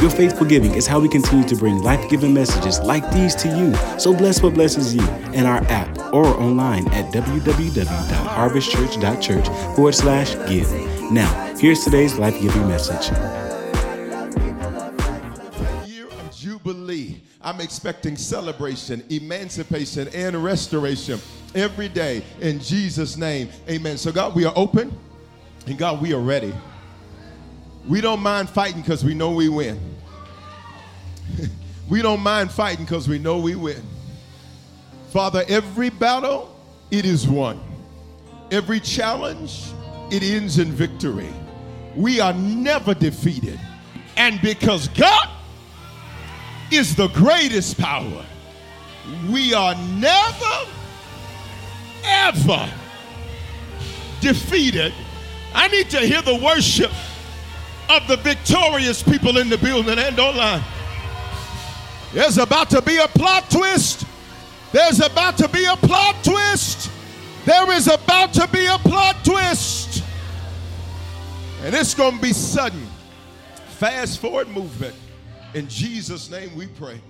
Your 0.00 0.10
faithful 0.10 0.46
giving 0.46 0.74
is 0.74 0.86
how 0.86 1.00
we 1.00 1.08
continue 1.08 1.48
to 1.48 1.56
bring 1.56 1.82
life 1.82 2.08
giving 2.10 2.34
messages 2.34 2.78
like 2.80 3.10
these 3.12 3.34
to 3.36 3.48
you. 3.48 3.74
So 3.98 4.12
bless 4.14 4.42
what 4.42 4.52
blesses 4.54 4.94
you 4.94 5.02
in 5.32 5.46
our 5.46 5.62
app 5.64 5.96
or 6.12 6.26
online 6.26 6.86
at 6.88 7.10
www.harvestchurch.church 7.12 9.46
forward 9.74 9.94
slash 9.94 10.34
give. 10.48 10.70
Now, 11.10 11.54
here's 11.58 11.82
today's 11.84 12.18
life 12.18 12.38
giving 12.40 12.68
message. 12.68 13.10
Year 15.88 16.08
of 16.08 16.36
Jubilee. 16.36 17.20
I'm 17.40 17.60
expecting 17.60 18.16
celebration, 18.16 19.04
emancipation, 19.08 20.08
and 20.08 20.42
restoration 20.42 21.20
every 21.54 21.88
day 21.88 22.24
in 22.40 22.58
Jesus' 22.58 23.16
name. 23.16 23.48
Amen. 23.70 23.96
So, 23.98 24.10
God, 24.10 24.34
we 24.34 24.44
are 24.44 24.52
open 24.56 24.92
and 25.66 25.78
God, 25.78 26.02
we 26.02 26.12
are 26.12 26.20
ready. 26.20 26.52
We 27.88 28.00
don't 28.00 28.20
mind 28.20 28.48
fighting 28.48 28.80
because 28.80 29.04
we 29.04 29.14
know 29.14 29.30
we 29.30 29.48
win. 29.48 29.80
we 31.88 32.02
don't 32.02 32.20
mind 32.20 32.50
fighting 32.50 32.84
because 32.84 33.08
we 33.08 33.18
know 33.18 33.38
we 33.38 33.54
win. 33.54 33.82
Father, 35.10 35.44
every 35.48 35.90
battle, 35.90 36.58
it 36.90 37.04
is 37.04 37.28
won. 37.28 37.60
Every 38.50 38.80
challenge, 38.80 39.66
it 40.10 40.22
ends 40.22 40.58
in 40.58 40.72
victory. 40.72 41.32
We 41.94 42.20
are 42.20 42.34
never 42.34 42.92
defeated. 42.92 43.58
And 44.16 44.40
because 44.40 44.88
God 44.88 45.28
is 46.72 46.96
the 46.96 47.08
greatest 47.08 47.78
power, 47.78 48.24
we 49.30 49.54
are 49.54 49.74
never, 49.92 50.70
ever 52.04 52.68
defeated. 54.20 54.92
I 55.54 55.68
need 55.68 55.88
to 55.90 55.98
hear 55.98 56.22
the 56.22 56.36
worship 56.36 56.90
of 57.88 58.06
the 58.08 58.16
victorious 58.16 59.02
people 59.02 59.38
in 59.38 59.48
the 59.48 59.58
building 59.58 59.98
and 59.98 60.18
online. 60.18 60.62
There's 62.12 62.38
about 62.38 62.70
to 62.70 62.82
be 62.82 62.96
a 62.96 63.08
plot 63.08 63.50
twist. 63.50 64.06
There's 64.72 65.00
about 65.00 65.36
to 65.38 65.48
be 65.48 65.64
a 65.64 65.76
plot 65.76 66.16
twist. 66.24 66.90
There 67.44 67.70
is 67.72 67.88
about 67.88 68.32
to 68.34 68.48
be 68.48 68.66
a 68.66 68.78
plot 68.78 69.16
twist. 69.24 70.02
And 71.62 71.74
it's 71.74 71.94
going 71.94 72.16
to 72.16 72.22
be 72.22 72.32
sudden. 72.32 72.86
Fast 73.78 74.20
forward 74.20 74.48
movement. 74.48 74.94
In 75.54 75.68
Jesus' 75.68 76.30
name 76.30 76.54
we 76.56 76.66
pray. 76.66 77.00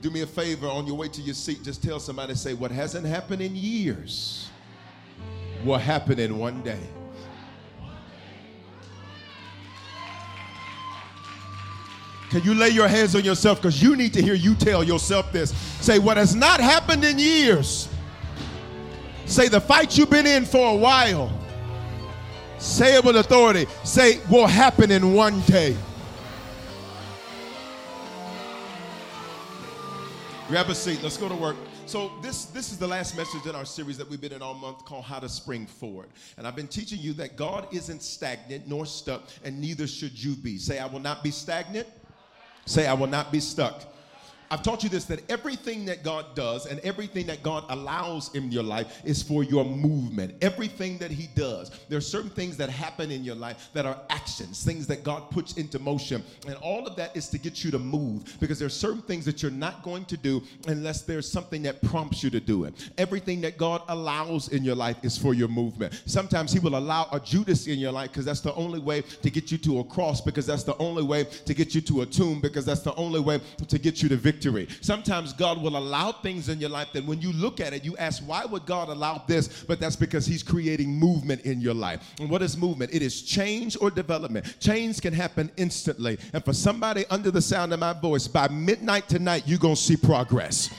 Do 0.00 0.10
me 0.10 0.22
a 0.22 0.26
favor 0.26 0.68
on 0.68 0.86
your 0.86 0.96
way 0.96 1.08
to 1.08 1.20
your 1.20 1.34
seat, 1.34 1.64
just 1.64 1.82
tell 1.82 1.98
somebody, 1.98 2.34
say, 2.34 2.54
what 2.54 2.70
hasn't 2.70 3.04
happened 3.04 3.42
in 3.42 3.56
years 3.56 4.48
will 5.64 5.78
happen 5.78 6.18
in 6.20 6.38
one 6.38 6.62
day. 6.62 6.80
Can 12.30 12.42
you 12.42 12.54
lay 12.54 12.68
your 12.68 12.88
hands 12.88 13.14
on 13.14 13.24
yourself? 13.24 13.58
Because 13.58 13.82
you 13.82 13.96
need 13.96 14.12
to 14.12 14.22
hear 14.22 14.34
you 14.34 14.54
tell 14.54 14.84
yourself 14.84 15.32
this. 15.32 15.54
Say, 15.80 15.98
what 15.98 16.16
has 16.18 16.34
not 16.34 16.60
happened 16.60 17.04
in 17.04 17.18
years. 17.18 17.88
Say, 19.24 19.48
the 19.48 19.60
fight 19.60 19.96
you've 19.96 20.10
been 20.10 20.26
in 20.26 20.44
for 20.44 20.72
a 20.72 20.76
while. 20.76 21.32
Say 22.58 22.96
it 22.96 23.04
with 23.04 23.16
authority. 23.16 23.66
Say, 23.84 24.20
will 24.30 24.46
happen 24.46 24.90
in 24.90 25.14
one 25.14 25.40
day. 25.42 25.76
Grab 30.48 30.68
a 30.68 30.74
seat. 30.74 31.02
Let's 31.02 31.16
go 31.16 31.28
to 31.28 31.34
work. 31.34 31.56
So 31.84 32.12
this 32.20 32.46
this 32.46 32.70
is 32.70 32.78
the 32.78 32.86
last 32.86 33.16
message 33.16 33.46
in 33.46 33.54
our 33.54 33.64
series 33.64 33.96
that 33.96 34.08
we've 34.10 34.20
been 34.20 34.32
in 34.32 34.42
all 34.42 34.54
month 34.54 34.84
called 34.84 35.04
How 35.04 35.18
to 35.18 35.28
Spring 35.28 35.66
Forward. 35.66 36.08
And 36.36 36.46
I've 36.46 36.56
been 36.56 36.68
teaching 36.68 36.98
you 36.98 37.12
that 37.14 37.36
God 37.36 37.66
isn't 37.72 38.02
stagnant 38.02 38.66
nor 38.66 38.84
stuck, 38.84 39.22
and 39.44 39.58
neither 39.58 39.86
should 39.86 40.22
you 40.22 40.34
be. 40.34 40.58
Say, 40.58 40.78
I 40.78 40.86
will 40.86 41.00
not 41.00 41.22
be 41.22 41.30
stagnant. 41.30 41.86
Say, 42.68 42.86
I 42.86 42.92
will 42.92 43.06
not 43.06 43.32
be 43.32 43.40
stuck. 43.40 43.82
I've 44.50 44.62
taught 44.62 44.82
you 44.82 44.88
this 44.88 45.04
that 45.06 45.28
everything 45.30 45.84
that 45.86 46.02
God 46.02 46.34
does 46.34 46.66
and 46.66 46.80
everything 46.80 47.26
that 47.26 47.42
God 47.42 47.64
allows 47.68 48.34
in 48.34 48.50
your 48.50 48.62
life 48.62 49.02
is 49.04 49.22
for 49.22 49.44
your 49.44 49.64
movement. 49.64 50.34
Everything 50.40 50.96
that 50.98 51.10
He 51.10 51.28
does. 51.34 51.70
There 51.88 51.98
are 51.98 52.02
certain 52.02 52.30
things 52.30 52.56
that 52.56 52.70
happen 52.70 53.10
in 53.10 53.24
your 53.24 53.34
life 53.34 53.68
that 53.74 53.84
are 53.84 53.98
actions, 54.08 54.64
things 54.64 54.86
that 54.86 55.04
God 55.04 55.30
puts 55.30 55.54
into 55.54 55.78
motion. 55.78 56.22
And 56.46 56.56
all 56.56 56.86
of 56.86 56.96
that 56.96 57.14
is 57.16 57.28
to 57.28 57.38
get 57.38 57.62
you 57.62 57.70
to 57.72 57.78
move 57.78 58.36
because 58.40 58.58
there 58.58 58.66
are 58.66 58.70
certain 58.70 59.02
things 59.02 59.24
that 59.26 59.42
you're 59.42 59.50
not 59.50 59.82
going 59.82 60.06
to 60.06 60.16
do 60.16 60.42
unless 60.66 61.02
there's 61.02 61.30
something 61.30 61.62
that 61.62 61.82
prompts 61.82 62.22
you 62.22 62.30
to 62.30 62.40
do 62.40 62.64
it. 62.64 62.90
Everything 62.96 63.42
that 63.42 63.58
God 63.58 63.82
allows 63.88 64.48
in 64.48 64.64
your 64.64 64.76
life 64.76 64.96
is 65.02 65.18
for 65.18 65.34
your 65.34 65.48
movement. 65.48 66.02
Sometimes 66.06 66.52
He 66.52 66.58
will 66.58 66.76
allow 66.76 67.08
a 67.12 67.20
Judas 67.20 67.66
in 67.66 67.78
your 67.78 67.92
life 67.92 68.10
because 68.12 68.24
that's 68.24 68.40
the 68.40 68.54
only 68.54 68.80
way 68.80 69.02
to 69.02 69.30
get 69.30 69.52
you 69.52 69.58
to 69.58 69.80
a 69.80 69.84
cross, 69.84 70.22
because 70.22 70.46
that's 70.46 70.64
the 70.64 70.76
only 70.78 71.02
way 71.02 71.24
to 71.24 71.52
get 71.52 71.74
you 71.74 71.82
to 71.82 72.00
a 72.00 72.06
tomb, 72.06 72.40
because 72.40 72.64
that's 72.64 72.80
the 72.80 72.94
only 72.94 73.20
way 73.20 73.40
to 73.66 73.78
get 73.78 74.02
you 74.02 74.08
to 74.08 74.16
victory 74.16 74.37
victory. 74.38 74.68
Sometimes 74.80 75.32
God 75.32 75.60
will 75.60 75.76
allow 75.76 76.12
things 76.12 76.48
in 76.48 76.60
your 76.60 76.70
life 76.70 76.88
that 76.92 77.04
when 77.04 77.20
you 77.20 77.32
look 77.32 77.60
at 77.60 77.72
it, 77.72 77.84
you 77.84 77.96
ask, 77.96 78.22
why 78.24 78.44
would 78.44 78.66
God 78.66 78.88
allow 78.88 79.24
this? 79.26 79.64
But 79.64 79.80
that's 79.80 79.96
because 79.96 80.26
He's 80.26 80.42
creating 80.42 80.90
movement 80.90 81.42
in 81.42 81.60
your 81.60 81.74
life. 81.74 82.14
And 82.20 82.30
what 82.30 82.42
is 82.42 82.56
movement? 82.56 82.94
It 82.94 83.02
is 83.02 83.22
change 83.22 83.76
or 83.80 83.90
development. 83.90 84.60
Change 84.60 85.00
can 85.00 85.12
happen 85.12 85.50
instantly. 85.56 86.18
And 86.32 86.44
for 86.44 86.52
somebody 86.52 87.04
under 87.10 87.30
the 87.30 87.42
sound 87.42 87.72
of 87.72 87.80
my 87.80 87.92
voice, 87.92 88.28
by 88.28 88.48
midnight 88.48 89.08
tonight, 89.08 89.42
you're 89.46 89.58
going 89.58 89.74
to 89.74 89.80
see 89.80 89.96
progress. 89.96 90.70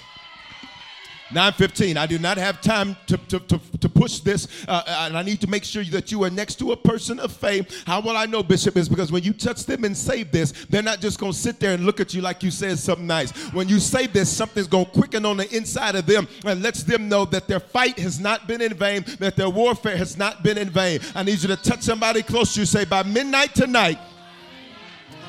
915 1.32 1.98
i 1.98 2.06
do 2.06 2.18
not 2.20 2.38
have 2.38 2.62
time 2.62 2.96
to, 3.08 3.18
to, 3.18 3.40
to, 3.40 3.60
to 3.80 3.90
push 3.90 4.20
this 4.20 4.48
uh, 4.68 4.84
and 5.06 5.18
i 5.18 5.22
need 5.22 5.40
to 5.40 5.48
make 5.48 5.64
sure 5.64 5.84
that 5.86 6.12
you 6.12 6.24
are 6.24 6.30
next 6.30 6.56
to 6.56 6.72
a 6.72 6.78
person 6.78 7.20
of 7.20 7.32
faith. 7.32 7.84
How 7.86 8.02
will 8.02 8.18
i 8.18 8.26
know 8.26 8.44
bishop? 8.44 8.78
Is 8.78 8.90
because 8.90 9.12
when 9.12 9.24
you 9.24 9.34
touch 9.34 9.66
them 9.66 9.84
and 9.84 9.96
say 9.96 10.24
this 10.24 10.52
they're 10.70 10.84
not 10.84 11.00
just 11.00 11.20
going 11.20 11.32
to 11.32 11.38
sit 11.38 11.60
there 11.60 11.74
and 11.74 11.86
look 11.86 12.00
at 12.00 12.14
you 12.14 12.22
like 12.22 12.44
you 12.44 12.52
said 12.52 12.78
something 12.80 13.08
nice. 13.08 13.32
When 13.54 13.68
you 13.68 13.80
say 13.80 14.08
this 14.08 14.30
something's 14.32 14.68
going 14.68 14.86
to 14.86 14.92
quicken 14.92 15.26
on 15.26 15.38
the 15.38 15.56
inside 15.56 15.96
of 15.96 16.06
them 16.06 16.28
and 16.46 16.62
lets 16.62 16.84
them 16.84 17.10
know 17.10 17.26
that 17.26 17.48
their 17.48 17.60
fight 17.60 18.00
has 18.00 18.20
not 18.20 18.48
been 18.48 18.62
in 18.62 18.74
vain 18.74 19.06
that 19.20 19.36
their 19.36 19.50
warfare 19.50 19.98
has 19.98 20.18
not 20.18 20.44
been 20.44 20.58
in 20.58 20.70
vain. 20.70 21.00
I 21.16 21.24
need 21.24 21.42
you 21.42 21.48
to 21.50 21.58
touch 21.58 21.82
somebody 21.82 22.24
close 22.24 22.54
to 22.54 22.62
you. 22.62 22.66
Say 22.66 22.86
by 22.86 23.04
midnight 23.04 23.56
tonight 23.56 24.00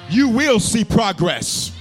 you 0.09 0.29
will 0.29 0.61
see 0.61 0.85
progress 0.85 1.73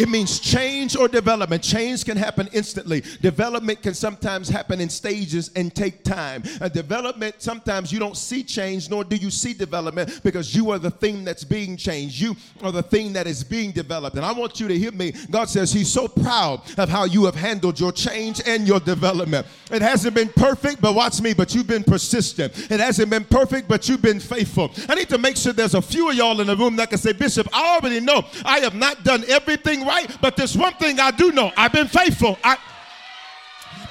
It 0.00 0.08
means 0.08 0.40
change 0.40 0.96
or 0.96 1.08
development. 1.08 1.62
Change 1.62 2.06
can 2.06 2.16
happen 2.16 2.48
instantly. 2.54 3.02
Development 3.20 3.82
can 3.82 3.92
sometimes 3.92 4.48
happen 4.48 4.80
in 4.80 4.88
stages 4.88 5.50
and 5.54 5.74
take 5.74 6.04
time. 6.04 6.42
A 6.62 6.70
development, 6.70 7.34
sometimes 7.36 7.92
you 7.92 7.98
don't 7.98 8.16
see 8.16 8.42
change, 8.42 8.88
nor 8.88 9.04
do 9.04 9.14
you 9.16 9.30
see 9.30 9.52
development 9.52 10.22
because 10.24 10.54
you 10.54 10.70
are 10.70 10.78
the 10.78 10.90
thing 10.90 11.22
that's 11.22 11.44
being 11.44 11.76
changed. 11.76 12.18
You 12.18 12.34
are 12.62 12.72
the 12.72 12.82
thing 12.82 13.12
that 13.12 13.26
is 13.26 13.44
being 13.44 13.72
developed. 13.72 14.16
And 14.16 14.24
I 14.24 14.32
want 14.32 14.58
you 14.58 14.68
to 14.68 14.78
hear 14.78 14.90
me. 14.90 15.12
God 15.30 15.50
says 15.50 15.70
He's 15.70 15.92
so 15.92 16.08
proud 16.08 16.62
of 16.78 16.88
how 16.88 17.04
you 17.04 17.26
have 17.26 17.34
handled 17.34 17.78
your 17.78 17.92
change 17.92 18.40
and 18.46 18.66
your 18.66 18.80
development. 18.80 19.46
It 19.70 19.82
hasn't 19.82 20.14
been 20.14 20.30
perfect, 20.30 20.80
but 20.80 20.94
watch 20.94 21.20
me, 21.20 21.34
but 21.34 21.54
you've 21.54 21.66
been 21.66 21.84
persistent. 21.84 22.70
It 22.70 22.80
hasn't 22.80 23.10
been 23.10 23.26
perfect, 23.26 23.68
but 23.68 23.86
you've 23.86 24.00
been 24.00 24.18
faithful. 24.18 24.70
I 24.88 24.94
need 24.94 25.10
to 25.10 25.18
make 25.18 25.36
sure 25.36 25.52
there's 25.52 25.74
a 25.74 25.82
few 25.82 26.08
of 26.08 26.14
y'all 26.14 26.40
in 26.40 26.46
the 26.46 26.56
room 26.56 26.76
that 26.76 26.88
can 26.88 26.98
say, 26.98 27.12
Bishop, 27.12 27.48
I 27.52 27.76
already 27.76 28.00
know 28.00 28.24
I 28.46 28.60
have 28.60 28.74
not 28.74 29.04
done 29.04 29.24
everything 29.28 29.84
but 30.20 30.36
there's 30.36 30.56
one 30.56 30.74
thing 30.74 31.00
I 31.00 31.10
do 31.10 31.32
know. 31.32 31.50
I've 31.56 31.72
been 31.72 31.88
faithful. 31.88 32.38
I 32.44 32.56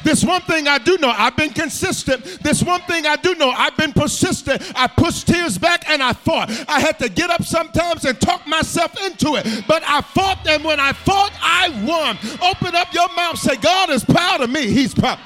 this 0.04 0.24
one 0.24 0.42
thing 0.42 0.68
I 0.68 0.78
do 0.78 0.98
know, 0.98 1.10
I've 1.10 1.36
been 1.36 1.50
consistent. 1.50 2.24
This 2.42 2.64
one 2.64 2.82
thing 2.82 3.06
I 3.06 3.16
do 3.18 3.36
know, 3.36 3.50
I've 3.50 3.76
been 3.76 3.92
persistent. 3.92 4.62
I 4.76 4.88
pushed 4.88 5.28
tears 5.28 5.58
back 5.58 5.90
and 5.90 6.02
I 6.02 6.14
fought. 6.14 6.50
I 6.70 6.80
had 6.80 6.98
to 7.00 7.10
get 7.10 7.30
up 7.30 7.44
sometimes 7.44 8.06
and 8.06 8.20
talk 8.20 8.48
myself 8.48 8.96
into 9.06 9.36
it. 9.36 9.66
But 9.68 9.84
I 9.86 10.02
fought, 10.02 10.48
and 10.48 10.64
when 10.64 10.80
I 10.80 10.94
fought, 10.94 11.32
I 11.42 11.70
won. 11.86 12.18
Open 12.42 12.76
up 12.76 12.94
your 12.94 13.14
mouth, 13.16 13.38
say, 13.38 13.58
God 13.58 13.90
is 13.90 14.04
proud 14.04 14.42
of 14.42 14.50
me. 14.50 14.68
He's 14.68 14.94
proud. 14.94 15.20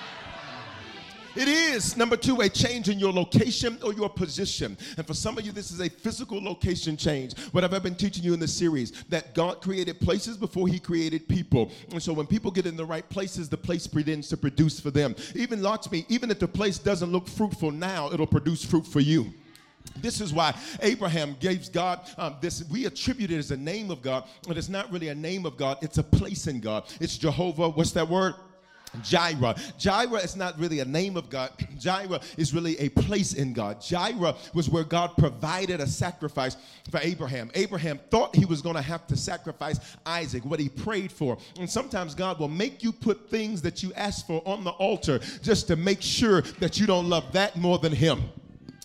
It 1.36 1.48
is, 1.48 1.98
number 1.98 2.16
two, 2.16 2.42
a 2.42 2.50
change 2.50 2.90
in 2.90 3.00
your 3.00 3.12
location 3.12 3.80
or 3.84 3.94
your 3.94 4.10
position. 4.10 4.78
And 4.98 5.08
for 5.08 5.16
some 5.16 5.38
of 5.38 5.46
you, 5.46 5.52
this 5.52 5.72
is 5.72 5.82
a 5.82 5.90
physical 5.90 6.42
location 6.44 6.96
change. 6.96 7.38
What 7.52 7.64
have 7.64 7.84
been 7.84 7.96
teaching 7.96 8.24
you 8.24 8.36
in 8.36 8.40
this 8.40 8.54
series? 8.54 9.04
That 9.06 9.34
God 9.34 9.60
created 9.60 10.00
places 10.00 10.38
before 10.38 10.68
He 10.68 10.80
created 10.80 11.28
people. 11.28 11.72
And 11.92 12.02
so 12.02 12.14
when 12.14 12.28
people 12.28 12.52
get 12.52 12.68
in 12.68 12.78
the 12.78 12.86
right 12.86 13.08
places, 13.10 13.50
the 13.50 13.58
place 13.58 13.88
begins 13.88 14.30
to 14.30 14.38
produce 14.38 14.80
for 14.80 14.92
them. 14.92 15.16
Even, 15.34 15.62
watch 15.62 15.90
me, 15.90 16.06
even 16.08 16.30
if 16.30 16.38
the 16.38 16.48
place 16.48 16.78
doesn't 16.78 17.12
look 17.12 17.28
fruitful 17.28 17.72
now, 17.72 18.12
it'll 18.12 18.28
produce 18.28 18.64
fruit 18.64 18.86
for 18.86 19.00
you. 19.00 19.34
This 19.98 20.22
is 20.22 20.34
why 20.34 20.56
Abraham 20.82 21.36
gave 21.40 21.72
God 21.72 22.02
um, 22.18 22.36
this. 22.42 22.64
We 22.70 22.86
attribute 22.86 23.32
it 23.32 23.38
as 23.38 23.52
a 23.52 23.58
name 23.58 23.92
of 23.92 24.02
God, 24.02 24.26
but 24.48 24.58
it's 24.58 24.70
not 24.70 24.92
really 24.92 25.10
a 25.10 25.16
name 25.16 25.46
of 25.46 25.58
God. 25.58 25.78
It's 25.82 25.98
a 25.98 26.04
place 26.04 26.48
in 26.48 26.60
God. 26.60 26.86
It's 27.02 27.18
Jehovah. 27.18 27.70
What's 27.70 27.92
that 27.92 28.08
word? 28.08 28.36
Jireh. 29.02 29.56
Jireh 29.78 30.20
is 30.20 30.36
not 30.36 30.58
really 30.60 30.80
a 30.80 30.86
name 30.86 31.18
of 31.18 31.30
God. 31.30 31.52
Jireh 31.80 32.20
is 32.38 32.54
really 32.54 32.78
a 32.80 32.90
place 32.90 33.34
in 33.34 33.54
God. 33.54 33.82
Jireh 33.82 34.36
was 34.54 34.70
where 34.70 34.84
God 34.84 35.12
provided 35.18 35.80
a 35.80 35.88
sacrifice 35.88 36.58
for 36.90 37.00
Abraham. 37.02 37.52
Abraham 37.56 38.00
thought 38.10 38.36
he 38.36 38.46
was 38.46 38.62
going 38.62 38.76
to 38.76 38.82
have 38.82 39.08
to 39.08 39.16
sacrifice 39.16 39.80
Isaac, 40.06 40.46
what 40.46 40.60
he 40.60 40.70
prayed 40.70 41.12
for. 41.12 41.38
And 41.60 41.70
sometimes 41.70 42.14
God 42.16 42.40
will 42.40 42.48
make 42.48 42.84
you 42.84 42.92
put 42.92 43.30
things 43.30 43.62
that 43.64 43.82
you 43.82 43.94
ask 43.94 44.28
for 44.28 44.42
on 44.46 44.64
the 44.64 44.72
altar 44.72 45.20
just 45.42 45.68
to 45.68 45.76
make 45.76 46.02
sure 46.02 46.42
that 46.60 46.80
you 46.80 46.86
don't 46.86 47.10
love 47.10 47.32
that 47.34 47.56
more 47.56 47.80
than 47.80 47.92
him. 47.92 48.24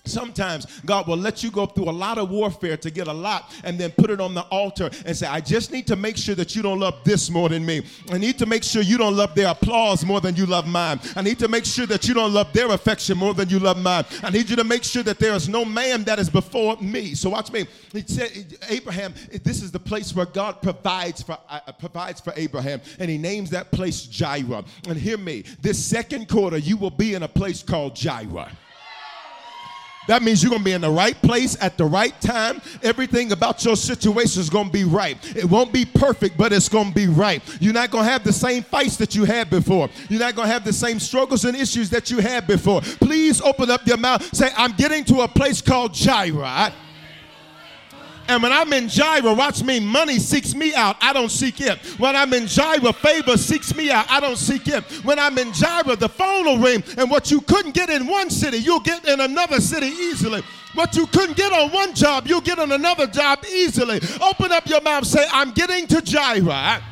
Sometimes 0.09 0.67
God 0.85 1.07
will 1.07 1.17
let 1.17 1.43
you 1.43 1.51
go 1.51 1.67
through 1.67 1.89
a 1.89 1.93
lot 1.93 2.19
of 2.19 2.31
warfare 2.31 2.77
to 2.77 2.91
get 2.91 3.09
a 3.09 3.13
lot 3.13 3.53
and 3.65 3.79
then 3.79 3.91
put 3.93 4.11
it 4.11 4.21
on 4.21 4.35
the 4.35 4.43
altar 4.43 4.91
and 5.07 5.17
say, 5.17 5.27
I 5.27 5.41
just 5.41 5.73
need 5.73 5.87
to 5.89 5.97
make 5.97 6.17
sure 6.17 6.35
that 6.35 6.57
you 6.57 6.63
don't 6.63 6.81
love 6.81 7.03
this 7.05 7.31
more 7.31 7.49
than 7.49 7.65
me. 7.65 7.83
I 8.11 8.19
need 8.19 8.39
to 8.39 8.47
make 8.47 8.63
sure 8.63 8.83
you 8.83 8.99
don't 8.99 9.17
love 9.17 9.35
their 9.35 9.49
applause 9.49 10.05
more 10.05 10.21
than 10.21 10.37
you 10.37 10.47
love 10.47 10.67
mine. 10.67 11.01
I 11.17 11.23
need 11.23 11.39
to 11.41 11.49
make 11.49 11.65
sure 11.65 11.87
that 11.87 12.09
you 12.09 12.15
don't 12.15 12.33
love 12.33 12.53
their 12.53 12.71
affection 12.71 13.19
more 13.19 13.35
than 13.35 13.49
you 13.49 13.59
love 13.59 13.79
mine. 13.79 14.05
I 14.23 14.31
need 14.31 14.49
you 14.51 14.57
to 14.57 14.65
make 14.65 14.85
sure 14.85 15.03
that 15.03 15.19
there 15.19 15.35
is 15.35 15.49
no 15.49 15.65
man 15.65 16.05
that 16.05 16.19
is 16.19 16.31
before 16.31 16.77
me. 16.79 17.15
So 17.15 17.31
watch 17.31 17.53
me. 17.53 17.67
He 17.93 18.03
said, 18.03 18.59
Abraham, 18.69 19.15
this 19.45 19.63
is 19.63 19.71
the 19.71 19.81
place 19.81 20.15
where 20.15 20.27
God 20.27 20.63
provides 20.63 21.23
for 21.23 21.39
uh, 21.49 21.61
provides 21.79 22.21
for 22.21 22.33
Abraham, 22.37 22.81
and 22.99 23.11
he 23.11 23.19
names 23.19 23.51
that 23.51 23.71
place 23.71 24.03
Jireh. 24.03 24.65
And 24.89 24.97
hear 24.97 25.19
me, 25.19 25.45
this 25.61 25.83
second 25.85 26.29
quarter, 26.29 26.59
you 26.59 26.77
will 26.77 26.91
be 26.91 27.15
in 27.15 27.23
a 27.23 27.29
place 27.29 27.63
called 27.63 27.97
Jireh. 27.97 28.51
That 30.09 30.23
means 30.23 30.43
you're 30.43 30.51
going 30.51 30.63
to 30.63 30.65
be 30.65 30.73
in 30.73 30.81
the 30.81 30.91
right 30.91 31.21
place 31.21 31.57
at 31.61 31.77
the 31.77 31.85
right 31.85 32.19
time. 32.21 32.63
Everything 32.83 33.31
about 33.31 33.63
your 33.63 33.77
situation 33.77 34.41
is 34.41 34.49
going 34.49 34.67
to 34.67 34.73
be 34.73 34.85
right. 34.85 35.19
It 35.37 35.45
won't 35.45 35.71
be 35.71 35.85
perfect, 35.85 36.39
but 36.39 36.51
it's 36.51 36.69
going 36.69 36.89
to 36.89 36.95
be 36.95 37.07
right. 37.07 37.43
You're 37.61 37.75
not 37.75 37.91
going 37.91 38.07
to 38.07 38.11
have 38.11 38.25
the 38.25 38.33
same 38.33 38.63
fights 38.63 38.97
that 38.97 39.15
you 39.15 39.25
had 39.25 39.51
before. 39.51 39.91
You're 40.09 40.21
not 40.21 40.35
going 40.35 40.49
to 40.49 40.53
have 40.53 40.65
the 40.65 40.73
same 40.73 40.99
struggles 40.99 41.45
and 41.45 41.55
issues 41.55 41.91
that 41.91 42.11
you 42.11 42.21
had 42.21 42.47
before. 42.47 42.81
Please 42.81 43.43
open 43.43 43.71
up 43.71 43.87
your 43.87 43.99
mouth. 43.99 44.35
Say, 44.35 44.51
I'm 44.57 44.73
getting 44.73 45.05
to 45.05 45.21
a 45.21 45.29
place 45.29 45.61
called 45.61 45.93
Jireh. 45.93 46.73
And 48.29 48.43
when 48.43 48.53
I'm 48.53 48.73
in 48.75 48.89
Jireh, 48.89 49.33
watch 49.33 49.63
me, 49.63 49.81
money 49.81 50.19
seeks 50.19 50.55
me 50.55 50.75
out. 50.75 50.97
I 51.01 51.15
don't 51.15 51.31
seek 51.31 51.63
it. 51.63 51.79
When 51.99 52.15
I'm 52.15 52.33
in 52.35 52.47
Jireh, 52.47 52.93
favor 52.93 53.39
seeks 53.39 53.75
me 53.75 53.91
out. 53.91 54.07
I 54.11 54.21
don't 54.21 54.37
seek 54.37 54.69
it. 54.69 54.85
When 55.03 55.19
I'm 55.19 55.39
in 55.39 55.53
Jireh, 55.53 55.97
the 55.97 56.11
phone 56.11 56.45
will 56.45 56.59
ring. 56.59 56.85
And 56.99 57.11
what 57.11 57.31
you 57.31 57.41
couldn't 57.41 57.73
get 57.73 57.89
in 57.89 58.07
one 58.07 58.29
city, 58.29 58.59
you'll 58.59 58.81
get 58.81 59.09
in 59.09 59.21
another 59.21 59.61
city 59.61 59.87
easily. 59.87 60.43
What 60.75 60.95
you 60.95 61.07
couldn't 61.07 61.39
get 61.39 61.53
on 61.53 61.71
one 61.73 61.95
job, 61.95 62.27
you'll 62.27 62.43
get 62.43 62.59
on 62.59 62.71
another 62.71 63.07
job 63.07 63.45
easily. 63.47 64.01
Open 64.21 64.53
up 64.53 64.69
your 64.69 64.83
mouth, 64.83 65.07
say, 65.07 65.27
I'm 65.33 65.53
getting 65.53 65.87
to 65.87 66.03
Jireh. 66.03 66.83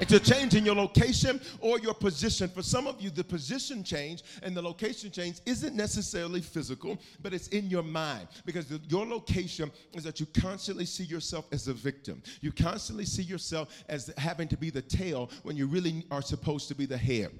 It's 0.00 0.12
a 0.12 0.18
change 0.18 0.54
in 0.54 0.64
your 0.64 0.74
location 0.74 1.40
or 1.60 1.78
your 1.78 1.92
position. 1.92 2.48
For 2.48 2.62
some 2.62 2.86
of 2.86 3.02
you, 3.02 3.10
the 3.10 3.22
position 3.22 3.84
change 3.84 4.22
and 4.42 4.56
the 4.56 4.62
location 4.62 5.10
change 5.10 5.40
isn't 5.44 5.76
necessarily 5.76 6.40
physical, 6.40 6.98
but 7.22 7.34
it's 7.34 7.48
in 7.48 7.68
your 7.68 7.82
mind 7.82 8.28
because 8.46 8.66
the, 8.66 8.80
your 8.88 9.04
location 9.04 9.70
is 9.92 10.02
that 10.04 10.18
you 10.18 10.26
constantly 10.40 10.86
see 10.86 11.04
yourself 11.04 11.46
as 11.52 11.68
a 11.68 11.74
victim. 11.74 12.22
You 12.40 12.50
constantly 12.50 13.04
see 13.04 13.22
yourself 13.22 13.68
as 13.90 14.10
having 14.16 14.48
to 14.48 14.56
be 14.56 14.70
the 14.70 14.80
tail 14.80 15.30
when 15.42 15.56
you 15.56 15.66
really 15.66 16.06
are 16.10 16.22
supposed 16.22 16.68
to 16.68 16.74
be 16.74 16.86
the 16.86 16.96
head. 16.96 17.30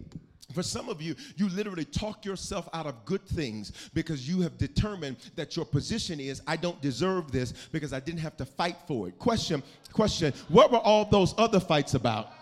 For 0.52 0.62
some 0.62 0.88
of 0.88 1.00
you, 1.00 1.14
you 1.36 1.48
literally 1.48 1.84
talk 1.84 2.24
yourself 2.24 2.68
out 2.72 2.86
of 2.86 3.04
good 3.04 3.24
things 3.24 3.90
because 3.94 4.28
you 4.28 4.40
have 4.42 4.58
determined 4.58 5.16
that 5.36 5.56
your 5.56 5.64
position 5.64 6.18
is, 6.18 6.42
I 6.46 6.56
don't 6.56 6.80
deserve 6.82 7.30
this 7.30 7.52
because 7.70 7.92
I 7.92 8.00
didn't 8.00 8.20
have 8.20 8.36
to 8.38 8.44
fight 8.44 8.76
for 8.86 9.08
it. 9.08 9.18
Question, 9.18 9.62
question, 9.92 10.34
what 10.48 10.72
were 10.72 10.78
all 10.78 11.04
those 11.04 11.34
other 11.38 11.60
fights 11.60 11.94
about? 11.94 12.32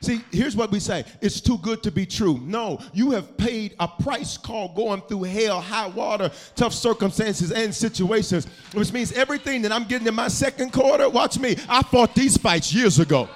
See, 0.00 0.20
here's 0.30 0.54
what 0.54 0.70
we 0.70 0.78
say 0.78 1.04
it's 1.20 1.40
too 1.40 1.58
good 1.58 1.82
to 1.82 1.90
be 1.90 2.06
true. 2.06 2.38
No, 2.42 2.78
you 2.92 3.10
have 3.12 3.36
paid 3.36 3.74
a 3.80 3.88
price 3.88 4.36
called 4.36 4.76
going 4.76 5.02
through 5.02 5.24
hell, 5.24 5.60
high 5.60 5.88
water, 5.88 6.30
tough 6.54 6.72
circumstances, 6.72 7.50
and 7.50 7.74
situations, 7.74 8.46
which 8.74 8.92
means 8.92 9.12
everything 9.12 9.62
that 9.62 9.72
I'm 9.72 9.84
getting 9.84 10.06
in 10.06 10.14
my 10.14 10.28
second 10.28 10.72
quarter, 10.72 11.08
watch 11.08 11.38
me, 11.38 11.56
I 11.68 11.82
fought 11.82 12.14
these 12.14 12.36
fights 12.36 12.72
years 12.72 13.00
ago. 13.00 13.28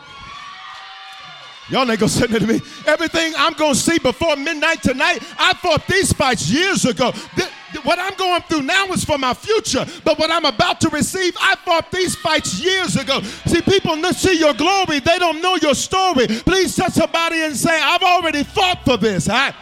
Y'all 1.68 1.90
ain't 1.90 1.98
gonna 1.98 2.08
say 2.08 2.26
that 2.26 2.40
to 2.40 2.46
me. 2.46 2.60
Everything 2.86 3.32
I'm 3.36 3.54
gonna 3.54 3.74
see 3.74 3.98
before 3.98 4.36
midnight 4.36 4.82
tonight, 4.82 5.22
I 5.38 5.54
fought 5.54 5.86
these 5.86 6.12
fights 6.12 6.50
years 6.50 6.84
ago. 6.84 7.12
What 7.84 7.98
I'm 7.98 8.14
going 8.14 8.42
through 8.42 8.62
now 8.62 8.86
is 8.86 9.04
for 9.04 9.18
my 9.18 9.34
future, 9.34 9.86
but 10.04 10.18
what 10.18 10.30
I'm 10.30 10.44
about 10.44 10.80
to 10.82 10.88
receive, 10.90 11.34
I 11.40 11.56
fought 11.64 11.90
these 11.90 12.14
fights 12.16 12.60
years 12.62 12.96
ago. 12.96 13.20
See, 13.46 13.62
people 13.62 13.96
see 14.12 14.38
your 14.38 14.54
glory, 14.54 15.00
they 15.00 15.18
don't 15.18 15.40
know 15.42 15.56
your 15.56 15.74
story. 15.74 16.26
Please 16.26 16.76
touch 16.76 16.92
somebody 16.92 17.42
and 17.42 17.56
say, 17.56 17.78
I've 17.80 18.02
already 18.02 18.44
fought 18.44 18.84
for 18.84 18.96
this. 18.96 19.28
I, 19.28 19.54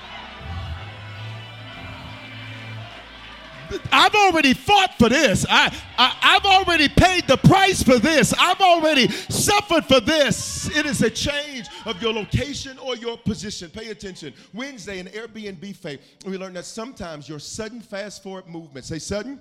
I've 3.92 4.14
already 4.14 4.54
fought 4.54 4.94
for 4.98 5.08
this. 5.08 5.46
I, 5.48 5.74
I, 5.98 6.32
have 6.32 6.44
already 6.44 6.88
paid 6.88 7.26
the 7.26 7.36
price 7.36 7.82
for 7.82 7.98
this. 7.98 8.32
I've 8.38 8.60
already 8.60 9.08
suffered 9.08 9.84
for 9.84 10.00
this. 10.00 10.74
It 10.76 10.86
is 10.86 11.02
a 11.02 11.10
change 11.10 11.68
of 11.86 12.00
your 12.02 12.12
location 12.12 12.78
or 12.78 12.96
your 12.96 13.16
position. 13.18 13.70
Pay 13.70 13.88
attention. 13.88 14.34
Wednesday 14.52 14.98
in 14.98 15.06
Airbnb 15.06 15.76
faith, 15.76 16.00
we 16.24 16.38
learned 16.38 16.56
that 16.56 16.64
sometimes 16.64 17.28
your 17.28 17.38
sudden 17.38 17.80
fast 17.80 18.22
forward 18.22 18.46
movement, 18.46 18.84
say 18.86 18.98
sudden, 18.98 19.40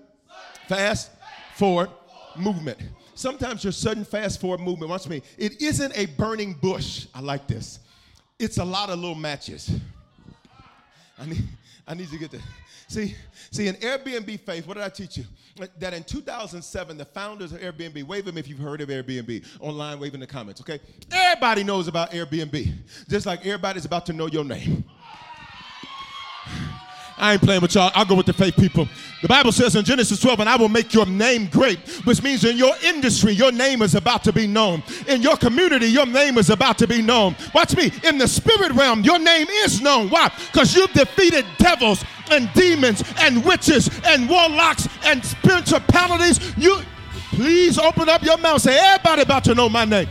fast 0.67 1.11
forward 1.55 1.89
movement. 2.35 2.79
Sometimes 3.15 3.63
your 3.63 3.73
sudden 3.73 4.05
fast 4.05 4.39
forward 4.39 4.61
movement, 4.61 4.89
watch 4.89 5.07
me, 5.07 5.21
it 5.37 5.61
isn't 5.61 5.97
a 5.97 6.05
burning 6.05 6.53
bush. 6.53 7.07
I 7.13 7.21
like 7.21 7.47
this. 7.47 7.79
It's 8.37 8.57
a 8.57 8.65
lot 8.65 8.89
of 8.89 8.99
little 8.99 9.15
matches. 9.15 9.69
I 11.19 11.25
need, 11.25 11.43
I 11.85 11.93
need 11.95 12.09
to 12.09 12.17
get 12.17 12.31
that. 12.31 12.41
See, 12.89 13.15
see, 13.51 13.67
in 13.67 13.75
Airbnb 13.75 14.39
faith, 14.39 14.65
what 14.65 14.73
did 14.73 14.83
I 14.83 14.89
teach 14.89 15.17
you? 15.17 15.25
That 15.77 15.93
in 15.93 16.03
2007, 16.03 16.97
the 16.97 17.05
founders 17.05 17.51
of 17.51 17.61
Airbnb, 17.61 18.03
wave 18.03 18.25
them 18.25 18.35
if 18.35 18.47
you've 18.47 18.57
heard 18.57 18.81
of 18.81 18.89
Airbnb, 18.89 19.45
online, 19.59 19.99
wave 19.99 20.15
in 20.15 20.19
the 20.19 20.25
comments, 20.25 20.59
okay? 20.61 20.79
Everybody 21.11 21.63
knows 21.63 21.87
about 21.87 22.09
Airbnb, 22.09 22.73
just 23.07 23.27
like 23.27 23.41
everybody's 23.45 23.85
about 23.85 24.07
to 24.07 24.13
know 24.13 24.25
your 24.25 24.43
name. 24.43 24.83
I 27.19 27.33
ain't 27.33 27.41
playing 27.41 27.61
with 27.61 27.75
y'all. 27.75 27.91
I'll 27.93 28.05
go 28.05 28.15
with 28.15 28.25
the 28.25 28.33
faith 28.33 28.55
people. 28.55 28.87
The 29.21 29.27
Bible 29.27 29.51
says 29.51 29.75
in 29.75 29.83
Genesis 29.83 30.19
12, 30.19 30.39
and 30.39 30.49
I 30.49 30.55
will 30.55 30.69
make 30.69 30.93
your 30.93 31.05
name 31.05 31.47
great, 31.47 31.79
which 32.05 32.23
means 32.23 32.45
in 32.45 32.57
your 32.57 32.73
industry, 32.83 33.33
your 33.33 33.51
name 33.51 33.81
is 33.81 33.95
about 33.95 34.23
to 34.23 34.33
be 34.33 34.47
known. 34.47 34.81
In 35.07 35.21
your 35.21 35.35
community, 35.35 35.87
your 35.87 36.05
name 36.05 36.37
is 36.37 36.49
about 36.49 36.77
to 36.79 36.87
be 36.87 37.01
known. 37.01 37.35
Watch 37.53 37.75
me. 37.75 37.91
In 38.03 38.17
the 38.17 38.27
spirit 38.27 38.71
realm, 38.71 39.01
your 39.01 39.19
name 39.19 39.47
is 39.49 39.81
known. 39.81 40.09
Why? 40.09 40.31
Because 40.51 40.75
you've 40.75 40.93
defeated 40.93 41.45
devils 41.57 42.03
and 42.31 42.51
demons 42.53 43.03
and 43.19 43.43
witches 43.43 43.89
and 44.05 44.29
warlocks 44.29 44.87
and 45.03 45.23
spiritualities. 45.23 46.39
You 46.57 46.81
Please 47.31 47.77
open 47.77 48.09
up 48.09 48.21
your 48.23 48.37
mouth. 48.37 48.61
Say, 48.61 48.77
everybody 48.77 49.21
about 49.21 49.45
to 49.45 49.55
know 49.55 49.69
my 49.69 49.85
name. 49.85 50.09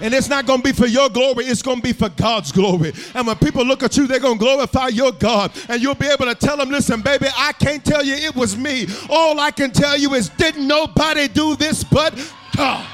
And 0.00 0.12
it's 0.12 0.28
not 0.28 0.46
going 0.46 0.60
to 0.60 0.64
be 0.64 0.72
for 0.72 0.86
your 0.86 1.08
glory, 1.08 1.46
it's 1.46 1.62
going 1.62 1.78
to 1.78 1.82
be 1.82 1.92
for 1.92 2.08
God's 2.08 2.52
glory. 2.52 2.92
And 3.14 3.26
when 3.26 3.36
people 3.36 3.64
look 3.64 3.82
at 3.82 3.96
you, 3.96 4.06
they're 4.06 4.20
going 4.20 4.38
to 4.38 4.44
glorify 4.44 4.88
your 4.88 5.12
God. 5.12 5.52
And 5.68 5.82
you'll 5.82 5.94
be 5.94 6.06
able 6.06 6.26
to 6.26 6.34
tell 6.34 6.56
them, 6.56 6.70
listen, 6.70 7.00
baby, 7.00 7.26
I 7.36 7.52
can't 7.52 7.84
tell 7.84 8.04
you 8.04 8.14
it 8.14 8.34
was 8.34 8.56
me. 8.56 8.86
All 9.08 9.40
I 9.40 9.50
can 9.50 9.70
tell 9.70 9.96
you 9.96 10.14
is, 10.14 10.28
didn't 10.30 10.66
nobody 10.66 11.28
do 11.28 11.56
this 11.56 11.82
but 11.82 12.14
God. 12.54 12.86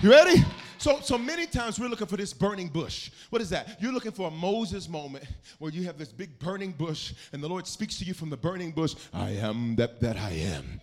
You 0.00 0.10
ready? 0.10 0.44
So, 0.78 1.00
so 1.00 1.16
many 1.16 1.46
times 1.46 1.80
we're 1.80 1.88
looking 1.88 2.06
for 2.06 2.16
this 2.16 2.32
burning 2.32 2.68
bush. 2.68 3.10
What 3.30 3.40
is 3.40 3.50
that? 3.50 3.80
You're 3.80 3.92
looking 3.92 4.12
for 4.12 4.28
a 4.28 4.30
Moses 4.30 4.88
moment 4.88 5.24
where 5.58 5.72
you 5.72 5.84
have 5.84 5.98
this 5.98 6.12
big 6.12 6.38
burning 6.38 6.72
bush, 6.72 7.14
and 7.32 7.42
the 7.42 7.48
Lord 7.48 7.66
speaks 7.66 7.98
to 7.98 8.04
you 8.04 8.14
from 8.14 8.30
the 8.30 8.36
burning 8.36 8.72
bush. 8.72 8.94
I 9.12 9.30
am 9.30 9.74
that 9.76 10.00
that 10.00 10.16
I 10.16 10.30
am. 10.30 10.80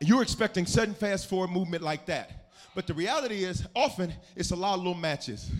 You're 0.00 0.22
expecting 0.22 0.64
sudden 0.64 0.94
fast 0.94 1.28
forward 1.28 1.50
movement 1.50 1.82
like 1.82 2.06
that. 2.06 2.48
But 2.74 2.86
the 2.86 2.94
reality 2.94 3.44
is, 3.44 3.66
often 3.74 4.14
it's 4.34 4.50
a 4.50 4.56
lot 4.56 4.74
of 4.74 4.80
little 4.80 4.94
matches. 4.94 5.50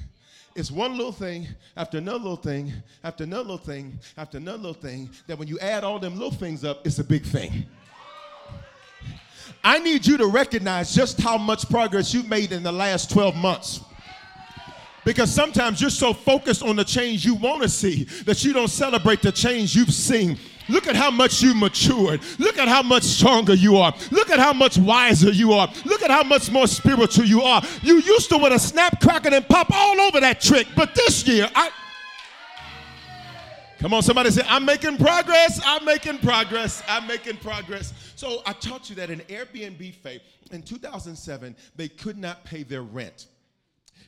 It's 0.57 0.71
one 0.71 0.97
little 0.97 1.13
thing 1.13 1.47
after 1.77 1.99
another 1.99 2.19
little 2.19 2.37
thing 2.37 2.73
after 3.05 3.25
another 3.25 3.43
little 3.43 3.59
thing 3.59 3.99
after 4.17 4.39
another 4.39 4.59
little 4.59 4.75
thing 4.75 5.11
that 5.27 5.39
when 5.39 5.47
you 5.47 5.59
add 5.61 5.85
all 5.85 5.99
them 5.99 6.15
little 6.15 6.33
things 6.33 6.65
up, 6.65 6.85
it's 6.87 6.99
a 6.99 7.05
big 7.05 7.25
thing. 7.25 7.67
I 9.63 9.79
need 9.79 10.07
you 10.07 10.17
to 10.17 10.27
recognize 10.27 10.95
just 10.95 11.21
how 11.21 11.37
much 11.37 11.69
progress 11.69 12.15
you've 12.15 12.29
made 12.29 12.53
in 12.53 12.63
the 12.63 12.73
last 12.73 13.11
12 13.11 13.37
months. 13.37 13.81
Because 15.05 15.33
sometimes 15.33 15.81
you're 15.81 15.91
so 15.91 16.13
focused 16.13 16.63
on 16.63 16.77
the 16.77 16.85
change 16.85 17.25
you 17.25 17.35
want 17.35 17.63
to 17.63 17.69
see 17.69 18.05
that 18.25 18.43
you 18.45 18.53
don't 18.53 18.69
celebrate 18.69 19.23
the 19.23 19.33
change 19.33 19.75
you've 19.75 19.95
seen. 19.95 20.39
Look 20.71 20.87
at 20.87 20.97
how 20.97 21.11
much 21.11 21.43
you 21.43 21.55
matured. 21.55 22.21
Look 22.39 22.59
at 22.59 22.69
how 22.69 22.83
much 22.83 23.03
stronger 23.03 23.55
you 23.55 23.77
are. 23.77 23.93
Look 24.11 24.31
at 24.31 24.39
how 24.39 24.53
much 24.53 24.79
wiser 24.79 25.31
you 25.31 25.53
are. 25.53 25.69
Look 25.85 26.03
at 26.03 26.11
how 26.11 26.23
much 26.23 26.51
more 26.51 26.67
spiritual 26.67 27.25
you 27.25 27.43
are. 27.43 27.63
You 27.83 27.97
used 28.01 28.29
to 28.31 28.39
want 28.39 28.53
to 28.53 28.59
snap, 28.59 29.01
crack, 29.01 29.27
and 29.27 29.49
pop 29.49 29.71
all 29.73 30.01
over 30.01 30.21
that 30.21 30.41
trick, 30.41 30.69
but 30.77 30.95
this 30.95 31.27
year, 31.27 31.49
I. 31.55 31.71
Come 33.79 33.95
on, 33.95 34.03
somebody 34.03 34.31
say, 34.31 34.43
I'm 34.47 34.67
making 34.67 34.99
progress. 34.99 35.59
I'm 35.65 35.87
making 35.87 36.19
progress. 36.19 36.83
I'm 36.87 37.07
making 37.07 37.39
progress. 37.39 37.95
So 38.15 38.43
I 38.45 38.53
taught 38.53 38.91
you 38.91 38.97
that 38.97 39.09
in 39.09 39.21
Airbnb 39.21 39.95
faith 39.95 40.21
in 40.51 40.63
2007, 40.63 41.57
they 41.77 41.89
could 41.89 42.19
not 42.19 42.45
pay 42.45 42.63
their 42.63 42.83
rent. 42.83 43.27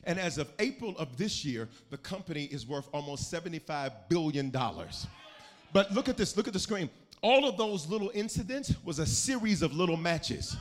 And 0.03 0.19
as 0.19 0.37
of 0.37 0.51
April 0.59 0.95
of 0.97 1.17
this 1.17 1.43
year, 1.43 1.69
the 1.89 1.97
company 1.97 2.43
is 2.45 2.67
worth 2.67 2.87
almost 2.93 3.33
$75 3.33 3.93
billion. 4.09 4.51
But 5.73 5.91
look 5.91 6.07
at 6.07 6.17
this, 6.17 6.37
look 6.37 6.47
at 6.47 6.53
the 6.53 6.59
screen. 6.59 6.89
All 7.21 7.47
of 7.47 7.57
those 7.57 7.87
little 7.87 8.11
incidents 8.13 8.73
was 8.83 8.99
a 8.99 9.05
series 9.05 9.61
of 9.61 9.73
little 9.73 9.97
matches. 9.97 10.55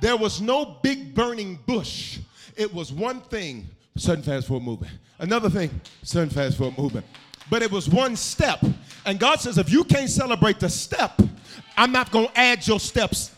There 0.00 0.16
was 0.16 0.40
no 0.40 0.78
big 0.82 1.14
burning 1.14 1.58
bush. 1.66 2.18
It 2.56 2.72
was 2.72 2.92
one 2.92 3.20
thing, 3.20 3.66
sudden 3.96 4.22
fast 4.22 4.46
forward 4.46 4.64
movement. 4.64 4.92
Another 5.18 5.50
thing, 5.50 5.80
sudden 6.02 6.30
fast 6.30 6.56
forward 6.56 6.78
movement 6.78 7.06
but 7.52 7.62
it 7.62 7.70
was 7.70 7.86
one 7.86 8.16
step. 8.16 8.64
And 9.04 9.20
God 9.20 9.38
says, 9.38 9.58
if 9.58 9.70
you 9.70 9.84
can't 9.84 10.08
celebrate 10.08 10.58
the 10.58 10.70
step, 10.70 11.20
I'm 11.76 11.92
not 11.92 12.10
going 12.10 12.28
to 12.28 12.38
add 12.38 12.66
your 12.66 12.80
steps. 12.80 13.30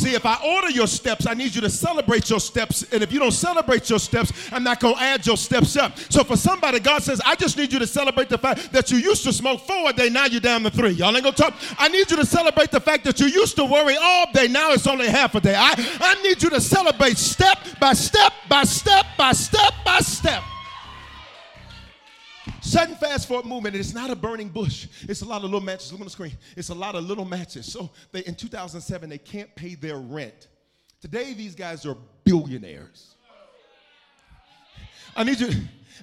See, 0.00 0.14
if 0.14 0.24
I 0.24 0.38
order 0.42 0.70
your 0.70 0.86
steps, 0.86 1.26
I 1.26 1.34
need 1.34 1.54
you 1.54 1.60
to 1.60 1.68
celebrate 1.68 2.30
your 2.30 2.40
steps. 2.40 2.84
And 2.90 3.02
if 3.02 3.12
you 3.12 3.18
don't 3.18 3.32
celebrate 3.32 3.90
your 3.90 3.98
steps, 3.98 4.32
I'm 4.50 4.64
not 4.64 4.80
going 4.80 4.94
to 4.94 5.02
add 5.02 5.26
your 5.26 5.36
steps 5.36 5.76
up. 5.76 5.98
So 6.08 6.24
for 6.24 6.38
somebody, 6.38 6.80
God 6.80 7.02
says, 7.02 7.20
I 7.22 7.34
just 7.34 7.58
need 7.58 7.70
you 7.70 7.78
to 7.78 7.86
celebrate 7.86 8.30
the 8.30 8.38
fact 8.38 8.72
that 8.72 8.90
you 8.90 8.96
used 8.96 9.24
to 9.24 9.32
smoke 9.34 9.60
four 9.60 9.90
a 9.90 9.92
day, 9.92 10.08
now 10.08 10.24
you're 10.24 10.40
down 10.40 10.62
to 10.62 10.70
three. 10.70 10.92
Y'all 10.92 11.14
ain't 11.14 11.22
going 11.22 11.34
to 11.34 11.42
talk. 11.42 11.54
I 11.78 11.88
need 11.88 12.10
you 12.10 12.16
to 12.16 12.24
celebrate 12.24 12.70
the 12.70 12.80
fact 12.80 13.04
that 13.04 13.20
you 13.20 13.26
used 13.26 13.56
to 13.56 13.64
worry 13.66 13.94
all 14.00 14.32
day, 14.32 14.48
now 14.48 14.72
it's 14.72 14.86
only 14.86 15.06
half 15.06 15.34
a 15.34 15.40
day. 15.40 15.54
I, 15.54 15.74
I 16.00 16.22
need 16.22 16.42
you 16.42 16.48
to 16.48 16.62
celebrate 16.62 17.18
step 17.18 17.58
by 17.78 17.92
step 17.92 18.32
by 18.48 18.64
step 18.64 19.04
by 19.18 19.32
step 19.32 19.74
by 19.84 19.98
step. 19.98 20.42
Sudden 22.70 22.94
fast 22.94 23.26
forward 23.26 23.46
movement, 23.46 23.74
it's 23.74 23.92
not 23.92 24.10
a 24.10 24.14
burning 24.14 24.48
bush. 24.48 24.86
It's 25.08 25.22
a 25.22 25.24
lot 25.24 25.38
of 25.38 25.50
little 25.50 25.60
matches. 25.60 25.90
Look 25.90 26.02
on 26.02 26.06
the 26.06 26.10
screen. 26.10 26.38
It's 26.56 26.68
a 26.68 26.74
lot 26.74 26.94
of 26.94 27.02
little 27.02 27.24
matches. 27.24 27.66
So 27.66 27.90
they, 28.12 28.20
in 28.20 28.36
2007, 28.36 29.10
they 29.10 29.18
can't 29.18 29.52
pay 29.56 29.74
their 29.74 29.96
rent. 29.96 30.46
Today, 31.00 31.34
these 31.34 31.56
guys 31.56 31.84
are 31.84 31.96
billionaires. 32.22 33.16
I 35.16 35.24
need 35.24 35.40
you, 35.40 35.50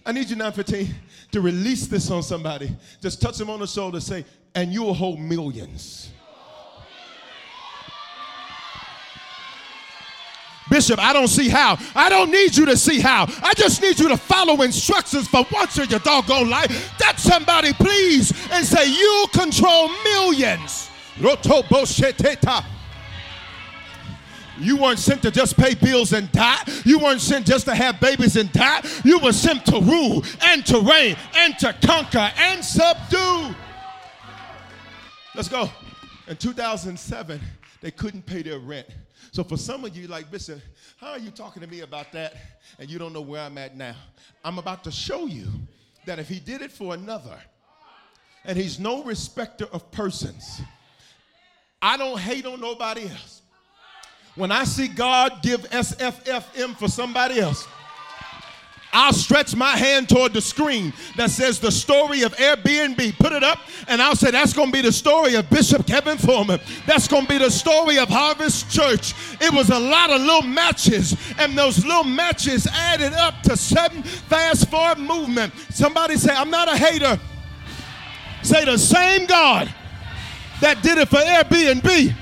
I 0.05 0.11
need 0.11 0.29
you 0.29 0.35
915 0.35 0.93
to 1.31 1.39
release 1.39 1.87
this 1.87 2.11
on 2.11 2.21
somebody. 2.21 2.75
Just 3.01 3.21
touch 3.21 3.37
them 3.37 3.49
on 3.49 3.61
the 3.61 3.67
shoulder, 3.67 4.01
say, 4.01 4.25
and 4.53 4.73
you 4.73 4.83
will 4.83 4.93
hold 4.93 5.21
millions. 5.21 6.09
Bishop, 10.69 10.99
I 10.99 11.13
don't 11.13 11.27
see 11.27 11.49
how. 11.49 11.77
I 11.95 12.09
don't 12.09 12.31
need 12.31 12.55
you 12.55 12.65
to 12.65 12.77
see 12.77 12.99
how. 12.99 13.25
I 13.41 13.53
just 13.53 13.81
need 13.81 13.99
you 13.99 14.09
to 14.09 14.17
follow 14.17 14.61
instructions 14.61 15.27
for 15.27 15.45
once 15.51 15.77
in 15.77 15.89
your 15.89 15.99
doggone 15.99 16.49
life. 16.49 16.93
Touch 16.97 17.19
somebody, 17.19 17.73
please, 17.73 18.31
and 18.51 18.65
say, 18.65 18.89
You 18.89 19.25
control 19.33 19.89
millions. 20.03 20.89
You 24.59 24.77
weren't 24.77 24.99
sent 24.99 25.21
to 25.21 25.31
just 25.31 25.55
pay 25.57 25.75
bills 25.75 26.13
and 26.13 26.31
die. 26.31 26.57
You 26.83 26.99
weren't 26.99 27.21
sent 27.21 27.45
just 27.45 27.65
to 27.65 27.75
have 27.75 27.99
babies 27.99 28.35
and 28.35 28.51
die. 28.51 28.81
You 29.03 29.19
were 29.19 29.33
sent 29.33 29.65
to 29.67 29.79
rule 29.79 30.23
and 30.41 30.65
to 30.65 30.79
reign 30.79 31.15
and 31.35 31.57
to 31.59 31.73
conquer 31.85 32.31
and 32.37 32.63
subdue. 32.63 33.55
Let's 35.35 35.49
go. 35.49 35.69
In 36.27 36.35
2007, 36.35 37.39
they 37.81 37.91
couldn't 37.91 38.25
pay 38.25 38.41
their 38.41 38.59
rent. 38.59 38.87
So 39.37 39.43
for 39.43 39.55
some 39.55 39.85
of 39.85 39.95
you, 39.95 40.07
like, 40.07 40.31
Bishop, 40.31 40.59
how 40.99 41.09
are 41.09 41.19
you 41.19 41.29
talking 41.29 41.61
to 41.61 41.67
me 41.67 41.81
about 41.81 42.11
that 42.11 42.33
and 42.79 42.89
you 42.89 42.97
don't 42.97 43.13
know 43.13 43.21
where 43.21 43.43
I'm 43.43 43.55
at 43.59 43.77
now? 43.77 43.93
I'm 44.43 44.57
about 44.57 44.83
to 44.85 44.91
show 44.91 45.27
you 45.27 45.45
that 46.07 46.17
if 46.17 46.27
he 46.27 46.39
did 46.39 46.63
it 46.63 46.71
for 46.71 46.95
another, 46.95 47.37
and 48.45 48.57
he's 48.57 48.79
no 48.79 49.03
respecter 49.03 49.65
of 49.71 49.91
persons, 49.91 50.59
I 51.79 51.97
don't 51.97 52.19
hate 52.19 52.47
on 52.47 52.59
nobody 52.59 53.03
else. 53.03 53.43
When 54.33 54.51
I 54.51 54.63
see 54.63 54.87
God 54.87 55.43
give 55.43 55.69
SFFM 55.69 56.75
for 56.75 56.87
somebody 56.87 57.39
else, 57.39 57.67
I'll 58.93 59.13
stretch 59.13 59.55
my 59.55 59.75
hand 59.75 60.09
toward 60.09 60.33
the 60.33 60.41
screen 60.41 60.93
that 61.17 61.29
says 61.29 61.59
the 61.59 61.71
story 61.71 62.21
of 62.21 62.35
Airbnb. 62.37 63.17
Put 63.19 63.33
it 63.33 63.43
up, 63.43 63.59
and 63.87 64.01
I'll 64.01 64.15
say 64.15 64.31
that's 64.31 64.53
going 64.53 64.69
to 64.69 64.73
be 64.73 64.81
the 64.81 64.91
story 64.91 65.35
of 65.35 65.49
Bishop 65.49 65.85
Kevin 65.85 66.17
Foreman. 66.17 66.59
That's 66.85 67.07
going 67.07 67.23
to 67.23 67.29
be 67.29 67.37
the 67.37 67.51
story 67.51 67.99
of 67.99 68.07
Harvest 68.07 68.71
Church. 68.71 69.13
It 69.41 69.53
was 69.53 69.69
a 69.69 69.79
lot 69.79 70.09
of 70.09 70.21
little 70.21 70.41
matches, 70.41 71.17
and 71.37 71.57
those 71.57 71.85
little 71.85 72.05
matches 72.05 72.65
added 72.67 73.13
up 73.13 73.41
to 73.43 73.57
seven 73.57 74.03
fast 74.03 74.69
forward 74.69 74.99
movement. 74.99 75.53
Somebody 75.69 76.15
say, 76.15 76.33
I'm 76.33 76.49
not 76.49 76.67
a 76.67 76.77
hater. 76.77 77.19
Say 78.41 78.65
the 78.65 78.77
same 78.77 79.25
God 79.25 79.73
that 80.61 80.81
did 80.81 80.97
it 80.97 81.09
for 81.09 81.17
Airbnb 81.17 82.15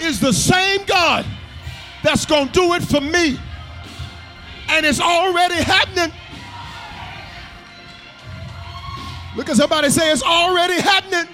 is 0.00 0.20
the 0.20 0.32
same 0.32 0.84
God 0.84 1.24
that's 2.02 2.26
going 2.26 2.48
to 2.48 2.52
do 2.52 2.74
it 2.74 2.82
for 2.82 3.00
me 3.00 3.38
and 4.68 4.86
it's 4.86 5.00
already 5.00 5.56
happening. 5.56 6.12
Look 9.36 9.48
at 9.50 9.56
somebody 9.56 9.90
say 9.90 10.10
it's 10.10 10.22
already 10.22 10.80
happening. 10.80 11.28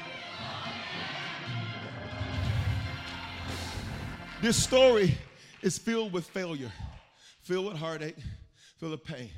This 4.42 4.60
story 4.60 5.16
is 5.62 5.78
filled 5.78 6.12
with 6.12 6.26
failure, 6.26 6.72
filled 7.42 7.66
with 7.66 7.76
heartache, 7.76 8.16
filled 8.78 8.90
with 8.90 9.04
pain. 9.04 9.30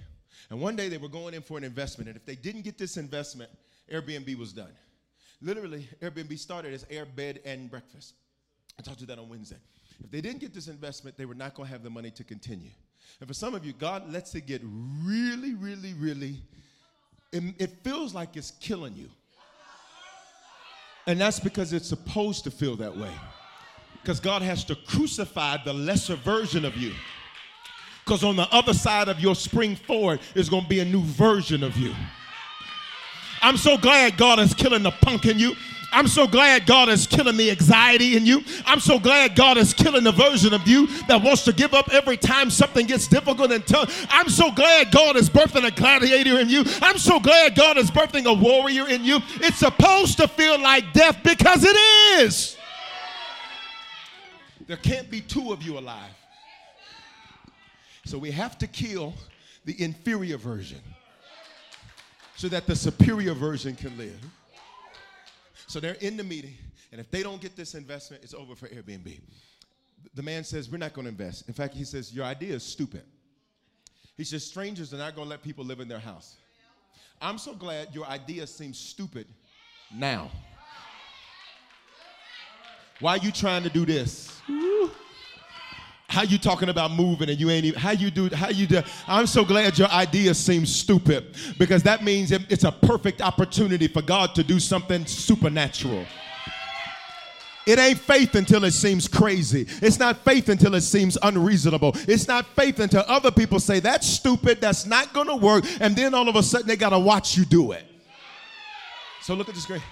And 0.48 0.60
one 0.60 0.76
day 0.76 0.88
they 0.88 0.96
were 0.96 1.08
going 1.08 1.34
in 1.34 1.42
for 1.42 1.58
an 1.58 1.64
investment, 1.64 2.08
and 2.08 2.16
if 2.16 2.24
they 2.24 2.36
didn't 2.36 2.62
get 2.62 2.78
this 2.78 2.96
investment, 2.96 3.50
Airbnb 3.92 4.34
was 4.38 4.54
done. 4.54 4.72
Literally, 5.42 5.86
Airbnb 6.00 6.38
started 6.38 6.72
as 6.72 6.86
air, 6.88 7.04
bed, 7.04 7.40
and 7.44 7.70
breakfast. 7.70 8.14
I 8.78 8.82
talked 8.82 9.00
to 9.00 9.06
that 9.06 9.18
on 9.18 9.28
Wednesday. 9.28 9.58
If 10.02 10.10
they 10.10 10.22
didn't 10.22 10.40
get 10.40 10.54
this 10.54 10.68
investment, 10.68 11.18
they 11.18 11.26
were 11.26 11.34
not 11.34 11.54
going 11.54 11.66
to 11.66 11.72
have 11.72 11.82
the 11.82 11.90
money 11.90 12.10
to 12.12 12.24
continue. 12.24 12.70
And 13.20 13.28
for 13.28 13.34
some 13.34 13.54
of 13.54 13.64
you, 13.64 13.72
God 13.72 14.12
lets 14.12 14.34
it 14.34 14.46
get 14.46 14.62
really, 14.64 15.54
really, 15.54 15.94
really, 15.94 16.36
it, 17.32 17.42
it 17.58 17.70
feels 17.82 18.14
like 18.14 18.36
it's 18.36 18.52
killing 18.52 18.94
you. 18.96 19.08
And 21.06 21.20
that's 21.20 21.40
because 21.40 21.72
it's 21.72 21.88
supposed 21.88 22.44
to 22.44 22.50
feel 22.50 22.76
that 22.76 22.96
way. 22.96 23.12
Because 24.02 24.20
God 24.20 24.42
has 24.42 24.64
to 24.64 24.74
crucify 24.74 25.58
the 25.64 25.72
lesser 25.72 26.16
version 26.16 26.64
of 26.64 26.76
you. 26.76 26.92
Because 28.04 28.22
on 28.22 28.36
the 28.36 28.48
other 28.54 28.74
side 28.74 29.08
of 29.08 29.20
your 29.20 29.34
spring 29.34 29.76
forward 29.76 30.20
is 30.34 30.48
going 30.48 30.64
to 30.64 30.68
be 30.68 30.80
a 30.80 30.84
new 30.84 31.02
version 31.02 31.62
of 31.62 31.76
you. 31.76 31.94
I'm 33.44 33.58
so 33.58 33.76
glad 33.76 34.16
God 34.16 34.38
is 34.38 34.54
killing 34.54 34.82
the 34.82 34.90
punk 34.90 35.26
in 35.26 35.38
you. 35.38 35.54
I'm 35.92 36.08
so 36.08 36.26
glad 36.26 36.64
God 36.64 36.88
is 36.88 37.06
killing 37.06 37.36
the 37.36 37.50
anxiety 37.50 38.16
in 38.16 38.24
you. 38.24 38.42
I'm 38.64 38.80
so 38.80 38.98
glad 38.98 39.36
God 39.36 39.58
is 39.58 39.74
killing 39.74 40.02
the 40.02 40.12
version 40.12 40.54
of 40.54 40.66
you 40.66 40.86
that 41.08 41.22
wants 41.22 41.44
to 41.44 41.52
give 41.52 41.74
up 41.74 41.92
every 41.92 42.16
time 42.16 42.48
something 42.48 42.86
gets 42.86 43.06
difficult 43.06 43.52
and 43.52 43.64
tough. 43.66 44.06
I'm 44.08 44.30
so 44.30 44.50
glad 44.50 44.90
God 44.90 45.16
is 45.16 45.28
birthing 45.28 45.66
a 45.66 45.70
gladiator 45.70 46.40
in 46.40 46.48
you. 46.48 46.64
I'm 46.80 46.96
so 46.96 47.20
glad 47.20 47.54
God 47.54 47.76
is 47.76 47.90
birthing 47.90 48.24
a 48.24 48.32
warrior 48.32 48.88
in 48.88 49.04
you. 49.04 49.18
It's 49.34 49.58
supposed 49.58 50.16
to 50.16 50.26
feel 50.26 50.58
like 50.58 50.94
death 50.94 51.18
because 51.22 51.64
it 51.64 51.76
is. 52.22 52.56
There 54.66 54.78
can't 54.78 55.10
be 55.10 55.20
two 55.20 55.52
of 55.52 55.62
you 55.62 55.78
alive. 55.78 56.16
So 58.06 58.16
we 58.16 58.30
have 58.30 58.56
to 58.56 58.66
kill 58.66 59.12
the 59.66 59.78
inferior 59.82 60.38
version 60.38 60.80
so 62.36 62.48
that 62.48 62.66
the 62.66 62.76
superior 62.76 63.34
version 63.34 63.76
can 63.76 63.96
live. 63.96 64.18
So 65.66 65.80
they're 65.80 65.94
in 65.94 66.16
the 66.16 66.24
meeting, 66.24 66.54
and 66.92 67.00
if 67.00 67.10
they 67.10 67.22
don't 67.22 67.40
get 67.40 67.56
this 67.56 67.74
investment, 67.74 68.22
it's 68.22 68.34
over 68.34 68.54
for 68.54 68.68
Airbnb. 68.68 69.20
The 70.14 70.22
man 70.22 70.44
says, 70.44 70.70
We're 70.70 70.78
not 70.78 70.92
going 70.92 71.06
to 71.06 71.10
invest. 71.10 71.48
In 71.48 71.54
fact, 71.54 71.74
he 71.74 71.84
says, 71.84 72.12
Your 72.12 72.24
idea 72.24 72.54
is 72.54 72.62
stupid. 72.62 73.02
He 74.16 74.24
says, 74.24 74.44
Strangers 74.44 74.92
are 74.92 74.98
not 74.98 75.14
going 75.14 75.26
to 75.26 75.30
let 75.30 75.42
people 75.42 75.64
live 75.64 75.80
in 75.80 75.88
their 75.88 75.98
house. 75.98 76.36
I'm 77.20 77.38
so 77.38 77.54
glad 77.54 77.94
your 77.94 78.06
idea 78.06 78.46
seems 78.46 78.78
stupid 78.78 79.26
now. 79.94 80.30
Why 83.00 83.12
are 83.12 83.18
you 83.18 83.32
trying 83.32 83.62
to 83.64 83.70
do 83.70 83.84
this? 83.84 84.40
How 86.08 86.22
you 86.22 86.38
talking 86.38 86.68
about 86.68 86.92
moving 86.92 87.28
and 87.28 87.40
you 87.40 87.50
ain't 87.50 87.64
even 87.64 87.80
how 87.80 87.90
you 87.90 88.10
do 88.10 88.28
how 88.32 88.48
you 88.48 88.66
do 88.66 88.82
I'm 89.08 89.26
so 89.26 89.44
glad 89.44 89.78
your 89.78 89.88
idea 89.88 90.34
seems 90.34 90.74
stupid 90.74 91.34
because 91.58 91.82
that 91.84 92.04
means 92.04 92.30
it's 92.30 92.64
a 92.64 92.70
perfect 92.70 93.20
opportunity 93.20 93.88
for 93.88 94.02
God 94.02 94.34
to 94.36 94.44
do 94.44 94.60
something 94.60 95.06
supernatural. 95.06 96.06
It 97.66 97.78
ain't 97.78 97.98
faith 97.98 98.34
until 98.34 98.64
it 98.64 98.72
seems 98.72 99.08
crazy. 99.08 99.66
It's 99.80 99.98
not 99.98 100.18
faith 100.18 100.50
until 100.50 100.74
it 100.74 100.82
seems 100.82 101.16
unreasonable. 101.22 101.92
It's 102.06 102.28
not 102.28 102.46
faith 102.48 102.78
until 102.78 103.04
other 103.08 103.30
people 103.30 103.58
say 103.58 103.80
that's 103.80 104.06
stupid, 104.06 104.60
that's 104.60 104.84
not 104.84 105.14
to 105.14 105.36
work, 105.36 105.64
and 105.80 105.96
then 105.96 106.14
all 106.14 106.28
of 106.28 106.36
a 106.36 106.42
sudden 106.42 106.66
they 106.66 106.76
got 106.76 106.90
to 106.90 106.98
watch 106.98 107.36
you 107.36 107.44
do 107.46 107.72
it. 107.72 107.84
So 109.22 109.34
look 109.34 109.48
at 109.48 109.54
the 109.54 109.60
screen. 109.60 109.82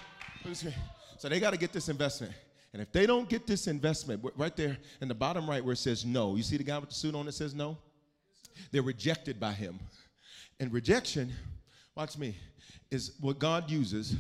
Look 0.44 0.44
at 0.44 0.50
the 0.50 0.54
screen. 0.56 0.74
So 1.16 1.28
they 1.28 1.40
got 1.40 1.52
to 1.52 1.56
get 1.56 1.72
this 1.72 1.88
investment. 1.88 2.34
And 2.72 2.80
if 2.80 2.90
they 2.92 3.06
don't 3.06 3.28
get 3.28 3.46
this 3.46 3.66
investment, 3.66 4.24
right 4.36 4.56
there 4.56 4.78
in 5.00 5.08
the 5.08 5.14
bottom 5.14 5.48
right 5.48 5.62
where 5.62 5.74
it 5.74 5.78
says 5.78 6.04
no, 6.06 6.36
you 6.36 6.42
see 6.42 6.56
the 6.56 6.64
guy 6.64 6.78
with 6.78 6.88
the 6.88 6.94
suit 6.94 7.14
on 7.14 7.26
that 7.26 7.32
says 7.32 7.54
no? 7.54 7.76
They're 8.70 8.82
rejected 8.82 9.38
by 9.38 9.52
him. 9.52 9.78
And 10.58 10.72
rejection, 10.72 11.32
watch 11.94 12.16
me, 12.16 12.36
is 12.90 13.12
what 13.20 13.38
God 13.38 13.70
uses 13.70 14.14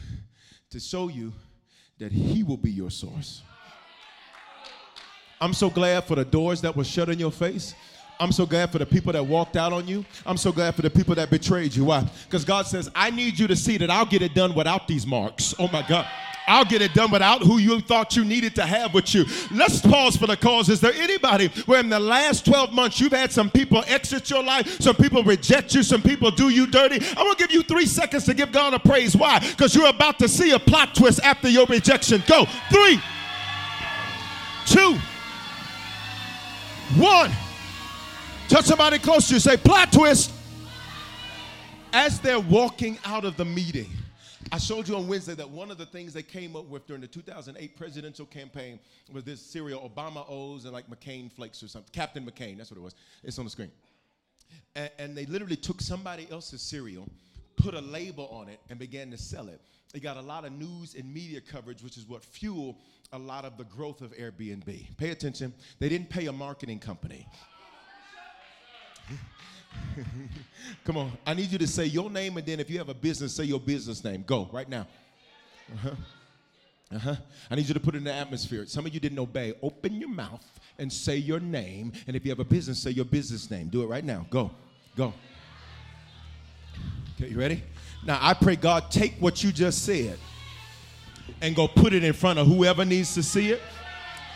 to 0.70 0.80
show 0.80 1.08
you 1.08 1.32
that 1.98 2.10
He 2.10 2.42
will 2.42 2.56
be 2.56 2.70
your 2.70 2.90
source. 2.90 3.42
I'm 5.40 5.54
so 5.54 5.70
glad 5.70 6.04
for 6.04 6.14
the 6.16 6.24
doors 6.24 6.60
that 6.62 6.74
were 6.74 6.84
shut 6.84 7.08
in 7.08 7.18
your 7.18 7.30
face. 7.30 7.74
I'm 8.18 8.32
so 8.32 8.46
glad 8.46 8.70
for 8.70 8.78
the 8.78 8.86
people 8.86 9.12
that 9.12 9.24
walked 9.24 9.56
out 9.56 9.72
on 9.72 9.86
you. 9.86 10.04
I'm 10.24 10.36
so 10.36 10.52
glad 10.52 10.74
for 10.74 10.82
the 10.82 10.90
people 10.90 11.14
that 11.16 11.30
betrayed 11.30 11.74
you. 11.74 11.84
Why? 11.86 12.08
Because 12.24 12.44
God 12.44 12.66
says, 12.66 12.90
I 12.94 13.10
need 13.10 13.38
you 13.38 13.46
to 13.48 13.56
see 13.56 13.76
that 13.78 13.90
I'll 13.90 14.06
get 14.06 14.22
it 14.22 14.34
done 14.34 14.54
without 14.54 14.86
these 14.86 15.06
marks. 15.06 15.54
Oh 15.58 15.68
my 15.68 15.84
God. 15.88 16.06
I'll 16.46 16.64
get 16.64 16.82
it 16.82 16.94
done 16.94 17.10
without 17.10 17.42
who 17.42 17.58
you 17.58 17.80
thought 17.80 18.16
you 18.16 18.24
needed 18.24 18.54
to 18.56 18.66
have 18.66 18.94
with 18.94 19.14
you. 19.14 19.24
Let's 19.50 19.80
pause 19.80 20.16
for 20.16 20.26
the 20.26 20.36
cause. 20.36 20.68
Is 20.68 20.80
there 20.80 20.92
anybody 20.94 21.48
where 21.66 21.80
in 21.80 21.88
the 21.88 22.00
last 22.00 22.44
12 22.44 22.72
months 22.72 23.00
you've 23.00 23.12
had 23.12 23.32
some 23.32 23.50
people 23.50 23.84
exit 23.86 24.30
your 24.30 24.42
life, 24.42 24.80
some 24.80 24.96
people 24.96 25.22
reject 25.22 25.74
you, 25.74 25.82
some 25.82 26.02
people 26.02 26.30
do 26.30 26.48
you 26.48 26.66
dirty? 26.66 27.04
I 27.16 27.22
want 27.22 27.38
to 27.38 27.44
give 27.46 27.52
you 27.54 27.62
three 27.62 27.86
seconds 27.86 28.24
to 28.24 28.34
give 28.34 28.52
God 28.52 28.74
a 28.74 28.78
praise. 28.78 29.16
Why? 29.16 29.38
Because 29.38 29.74
you're 29.74 29.88
about 29.88 30.18
to 30.18 30.28
see 30.28 30.52
a 30.52 30.58
plot 30.58 30.94
twist 30.94 31.20
after 31.22 31.48
your 31.48 31.66
rejection. 31.66 32.22
Go. 32.26 32.46
Three, 32.70 33.00
two, 34.66 34.98
one. 36.96 37.30
Touch 38.48 38.64
somebody 38.66 38.98
close 38.98 39.28
to 39.28 39.34
you. 39.34 39.40
Say, 39.40 39.56
plot 39.56 39.92
twist. 39.92 40.30
As 41.94 42.20
they're 42.20 42.40
walking 42.40 42.98
out 43.04 43.24
of 43.24 43.36
the 43.36 43.44
meeting, 43.44 43.90
I 44.52 44.58
showed 44.58 44.86
you 44.86 44.96
on 44.96 45.08
Wednesday 45.08 45.34
that 45.36 45.48
one 45.48 45.70
of 45.70 45.78
the 45.78 45.86
things 45.86 46.12
they 46.12 46.22
came 46.22 46.56
up 46.56 46.66
with 46.66 46.86
during 46.86 47.00
the 47.00 47.08
2008 47.08 47.74
presidential 47.74 48.26
campaign 48.26 48.78
was 49.10 49.24
this 49.24 49.40
cereal, 49.40 49.90
Obama 49.90 50.26
O's 50.28 50.64
and 50.66 50.74
like 50.74 50.84
McCain 50.90 51.32
Flakes 51.32 51.62
or 51.62 51.68
something. 51.68 51.90
Captain 51.94 52.22
McCain, 52.22 52.58
that's 52.58 52.70
what 52.70 52.76
it 52.76 52.82
was. 52.82 52.94
It's 53.24 53.38
on 53.38 53.46
the 53.46 53.50
screen. 53.50 53.70
And, 54.76 54.90
and 54.98 55.16
they 55.16 55.24
literally 55.24 55.56
took 55.56 55.80
somebody 55.80 56.28
else's 56.30 56.60
cereal, 56.60 57.08
put 57.56 57.72
a 57.72 57.80
label 57.80 58.28
on 58.28 58.50
it, 58.50 58.60
and 58.68 58.78
began 58.78 59.10
to 59.12 59.16
sell 59.16 59.48
it. 59.48 59.58
They 59.94 60.00
got 60.00 60.18
a 60.18 60.22
lot 60.22 60.44
of 60.44 60.52
news 60.52 60.96
and 60.96 61.10
media 61.12 61.40
coverage, 61.40 61.82
which 61.82 61.96
is 61.96 62.06
what 62.06 62.22
fueled 62.22 62.76
a 63.14 63.18
lot 63.18 63.46
of 63.46 63.56
the 63.56 63.64
growth 63.64 64.02
of 64.02 64.14
Airbnb. 64.18 64.98
Pay 64.98 65.10
attention. 65.10 65.54
They 65.78 65.88
didn't 65.88 66.10
pay 66.10 66.26
a 66.26 66.32
marketing 66.32 66.78
company. 66.78 67.26
Come 70.84 70.96
on. 70.96 71.12
I 71.26 71.34
need 71.34 71.50
you 71.50 71.58
to 71.58 71.66
say 71.66 71.86
your 71.86 72.10
name, 72.10 72.36
and 72.36 72.46
then 72.46 72.60
if 72.60 72.70
you 72.70 72.78
have 72.78 72.88
a 72.88 72.94
business, 72.94 73.34
say 73.34 73.44
your 73.44 73.60
business 73.60 74.02
name. 74.04 74.24
Go 74.26 74.48
right 74.52 74.68
now. 74.68 74.86
Uh 75.72 75.76
huh. 75.76 75.90
Uh 76.94 76.98
huh. 76.98 77.16
I 77.50 77.54
need 77.54 77.68
you 77.68 77.74
to 77.74 77.80
put 77.80 77.94
it 77.94 77.98
in 77.98 78.04
the 78.04 78.12
atmosphere. 78.12 78.66
Some 78.66 78.86
of 78.86 78.92
you 78.92 79.00
didn't 79.00 79.18
obey. 79.18 79.54
Open 79.62 80.00
your 80.00 80.10
mouth 80.10 80.44
and 80.78 80.92
say 80.92 81.16
your 81.16 81.40
name. 81.40 81.92
And 82.06 82.16
if 82.16 82.24
you 82.24 82.30
have 82.30 82.40
a 82.40 82.44
business, 82.44 82.82
say 82.82 82.90
your 82.90 83.04
business 83.04 83.50
name. 83.50 83.68
Do 83.68 83.82
it 83.82 83.86
right 83.86 84.04
now. 84.04 84.26
Go. 84.30 84.50
Go. 84.96 85.12
Okay, 87.16 87.30
you 87.30 87.38
ready? 87.38 87.62
Now, 88.04 88.18
I 88.20 88.34
pray 88.34 88.56
God 88.56 88.90
take 88.90 89.14
what 89.20 89.44
you 89.44 89.52
just 89.52 89.84
said 89.84 90.18
and 91.40 91.54
go 91.54 91.68
put 91.68 91.92
it 91.92 92.04
in 92.04 92.12
front 92.12 92.38
of 92.38 92.46
whoever 92.46 92.84
needs 92.84 93.14
to 93.14 93.22
see 93.22 93.50
it. 93.50 93.60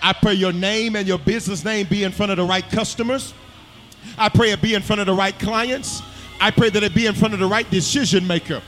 I 0.03 0.13
pray 0.13 0.35
your 0.35 0.53
name 0.53 0.95
and 0.97 1.07
your 1.09 1.19
business 1.19 1.65
name 1.65 1.87
be 1.89 2.05
in 2.05 2.13
front 2.13 2.31
of 2.31 2.39
the 2.39 2.45
right 2.45 2.69
customers. 2.71 3.35
I 4.19 4.29
pray 4.29 4.51
it 4.51 4.63
be 4.63 4.75
in 4.75 4.83
front 4.83 5.01
of 5.01 5.07
the 5.07 5.15
right 5.15 5.39
clients. 5.39 6.03
I 6.41 6.51
pray 6.51 6.71
that 6.71 6.83
it 6.83 6.95
be 6.95 7.07
in 7.07 7.15
front 7.15 7.35
of 7.35 7.41
the 7.41 7.47
right 7.47 7.69
decision 7.71 8.27
maker. 8.27 8.63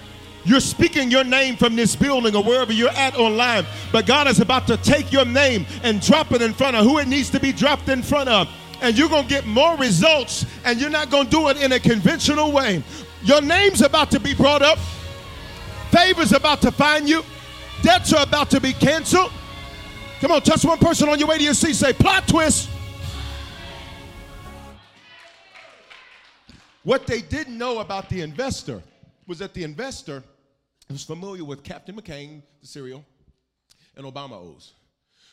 You're 0.45 0.61
speaking 0.61 1.11
your 1.11 1.25
name 1.25 1.57
from 1.57 1.77
this 1.77 1.95
building 1.95 2.35
or 2.35 2.43
wherever 2.43 2.73
you're 2.73 2.89
at 2.91 3.17
online, 3.17 3.67
but 3.93 4.07
God 4.07 4.29
is 4.29 4.41
about 4.41 4.67
to 4.69 4.77
take 4.79 5.13
your 5.13 5.27
name 5.27 5.67
and 5.83 6.01
drop 6.01 6.33
it 6.33 6.41
in 6.41 6.55
front 6.55 6.77
of 6.77 6.85
who 6.85 6.99
it 6.99 7.09
needs 7.09 7.29
to 7.31 7.41
be 7.41 7.53
dropped 7.53 7.89
in 7.89 8.03
front 8.03 8.29
of. 8.29 8.49
And 8.81 8.97
you're 8.97 9.09
going 9.09 9.25
to 9.25 9.29
get 9.29 9.45
more 9.45 9.77
results, 9.77 10.47
and 10.65 10.81
you're 10.81 10.89
not 10.89 11.11
going 11.11 11.25
to 11.25 11.31
do 11.31 11.49
it 11.49 11.61
in 11.61 11.73
a 11.73 11.81
conventional 11.81 12.53
way. 12.53 12.83
Your 13.25 13.43
name's 13.43 13.83
about 13.83 14.11
to 14.13 14.21
be 14.21 14.33
brought 14.33 14.63
up, 14.63 14.79
favor's 15.91 16.33
about 16.33 16.63
to 16.63 16.71
find 16.71 17.09
you, 17.09 17.25
debts 17.83 18.13
are 18.13 18.23
about 18.23 18.51
to 18.51 18.61
be 18.61 18.73
canceled. 18.73 19.33
Come 20.21 20.31
on, 20.31 20.43
touch 20.43 20.65
one 20.65 20.79
person 20.79 21.09
on 21.09 21.19
your 21.19 21.29
way 21.29 21.39
to 21.39 21.45
your 21.45 21.55
seat. 21.55 21.75
Say, 21.75 21.93
plot 21.93 22.27
twist. 22.27 22.71
What 26.85 27.07
they 27.07 27.21
didn't 27.21 27.59
know 27.59 27.81
about 27.81 28.09
the 28.09 28.21
investor 28.21 28.83
was 29.27 29.39
that 29.41 29.55
the 29.55 29.65
investor 29.65 30.23
was 30.91 31.05
familiar 31.05 31.45
with 31.45 31.63
Captain 31.63 31.95
McCain, 31.95 32.43
the 32.61 32.67
cereal, 32.67 33.05
and 33.97 34.07
Obama 34.07 34.35
O's. 34.35 34.73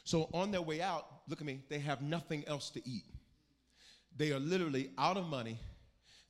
So 0.04 0.30
on 0.34 0.52
their 0.52 0.62
way 0.62 0.82
out, 0.82 1.06
look 1.28 1.40
at 1.40 1.48
me, 1.48 1.62
they 1.70 1.80
have 1.80 2.02
nothing 2.02 2.44
else 2.48 2.70
to 2.72 2.88
eat. 2.88 3.06
They 4.18 4.32
are 4.32 4.40
literally 4.40 4.92
out 4.98 5.18
of 5.18 5.28
money. 5.28 5.58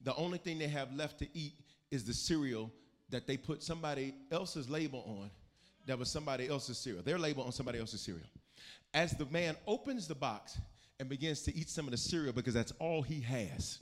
The 0.04 0.16
only 0.16 0.38
thing 0.38 0.60
they 0.60 0.68
have 0.68 0.94
left 0.94 1.20
to 1.20 1.28
eat 1.38 1.54
is 1.92 2.04
the 2.04 2.14
cereal 2.14 2.72
that 3.10 3.28
they 3.28 3.38
put 3.38 3.64
somebody 3.64 4.16
else's 4.32 4.70
label 4.70 5.04
on 5.08 5.30
that 5.86 6.00
was 6.00 6.10
somebody 6.10 6.48
else's 6.48 6.78
cereal. 6.78 7.04
Their 7.04 7.20
label 7.20 7.44
on 7.44 7.52
somebody 7.52 7.80
else's 7.80 8.02
cereal. 8.02 8.26
As 8.94 9.12
the 9.12 9.26
man 9.26 9.56
opens 9.68 10.08
the 10.08 10.16
box 10.16 10.58
and 11.00 11.10
begins 11.10 11.42
to 11.44 11.56
eat 11.56 11.70
some 11.70 11.86
of 11.86 11.92
the 11.92 11.98
cereal 11.98 12.34
because 12.34 12.54
that's 12.54 12.74
all 12.80 13.02
he 13.02 13.20
has, 13.22 13.80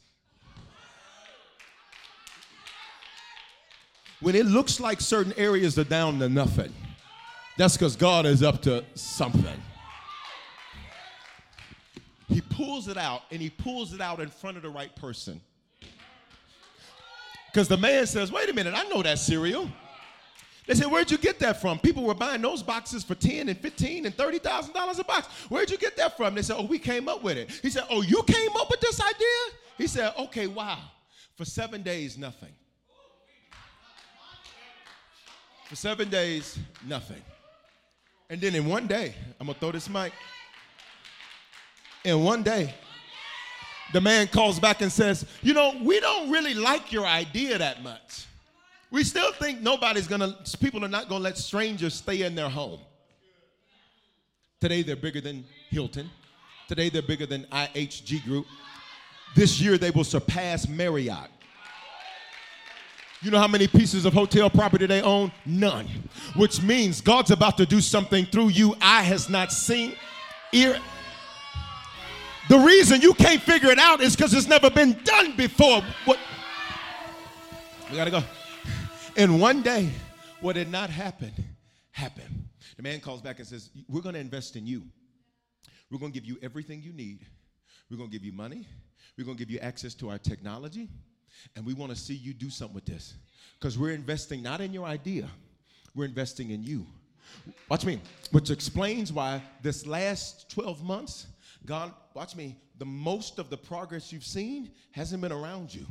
When 4.20 4.36
it 4.36 4.46
looks 4.46 4.80
like 4.80 5.02
certain 5.02 5.34
areas 5.38 5.78
are 5.78 5.84
down 5.84 6.20
to 6.20 6.30
nothing, 6.30 6.74
that's 7.58 7.76
because 7.78 7.96
God 7.96 8.26
is 8.26 8.42
up 8.42 8.62
to 8.64 8.84
something. 8.96 9.62
He 12.30 12.42
pulls 12.42 12.88
it 12.88 12.98
out 12.98 13.24
and 13.32 13.42
he 13.42 13.50
pulls 13.50 13.94
it 13.94 14.02
out 14.02 14.20
in 14.20 14.30
front 14.30 14.58
of 14.58 14.64
the 14.64 14.70
right 14.70 14.96
person. 14.96 15.42
Because 17.52 17.68
the 17.68 17.78
man 17.78 18.08
says, 18.08 18.32
wait 18.32 18.50
a 18.50 18.54
minute, 18.54 18.74
I 18.76 18.88
know 18.90 19.04
that 19.04 19.20
cereal. 19.20 19.70
They 20.66 20.76
said, 20.76 20.88
Where'd 20.88 21.12
you 21.12 21.18
get 21.18 21.40
that 21.40 21.60
from? 21.60 21.80
People 21.80 22.04
were 22.04 22.14
buying 22.14 22.42
those 22.42 22.64
boxes 22.64 23.04
for 23.04 23.16
10 23.16 23.50
and 23.50 23.58
15 23.58 24.06
and 24.06 24.16
$30,000 24.16 25.00
a 25.00 25.04
box. 25.04 25.28
Where'd 25.50 25.70
you 25.70 25.78
get 25.78 25.98
that 25.98 26.16
from? 26.16 26.36
They 26.36 26.42
said, 26.42 26.56
Oh, 26.58 26.66
we 26.66 26.80
came 26.80 27.10
up 27.10 27.22
with 27.22 27.38
it. 27.38 27.52
He 27.62 27.70
said, 27.70 27.84
Oh, 27.90 28.02
you 28.02 28.24
came 28.24 28.50
up 28.56 28.70
with 28.70 28.80
this 28.80 29.02
idea? 29.02 29.58
He 29.78 29.88
said, 29.88 30.14
Okay, 30.18 30.48
wow. 30.48 30.80
For 31.36 31.46
seven 31.46 31.82
days, 31.82 32.18
nothing. 32.18 32.52
For 35.74 35.78
seven 35.78 36.08
days, 36.08 36.60
nothing. 36.86 37.24
And 38.30 38.40
then 38.40 38.54
in 38.54 38.68
one 38.68 38.86
day, 38.86 39.16
I'm 39.40 39.48
gonna 39.48 39.58
throw 39.58 39.72
this 39.72 39.90
mic. 39.90 40.14
In 42.06 42.24
one 42.24 42.44
day, 42.44 42.76
the 43.92 44.00
man 44.00 44.28
calls 44.28 44.60
back 44.60 44.84
and 44.84 44.92
says, 44.92 45.26
You 45.42 45.56
know, 45.56 45.76
we 45.82 46.00
don't 46.00 46.30
really 46.30 46.54
like 46.54 46.92
your 46.92 47.08
idea 47.08 47.58
that 47.58 47.82
much. 47.82 48.28
We 48.92 49.04
still 49.04 49.32
think 49.34 49.62
nobody's 49.62 50.08
gonna, 50.08 50.38
people 50.60 50.86
are 50.86 50.88
not 50.88 51.10
gonna 51.10 51.24
let 51.24 51.40
strangers 51.40 51.96
stay 51.96 52.22
in 52.22 52.36
their 52.36 52.50
home. 52.50 52.80
Today 54.62 54.84
they're 54.84 54.96
bigger 54.96 55.22
than 55.22 55.44
Hilton. 55.72 56.08
Today 56.68 56.90
they're 56.90 57.02
bigger 57.02 57.26
than 57.26 57.46
IHG 57.46 58.24
Group. 58.26 58.46
This 59.36 59.60
year 59.60 59.80
they 59.80 59.90
will 59.90 60.04
surpass 60.04 60.68
Marriott. 60.68 61.32
You 63.24 63.32
know 63.32 63.40
how 63.40 63.48
many 63.48 63.68
pieces 63.68 64.04
of 64.04 64.12
hotel 64.12 64.50
property 64.50 64.86
they 64.86 65.02
own? 65.02 65.32
None. 65.46 65.88
Which 66.36 66.62
means 66.62 67.00
God's 67.00 67.32
about 67.32 67.56
to 67.56 67.66
do 67.66 67.80
something 67.80 68.26
through 68.26 68.50
you 68.50 68.76
eye 68.82 69.04
has 69.04 69.30
not 69.30 69.54
seen, 69.54 69.96
ear. 70.52 70.78
The 72.50 72.60
reason 72.60 73.02
you 73.02 73.14
can't 73.14 73.42
figure 73.42 73.72
it 73.72 73.80
out 73.80 74.02
is 74.02 74.14
because 74.14 74.34
it's 74.34 74.50
never 74.50 74.70
been 74.70 75.00
done 75.06 75.38
before. 75.38 75.82
What? 76.04 76.20
We 77.90 77.96
gotta 77.96 78.12
go. 78.12 78.24
And 79.16 79.40
one 79.40 79.62
day, 79.62 79.90
what 80.42 80.58
had 80.58 80.70
not 80.70 80.90
happened, 80.90 81.42
happened. 81.92 82.50
The 82.76 82.84
man 82.84 83.00
calls 83.00 83.22
back 83.22 83.40
and 83.40 83.48
says, 83.48 83.70
We're 83.88 84.02
gonna 84.02 84.20
invest 84.20 84.58
in 84.58 84.68
you. 84.68 84.84
We're 85.90 86.00
gonna 86.00 86.12
give 86.12 86.26
you 86.26 86.38
everything 86.42 86.82
you 86.82 86.92
need. 86.92 87.26
We're 87.90 87.98
gonna 87.98 88.10
give 88.10 88.26
you 88.26 88.34
money. 88.34 88.68
We're 89.18 89.24
gonna 89.24 89.38
give 89.38 89.50
you 89.50 89.60
access 89.60 89.94
to 89.96 90.10
our 90.10 90.18
technology. 90.18 90.90
And 91.56 91.66
we 91.66 91.74
wanna 91.74 91.96
see 91.96 92.14
you 92.14 92.34
do 92.34 92.50
something 92.50 92.76
with 92.76 92.86
this. 92.86 93.16
Because 93.60 93.78
we're 93.78 93.94
investing 93.94 94.42
not 94.42 94.62
in 94.62 94.74
your 94.74 94.86
idea, 94.86 95.30
we're 95.96 96.06
investing 96.06 96.52
in 96.52 96.64
you. 96.64 96.86
Watch 97.70 97.86
me, 97.86 98.00
which 98.32 98.50
explains 98.50 99.12
why 99.12 99.42
this 99.62 99.86
last 99.86 100.50
12 100.50 100.84
months, 100.84 101.28
God, 101.66 101.94
watch 102.14 102.36
me, 102.36 102.58
the 102.78 102.86
most 102.86 103.40
of 103.40 103.50
the 103.50 103.58
progress 103.58 104.12
you've 104.12 104.26
seen 104.26 104.72
hasn't 104.92 105.22
been 105.22 105.32
around 105.32 105.74
you. 105.74 105.86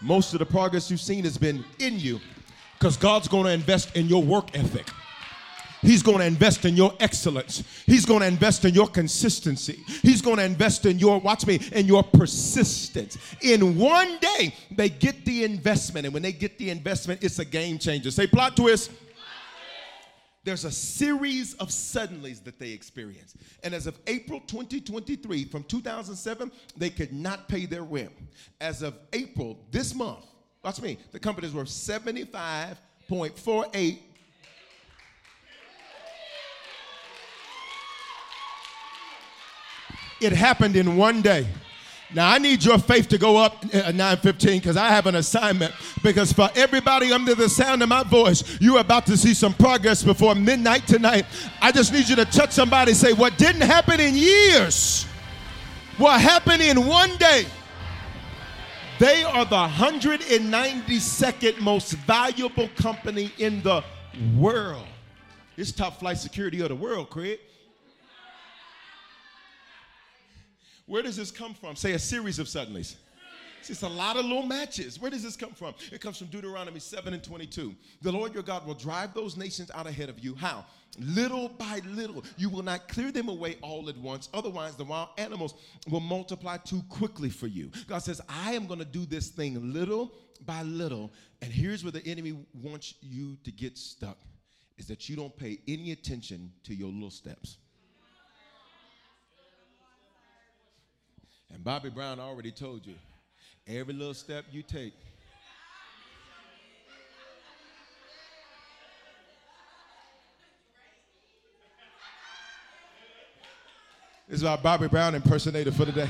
Most 0.00 0.32
of 0.32 0.38
the 0.38 0.46
progress 0.46 0.90
you've 0.90 1.00
seen 1.00 1.24
has 1.24 1.38
been 1.38 1.64
in 1.78 1.98
you 1.98 2.20
because 2.78 2.96
God's 2.96 3.28
going 3.28 3.44
to 3.44 3.52
invest 3.52 3.96
in 3.96 4.06
your 4.06 4.22
work 4.22 4.56
ethic. 4.56 4.88
He's 5.82 6.02
going 6.02 6.18
to 6.18 6.24
invest 6.24 6.64
in 6.64 6.76
your 6.76 6.94
excellence. 7.00 7.64
He's 7.86 8.06
going 8.06 8.20
to 8.20 8.26
invest 8.26 8.64
in 8.64 8.72
your 8.72 8.88
consistency. 8.88 9.80
He's 10.02 10.22
going 10.22 10.36
to 10.36 10.44
invest 10.44 10.86
in 10.86 10.98
your, 10.98 11.18
watch 11.18 11.46
me, 11.46 11.60
in 11.72 11.86
your 11.86 12.04
persistence. 12.04 13.18
In 13.40 13.76
one 13.76 14.18
day, 14.18 14.54
they 14.70 14.88
get 14.88 15.24
the 15.24 15.44
investment. 15.44 16.06
And 16.06 16.14
when 16.14 16.22
they 16.22 16.32
get 16.32 16.56
the 16.56 16.70
investment, 16.70 17.22
it's 17.22 17.40
a 17.40 17.44
game 17.44 17.78
changer. 17.78 18.10
Say 18.10 18.26
plot 18.26 18.56
twist 18.56 18.90
there's 20.44 20.64
a 20.64 20.72
series 20.72 21.54
of 21.54 21.68
suddenlies 21.68 22.42
that 22.44 22.58
they 22.58 22.70
experience. 22.70 23.34
And 23.62 23.74
as 23.74 23.86
of 23.86 23.98
April 24.08 24.40
2023, 24.40 25.44
from 25.44 25.62
2007, 25.64 26.50
they 26.76 26.90
could 26.90 27.12
not 27.12 27.48
pay 27.48 27.64
their 27.64 27.84
rent. 27.84 28.10
As 28.60 28.82
of 28.82 28.98
April 29.12 29.56
this 29.70 29.94
month, 29.94 30.26
watch 30.64 30.82
me, 30.82 30.98
the 31.12 31.20
company 31.20 31.46
is 31.46 31.54
worth 31.54 31.68
75.48 31.68 33.98
It 40.22 40.32
happened 40.32 40.76
in 40.76 40.96
one 40.96 41.20
day. 41.22 41.46
Now 42.14 42.30
I 42.30 42.38
need 42.38 42.62
your 42.62 42.78
faith 42.78 43.08
to 43.08 43.18
go 43.18 43.38
up 43.38 43.64
at 43.72 43.94
9:15 43.94 44.60
because 44.60 44.76
I 44.76 44.88
have 44.90 45.06
an 45.06 45.14
assignment. 45.16 45.72
Because 46.02 46.32
for 46.32 46.50
everybody 46.54 47.10
under 47.10 47.34
the 47.34 47.48
sound 47.48 47.82
of 47.82 47.88
my 47.88 48.02
voice, 48.02 48.44
you're 48.60 48.80
about 48.80 49.06
to 49.06 49.16
see 49.16 49.32
some 49.34 49.54
progress 49.54 50.02
before 50.02 50.34
midnight 50.34 50.86
tonight. 50.86 51.24
I 51.60 51.72
just 51.72 51.90
need 51.92 52.08
you 52.08 52.16
to 52.16 52.26
touch 52.26 52.52
somebody. 52.52 52.92
Say 52.92 53.14
what 53.14 53.38
didn't 53.38 53.62
happen 53.62 53.98
in 53.98 54.14
years, 54.14 55.06
what 55.96 56.20
happened 56.20 56.62
in 56.62 56.86
one 56.86 57.16
day. 57.16 57.46
They 58.98 59.24
are 59.24 59.46
the 59.46 59.66
192nd 59.68 61.60
most 61.60 61.92
valuable 61.92 62.68
company 62.76 63.32
in 63.38 63.62
the 63.62 63.82
world. 64.36 64.84
It's 65.56 65.72
top 65.72 65.98
flight 65.98 66.18
security 66.18 66.60
of 66.60 66.68
the 66.68 66.76
world, 66.76 67.08
Craig. 67.10 67.40
Where 70.86 71.02
does 71.02 71.16
this 71.16 71.30
come 71.30 71.54
from? 71.54 71.76
Say 71.76 71.92
a 71.92 71.98
series 71.98 72.38
of 72.38 72.46
suddenlies. 72.46 72.96
It's 73.68 73.82
a 73.82 73.88
lot 73.88 74.16
of 74.16 74.24
little 74.24 74.42
matches. 74.42 75.00
Where 75.00 75.10
does 75.10 75.22
this 75.22 75.36
come 75.36 75.52
from? 75.52 75.74
It 75.92 76.00
comes 76.00 76.18
from 76.18 76.26
Deuteronomy 76.28 76.80
7 76.80 77.14
and 77.14 77.22
22. 77.22 77.74
The 78.00 78.12
Lord 78.12 78.34
your 78.34 78.42
God 78.42 78.66
will 78.66 78.74
drive 78.74 79.14
those 79.14 79.36
nations 79.36 79.70
out 79.72 79.86
ahead 79.86 80.08
of 80.08 80.18
you. 80.18 80.34
How? 80.34 80.66
Little 80.98 81.48
by 81.48 81.80
little. 81.86 82.24
You 82.36 82.50
will 82.50 82.62
not 82.64 82.88
clear 82.88 83.12
them 83.12 83.28
away 83.28 83.56
all 83.62 83.88
at 83.88 83.96
once. 83.96 84.28
Otherwise, 84.34 84.74
the 84.74 84.84
wild 84.84 85.10
animals 85.16 85.54
will 85.88 86.00
multiply 86.00 86.56
too 86.56 86.82
quickly 86.88 87.30
for 87.30 87.46
you. 87.46 87.70
God 87.86 88.00
says, 88.00 88.20
I 88.28 88.52
am 88.52 88.66
going 88.66 88.80
to 88.80 88.84
do 88.84 89.06
this 89.06 89.28
thing 89.28 89.72
little 89.72 90.12
by 90.44 90.62
little. 90.62 91.12
And 91.40 91.52
here's 91.52 91.84
where 91.84 91.92
the 91.92 92.04
enemy 92.06 92.36
wants 92.52 92.94
you 93.00 93.36
to 93.44 93.52
get 93.52 93.78
stuck 93.78 94.18
is 94.76 94.86
that 94.88 95.08
you 95.08 95.16
don't 95.16 95.36
pay 95.36 95.60
any 95.68 95.92
attention 95.92 96.50
to 96.64 96.74
your 96.74 96.90
little 96.90 97.10
steps. 97.10 97.58
And 101.52 101.62
Bobby 101.62 101.90
Brown 101.90 102.18
already 102.18 102.50
told 102.50 102.86
you 102.86 102.94
every 103.66 103.92
little 103.92 104.14
step 104.14 104.46
you 104.50 104.62
take. 104.62 104.94
This 114.28 114.38
is 114.40 114.44
our 114.44 114.56
Bobby 114.56 114.88
Brown 114.88 115.14
impersonator 115.14 115.72
for 115.72 115.84
today. 115.84 116.08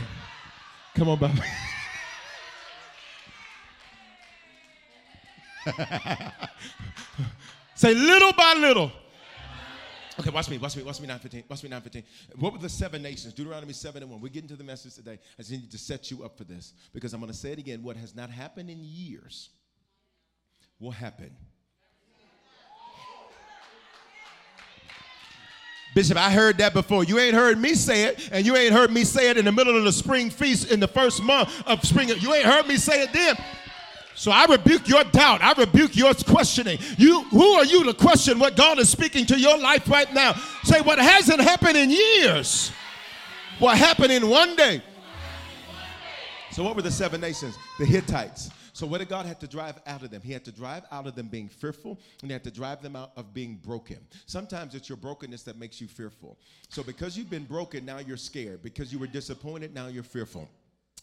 Come 0.95 1.09
on, 1.09 1.19
Bobby. 1.19 1.41
Say 7.75 7.95
little 7.95 8.33
by 8.35 8.55
little. 8.55 8.93
Okay, 10.23 10.31
watch 10.31 10.49
me, 10.49 10.57
watch 10.57 10.77
me, 10.77 10.85
watch 10.85 11.01
me 11.01 11.09
915, 11.09 11.45
watch 11.49 11.65
me 11.65 11.69
915. 11.69 12.05
What 12.39 12.53
were 12.53 12.59
the 12.61 12.69
seven 12.69 13.03
nations? 13.03 13.35
Deuteronomy 13.35 13.73
7 13.73 14.05
and 14.05 14.09
1. 14.09 14.21
We're 14.21 14.29
getting 14.29 14.49
to 14.51 14.55
the 14.55 14.63
message 14.63 14.95
today. 14.95 15.19
I 15.37 15.43
just 15.43 15.51
need 15.51 15.69
to 15.69 15.79
set 15.79 16.13
you 16.13 16.23
up 16.23 16.39
for 16.39 16.45
this 16.45 16.75
because 16.95 17.13
I'm 17.13 17.19
going 17.19 17.33
to 17.33 17.37
say 17.37 17.51
it 17.51 17.59
again. 17.59 17.83
What 17.83 17.97
has 17.97 18.15
not 18.15 18.31
happened 18.31 18.71
in 18.71 18.79
years 18.81 19.51
will 20.79 20.93
happen. 20.93 21.35
Bishop, 25.93 26.17
I 26.17 26.31
heard 26.31 26.57
that 26.59 26.73
before. 26.73 27.03
You 27.03 27.19
ain't 27.19 27.35
heard 27.35 27.59
me 27.59 27.75
say 27.75 28.05
it, 28.05 28.31
and 28.31 28.47
you 28.47 28.55
ain't 28.55 28.73
heard 28.73 28.93
me 28.93 29.03
say 29.03 29.29
it 29.29 29.37
in 29.37 29.45
the 29.45 29.53
middle 29.53 29.77
of 29.77 29.83
the 29.83 29.93
spring 29.93 30.31
feast 30.31 30.71
in 30.71 30.79
the 30.79 30.87
first 30.87 31.21
month 31.21 31.51
of 31.67 31.85
spring. 31.85 32.09
You 32.09 32.33
ain't 32.33 32.47
heard 32.47 32.69
me 32.69 32.77
say 32.77 33.03
it 33.03 33.13
then. 33.13 33.35
So 34.15 34.31
I 34.31 34.45
rebuke 34.47 34.89
your 34.89 35.05
doubt. 35.05 35.43
I 35.43 35.53
rebuke 35.53 35.97
your 35.97 36.15
questioning. 36.15 36.79
You, 36.99 37.23
who 37.25 37.55
are 37.55 37.65
you 37.65 37.85
to 37.85 37.95
question 37.95 38.39
what 38.39 38.57
God 38.57 38.79
is 38.79 38.89
speaking 38.89 39.27
to 39.27 39.39
your 39.39 39.59
life 39.59 39.89
right 39.89 40.13
now? 40.13 40.35
Say 40.65 40.81
what 40.81 40.99
hasn't 40.99 41.41
happened 41.41 41.77
in 41.77 41.91
years. 41.91 42.71
What 43.59 43.79
happened 43.79 44.13
in 44.13 44.29
one 44.29 44.57
day. 44.57 44.83
So 46.51 46.63
what 46.63 46.77
were 46.77 46.83
the 46.83 46.91
seven 46.91 47.21
nations? 47.21 47.57
The 47.79 47.87
Hittites. 47.87 48.51
So 48.75 48.87
what 48.87 48.99
did 48.99 49.09
God 49.09 49.27
have 49.27 49.39
to 49.41 49.47
drive 49.47 49.79
out 49.87 50.03
of 50.03 50.11
them? 50.11 50.23
He 50.23 50.33
had 50.33 50.45
to 50.47 50.53
drive 50.53 50.85
out 50.91 51.07
of 51.07 51.15
them 51.15 51.29
being 51.29 51.49
fearful, 51.49 51.99
and 52.21 52.31
he 52.31 52.33
had 52.33 52.43
to 52.45 52.51
drive 52.51 52.83
them 52.83 52.97
out 52.97 53.13
of 53.17 53.35
being 53.35 53.57
broken. 53.57 53.99
Sometimes 54.27 54.75
it's 54.75 54.89
your 54.89 54.97
brokenness 54.97 55.43
that 55.45 55.59
makes 55.59 55.81
you 55.81 55.89
fearful. 55.89 56.39
So 56.71 56.83
because 56.83 57.17
you've 57.17 57.31
been 57.31 57.45
broken, 57.45 57.85
now 57.85 57.99
you're 57.99 58.17
scared. 58.17 58.63
Because 58.63 58.93
you 58.93 58.99
were 58.99 59.07
disappointed, 59.07 59.75
now 59.75 59.89
you're 59.89 60.03
fearful. 60.03 60.49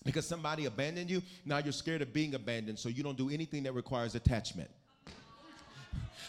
Because 0.05 0.25
somebody 0.27 0.65
abandoned 0.65 1.09
you, 1.09 1.21
now 1.45 1.57
you're 1.57 1.73
scared 1.73 2.01
of 2.01 2.13
being 2.13 2.33
abandoned, 2.33 2.79
so 2.79 2.89
you 2.89 3.03
don't 3.03 3.17
do 3.17 3.29
anything 3.29 3.63
that 3.63 3.73
requires 3.73 4.15
attachment. 4.15 4.69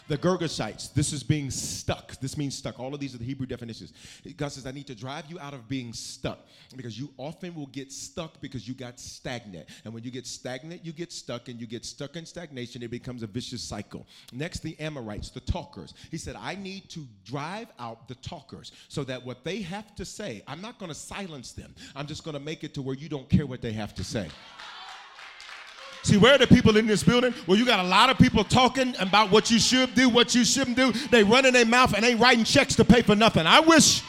The 0.07 0.17
Girgashites, 0.17 0.93
this 0.93 1.13
is 1.13 1.23
being 1.23 1.49
stuck. 1.49 2.15
This 2.19 2.37
means 2.37 2.57
stuck. 2.57 2.79
All 2.79 2.93
of 2.93 2.99
these 2.99 3.15
are 3.15 3.17
the 3.17 3.25
Hebrew 3.25 3.45
definitions. 3.45 3.93
God 4.37 4.51
says, 4.51 4.65
I 4.65 4.71
need 4.71 4.87
to 4.87 4.95
drive 4.95 5.25
you 5.29 5.39
out 5.39 5.53
of 5.53 5.67
being 5.67 5.93
stuck 5.93 6.39
because 6.75 6.99
you 6.99 7.09
often 7.17 7.55
will 7.55 7.67
get 7.67 7.91
stuck 7.91 8.39
because 8.41 8.67
you 8.67 8.73
got 8.73 8.99
stagnant. 8.99 9.67
And 9.85 9.93
when 9.93 10.03
you 10.03 10.11
get 10.11 10.27
stagnant, 10.27 10.85
you 10.85 10.91
get 10.91 11.11
stuck, 11.11 11.47
and 11.47 11.59
you 11.59 11.67
get 11.67 11.85
stuck 11.85 12.15
in 12.15 12.25
stagnation, 12.25 12.83
it 12.83 12.91
becomes 12.91 13.23
a 13.23 13.27
vicious 13.27 13.61
cycle. 13.61 14.05
Next, 14.33 14.61
the 14.61 14.79
Amorites, 14.79 15.29
the 15.29 15.39
talkers. 15.39 15.93
He 16.09 16.17
said, 16.17 16.35
I 16.35 16.55
need 16.55 16.89
to 16.89 17.07
drive 17.25 17.67
out 17.79 18.07
the 18.07 18.15
talkers 18.15 18.71
so 18.87 19.03
that 19.05 19.25
what 19.25 19.43
they 19.43 19.61
have 19.61 19.95
to 19.95 20.05
say, 20.05 20.43
I'm 20.47 20.61
not 20.61 20.79
going 20.79 20.89
to 20.89 20.97
silence 20.97 21.51
them. 21.51 21.73
I'm 21.95 22.07
just 22.07 22.23
going 22.23 22.33
to 22.33 22.39
make 22.39 22.63
it 22.63 22.73
to 22.75 22.81
where 22.81 22.95
you 22.95 23.09
don't 23.09 23.29
care 23.29 23.45
what 23.45 23.61
they 23.61 23.73
have 23.73 23.93
to 23.95 24.03
say. 24.03 24.29
See, 26.03 26.17
where 26.17 26.33
are 26.33 26.37
the 26.37 26.47
people 26.47 26.77
in 26.77 26.87
this 26.87 27.03
building? 27.03 27.33
Well, 27.45 27.57
you 27.57 27.65
got 27.65 27.79
a 27.79 27.87
lot 27.87 28.09
of 28.09 28.17
people 28.17 28.43
talking 28.43 28.95
about 28.99 29.31
what 29.31 29.51
you 29.51 29.59
should 29.59 29.93
do, 29.93 30.09
what 30.09 30.33
you 30.33 30.43
shouldn't 30.43 30.75
do. 30.75 30.91
They 30.91 31.23
run 31.23 31.45
in 31.45 31.53
their 31.53 31.65
mouth 31.65 31.93
and 31.93 32.03
ain't 32.03 32.19
writing 32.19 32.43
checks 32.43 32.75
to 32.77 32.85
pay 32.85 33.01
for 33.01 33.15
nothing. 33.15 33.45
I 33.45 33.59
wish. 33.59 34.01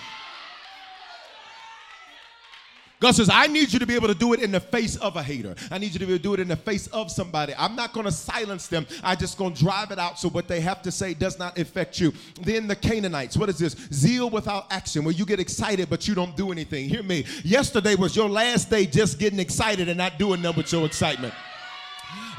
God 3.02 3.16
says, 3.16 3.28
I 3.28 3.48
need 3.48 3.72
you 3.72 3.81
to 3.81 3.87
be 3.87 3.96
able 3.96 4.07
to 4.07 4.14
do 4.14 4.33
it 4.33 4.40
in 4.40 4.52
the 4.52 4.61
face 4.61 4.94
of 4.96 5.16
a 5.16 5.22
hater. 5.24 5.57
I 5.72 5.78
need 5.78 5.92
you 5.92 5.98
to 5.98 6.07
be 6.07 6.12
able 6.12 6.18
to 6.18 6.22
do 6.22 6.35
it 6.35 6.40
in 6.40 6.46
the 6.46 6.55
face 6.55 6.87
of 6.87 7.11
somebody. 7.11 7.52
I'm 7.59 7.74
not 7.74 7.92
going 7.92 8.07
to 8.07 8.12
silence 8.12 8.68
them. 8.68 8.87
I'm 9.02 9.18
just 9.18 9.37
going 9.37 9.55
to 9.55 9.61
drive 9.61 9.90
it 9.90 9.98
out 9.98 10.20
so 10.20 10.28
what 10.28 10.46
they 10.46 10.61
have 10.61 10.83
to 10.83 10.92
say 10.92 11.12
does 11.12 11.37
not 11.37 11.59
affect 11.59 11.98
you. 11.98 12.12
Then 12.40 12.68
the 12.68 12.76
Canaanites. 12.76 13.37
What 13.37 13.48
is 13.48 13.59
this? 13.59 13.74
Zeal 13.92 14.31
without 14.31 14.72
action, 14.72 15.05
where 15.05 15.12
you 15.12 15.26
get 15.26 15.40
excited 15.40 15.90
but 15.90 16.07
you 16.07 16.14
don't 16.14 16.37
do 16.37 16.52
anything. 16.52 16.88
Hear 16.88 17.02
me. 17.02 17.26
Yesterday 17.42 17.96
was 17.96 18.14
your 18.14 18.31
last 18.31 18.70
day 18.70 18.87
just 18.87 19.18
getting 19.18 19.40
excited 19.40 19.88
and 19.88 19.98
not 19.98 20.16
doing 20.16 20.40
nothing 20.40 20.59
with 20.59 20.72
your 20.72 20.87
excitement. 20.87 21.35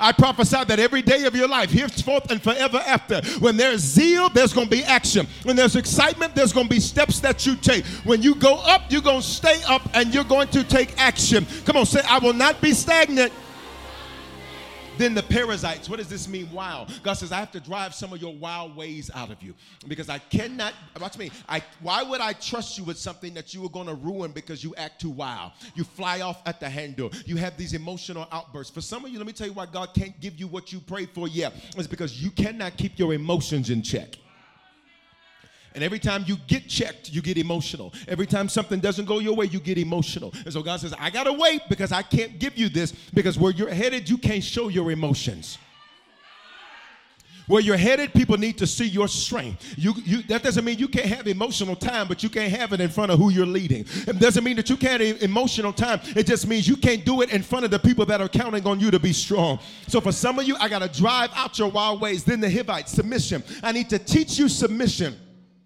I 0.04 0.12
prophesy 0.12 0.62
that 0.66 0.80
every 0.80 1.02
day 1.02 1.24
of 1.24 1.34
your 1.34 1.48
life, 1.48 1.72
henceforth 1.72 2.30
and 2.30 2.44
forever 2.44 2.78
after, 2.86 3.22
when 3.40 3.56
there's 3.56 3.80
zeal, 3.80 4.28
there's 4.30 4.52
going 4.52 4.68
to 4.68 4.76
be 4.76 4.84
action. 4.84 5.26
When 5.44 5.56
there's 5.56 5.78
excitement, 5.78 6.36
there's 6.36 6.52
going 6.52 6.68
to 6.68 6.70
be 6.70 6.82
steps 6.82 7.22
that 7.22 7.46
you 7.46 7.56
take. 7.56 7.86
When 8.04 8.22
you 8.22 8.36
go 8.36 8.56
up, 8.56 8.82
you're 8.90 9.02
going 9.02 9.22
to 9.22 9.28
stay 9.28 9.62
up 9.68 9.90
and 9.94 10.14
you're 10.14 10.26
going 10.26 10.50
to 10.50 10.64
take 10.66 11.00
action. 11.00 11.48
Come 11.64 11.78
on, 11.78 11.86
say, 11.86 12.02
I 12.08 12.20
will 12.20 12.34
not 12.34 12.60
be 12.60 12.74
stagnant. 12.74 13.32
Then 14.98 15.16
the 15.16 15.24
Perizzites. 15.24 15.90
What 15.90 15.98
does 15.98 16.08
this 16.08 16.28
mean? 16.28 16.52
Wow. 16.52 16.88
God 17.02 17.14
says, 17.14 17.32
I 17.32 17.38
have 17.38 17.52
to 17.52 17.60
drive 17.60 17.96
some 17.96 18.14
of 18.14 18.22
your 18.22 18.34
wild 18.34 18.76
ways 18.76 19.10
out 19.14 19.32
of 19.32 19.42
you 19.42 19.54
because 19.88 20.10
I 20.10 20.20
cannot. 20.20 20.74
Watch 21.00 21.18
me. 21.18 21.32
I, 21.50 21.64
why 21.82 22.04
would 22.04 22.22
I 22.22 22.34
trust 22.34 22.78
you 22.78 22.84
with 22.84 22.98
something 22.98 23.34
that 23.34 23.54
you 23.54 23.66
are 23.66 23.70
going 23.70 23.88
to 23.88 23.96
ruin 23.96 24.32
because 24.32 24.64
you 24.64 24.76
act 24.76 25.02
too 25.02 25.10
wild? 25.10 25.54
You 25.76 25.84
fly 25.84 26.22
off 26.22 26.42
at 26.46 26.60
the 26.60 26.70
handle. 26.70 27.12
You 27.26 27.38
have 27.38 27.58
these 27.58 27.74
emotional 27.74 28.28
outbursts. 28.32 28.74
For 28.74 28.82
some 28.82 29.04
of 29.04 29.12
you, 29.12 29.18
let 29.18 29.28
me 29.28 29.34
tell 29.34 29.48
you 29.48 29.54
why 29.54 29.66
God 29.66 29.94
can't 29.94 30.20
give 30.20 30.40
you 30.40 30.48
what 30.48 30.72
you 30.72 30.80
prayed 30.80 31.10
for. 31.10 31.28
Yeah, 31.28 31.50
it's 31.76 31.88
because 31.88 32.22
you 32.22 32.32
cannot 32.32 32.78
keep 32.78 33.00
your 33.00 33.14
emotions 33.14 33.70
in 33.70 33.82
check. 33.82 34.18
And 35.76 35.84
every 35.84 36.00
time 36.00 36.24
you 36.28 36.38
get 36.48 36.68
checked, 36.68 37.12
you 37.12 37.22
get 37.22 37.38
emotional. 37.38 37.94
Every 38.08 38.28
time 38.28 38.48
something 38.48 38.80
doesn't 38.80 39.06
go 39.06 39.20
your 39.20 39.36
way, 39.36 39.46
you 39.46 39.60
get 39.60 39.78
emotional. 39.78 40.34
And 40.44 40.54
so 40.54 40.62
God 40.62 40.80
says, 40.80 40.94
I 41.00 41.10
got 41.10 41.24
to 41.24 41.34
wait 41.34 41.62
because 41.70 41.92
I 41.92 42.02
can't 42.04 42.40
give 42.40 42.58
you 42.58 42.70
this 42.70 42.92
because 43.14 43.40
where 43.40 43.52
you're 43.52 43.74
headed, 43.74 44.10
you 44.10 44.18
can't 44.18 44.44
show 44.44 44.68
your 44.68 44.92
emotions. 44.92 45.58
Where 47.48 47.62
you're 47.62 47.78
headed, 47.78 48.14
people 48.14 48.38
need 48.38 48.58
to 48.60 48.68
see 48.68 48.86
your 48.86 49.10
strength. 49.10 49.76
You, 49.78 49.94
you, 50.06 50.24
that 50.24 50.44
doesn't 50.44 50.64
mean 50.64 50.80
you 50.80 50.88
can't 50.88 51.08
have 51.08 51.28
emotional 51.28 51.76
time, 51.76 52.08
but 52.08 52.24
you 52.24 52.30
can't 52.30 52.52
have 52.54 52.72
it 52.72 52.80
in 52.80 52.90
front 52.90 53.12
of 53.12 53.20
who 53.20 53.32
you're 53.32 53.46
leading. 53.46 53.86
It 54.08 54.20
doesn't 54.20 54.44
mean 54.44 54.56
that 54.56 54.70
you 54.70 54.78
can't 54.78 55.02
have 55.02 55.22
emotional 55.22 55.74
time. 55.74 56.00
It 56.16 56.26
just 56.26 56.48
means 56.48 56.68
you 56.68 56.78
can't 56.78 57.04
do 57.04 57.22
it 57.22 57.34
in 57.34 57.44
front 57.44 57.66
of 57.66 57.72
the 57.72 57.80
people 57.80 58.06
that 58.06 58.22
are 58.22 58.30
counting 58.30 58.66
on 58.66 58.80
you 58.80 58.92
to 58.92 59.00
be 59.00 59.12
strong. 59.12 59.60
So 59.88 60.00
for 60.00 60.14
some 60.14 60.40
of 60.40 60.46
you, 60.46 60.56
I 60.58 60.70
got 60.70 60.84
to 60.84 61.02
drive 61.02 61.32
out 61.36 61.60
your 61.60 61.70
wild 61.70 62.00
ways. 62.00 62.24
Then 62.24 62.40
the 62.40 62.50
Hivites, 62.50 62.94
submission. 62.94 63.44
I 63.62 63.74
need 63.74 63.90
to 63.90 64.00
teach 64.00 64.40
you 64.40 64.48
submission. 64.48 65.18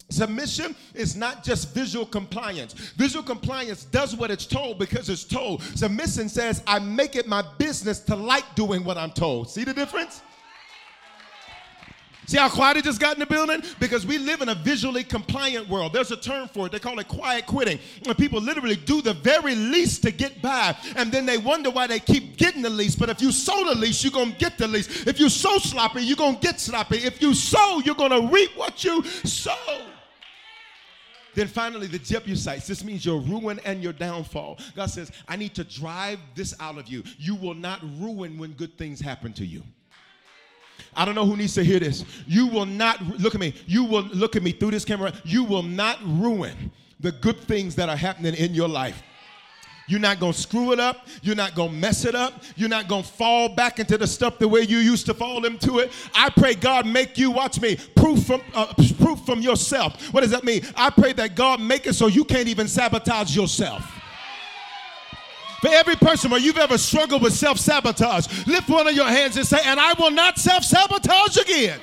Submission 0.10 0.74
is 0.94 1.18
not 1.18 1.44
just 1.44 1.74
visual 1.74 2.06
compliance. 2.06 2.74
Visual 2.74 3.24
compliance 3.24 3.84
does 3.86 4.16
what 4.16 4.32
it's 4.32 4.46
told 4.46 4.80
because 4.80 5.10
it's 5.10 5.26
told. 5.26 5.62
Submission 5.76 6.30
says, 6.30 6.64
I 6.66 6.80
make 6.80 7.16
it 7.18 7.28
my 7.28 7.44
business 7.58 8.00
to 8.02 8.16
like 8.16 8.56
doing 8.56 8.86
what 8.86 8.98
I'm 8.98 9.12
told. 9.12 9.50
See 9.50 9.66
the 9.66 9.74
difference? 9.74 10.22
See 12.28 12.38
how 12.38 12.50
quiet 12.50 12.76
it 12.76 12.84
just 12.84 13.00
got 13.00 13.14
in 13.14 13.22
the 13.22 13.26
building? 13.26 13.64
Because 13.80 14.06
we 14.06 14.18
live 14.18 14.42
in 14.42 14.50
a 14.50 14.56
visually 14.56 15.04
compliant 15.04 15.70
world. 15.70 15.94
There's 15.94 16.12
a 16.12 16.18
term 16.18 16.50
for 16.50 16.66
it. 16.66 16.74
They 16.74 16.80
call 16.80 17.00
it 17.00 17.08
quiet 17.08 17.46
quitting. 17.46 17.80
And 18.06 18.18
people 18.18 18.42
literally 18.42 18.76
do 18.76 19.02
the 19.02 19.14
very 19.14 19.56
least 19.56 20.04
to 20.04 20.12
get 20.12 20.42
by. 20.42 20.76
And 20.98 21.10
then 21.10 21.26
they 21.26 21.38
wonder 21.38 21.70
why 21.70 21.88
they 21.88 22.02
keep 22.02 22.36
getting 22.36 22.62
the 22.62 22.70
least. 22.70 23.00
But 23.00 23.10
if 23.10 23.22
you 23.22 23.32
sow 23.32 23.64
the 23.66 23.76
least, 23.76 24.04
you're 24.04 24.12
going 24.12 24.34
to 24.34 24.38
get 24.38 24.58
the 24.58 24.68
least. 24.68 25.08
If 25.08 25.22
you 25.22 25.30
sow 25.30 25.58
sloppy, 25.58 26.02
you're 26.02 26.18
going 26.18 26.36
to 26.36 26.42
get 26.42 26.60
sloppy. 26.60 26.98
If 26.98 27.22
you 27.22 27.34
sow, 27.34 27.80
you're 27.80 27.96
going 27.96 28.12
to 28.12 28.28
reap 28.34 28.58
what 28.58 28.84
you 28.84 29.04
sow. 29.06 29.87
Then 31.38 31.46
finally, 31.46 31.86
the 31.86 32.00
Jebusites. 32.00 32.66
This 32.66 32.84
means 32.84 33.06
your 33.06 33.20
ruin 33.20 33.60
and 33.64 33.84
your 33.84 33.94
downfall. 33.94 34.58
God 34.76 34.88
says, 34.88 35.12
I 35.28 35.36
need 35.36 35.54
to 35.54 35.64
drive 35.64 36.18
this 36.34 36.56
out 36.60 36.80
of 36.80 36.88
you. 36.88 37.04
You 37.20 37.36
will 37.36 37.54
not 37.54 37.80
ruin 38.00 38.40
when 38.40 38.54
good 38.54 38.76
things 38.76 39.00
happen 39.00 39.34
to 39.34 39.46
you. 39.46 39.62
I 40.96 41.06
don't 41.06 41.14
know 41.14 41.28
who 41.28 41.38
needs 41.38 41.54
to 41.54 41.64
hear 41.64 41.80
this. 41.80 42.06
You 42.26 42.48
will 42.48 42.66
not, 42.66 43.04
look 43.20 43.36
at 43.36 43.40
me, 43.40 43.54
you 43.68 43.84
will, 43.84 44.02
look 44.06 44.36
at 44.36 44.42
me 44.42 44.52
through 44.52 44.72
this 44.72 44.84
camera, 44.84 45.14
you 45.24 45.44
will 45.44 45.62
not 45.62 46.00
ruin 46.04 46.72
the 47.00 47.12
good 47.12 47.40
things 47.42 47.76
that 47.76 47.88
are 47.88 47.96
happening 47.96 48.34
in 48.34 48.56
your 48.56 48.68
life. 48.68 49.04
You're 49.88 50.02
not 50.02 50.20
going 50.20 50.34
to 50.34 50.40
screw 50.40 50.74
it 50.74 50.80
up. 50.80 51.08
You're 51.22 51.36
not 51.36 51.56
going 51.56 51.72
to 51.72 51.76
mess 51.76 52.04
it 52.04 52.14
up. 52.14 52.44
You're 52.56 52.70
not 52.70 52.90
going 52.90 53.04
to 53.04 53.10
fall 53.10 53.50
back 53.50 53.80
into 53.80 53.98
the 53.98 54.06
stuff 54.06 54.38
the 54.38 54.48
way 54.48 54.62
you 54.62 54.80
used 54.80 55.06
to 55.06 55.14
fall 55.14 55.46
into 55.46 55.80
it. 55.80 55.92
I 56.14 56.30
pray 56.30 56.56
God 56.56 56.86
make 56.86 57.18
you, 57.18 57.32
watch 57.32 57.62
me, 57.62 57.78
proof 57.96 58.26
from, 58.26 58.42
uh, 58.54 58.74
proof 59.00 59.26
from 59.26 59.40
yourself. 59.40 60.14
What 60.14 60.22
does 60.22 60.32
that 60.32 60.44
mean? 60.44 60.62
I 60.76 60.90
pray 60.90 61.14
that 61.14 61.36
God 61.36 61.62
make 61.62 61.88
it 61.88 61.94
so 61.94 62.08
you 62.08 62.26
can't 62.26 62.50
even 62.50 62.68
sabotage 62.68 63.36
yourself. 63.36 63.90
For 65.62 65.70
every 65.70 65.96
person 65.96 66.30
where 66.30 66.40
you've 66.40 66.58
ever 66.58 66.78
struggled 66.78 67.24
with 67.24 67.34
self 67.34 67.58
sabotage, 67.58 68.46
lift 68.46 68.70
one 68.70 68.88
of 68.88 68.94
your 68.94 69.08
hands 69.08 69.38
and 69.38 69.46
say, 69.46 69.60
And 69.64 69.80
I 69.80 69.94
will 69.94 70.12
not 70.12 70.38
self 70.38 70.64
sabotage 70.64 71.38
again. 71.38 71.80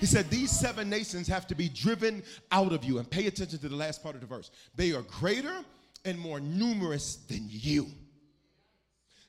He 0.00 0.06
said, 0.06 0.30
These 0.30 0.50
seven 0.50 0.88
nations 0.88 1.28
have 1.28 1.46
to 1.48 1.54
be 1.54 1.68
driven 1.68 2.22
out 2.50 2.72
of 2.72 2.84
you. 2.84 2.98
And 2.98 3.08
pay 3.08 3.26
attention 3.26 3.58
to 3.60 3.68
the 3.68 3.76
last 3.76 4.02
part 4.02 4.14
of 4.14 4.22
the 4.22 4.26
verse. 4.26 4.50
They 4.74 4.92
are 4.92 5.02
greater 5.02 5.62
and 6.06 6.18
more 6.18 6.40
numerous 6.40 7.16
than 7.28 7.46
you. 7.48 7.86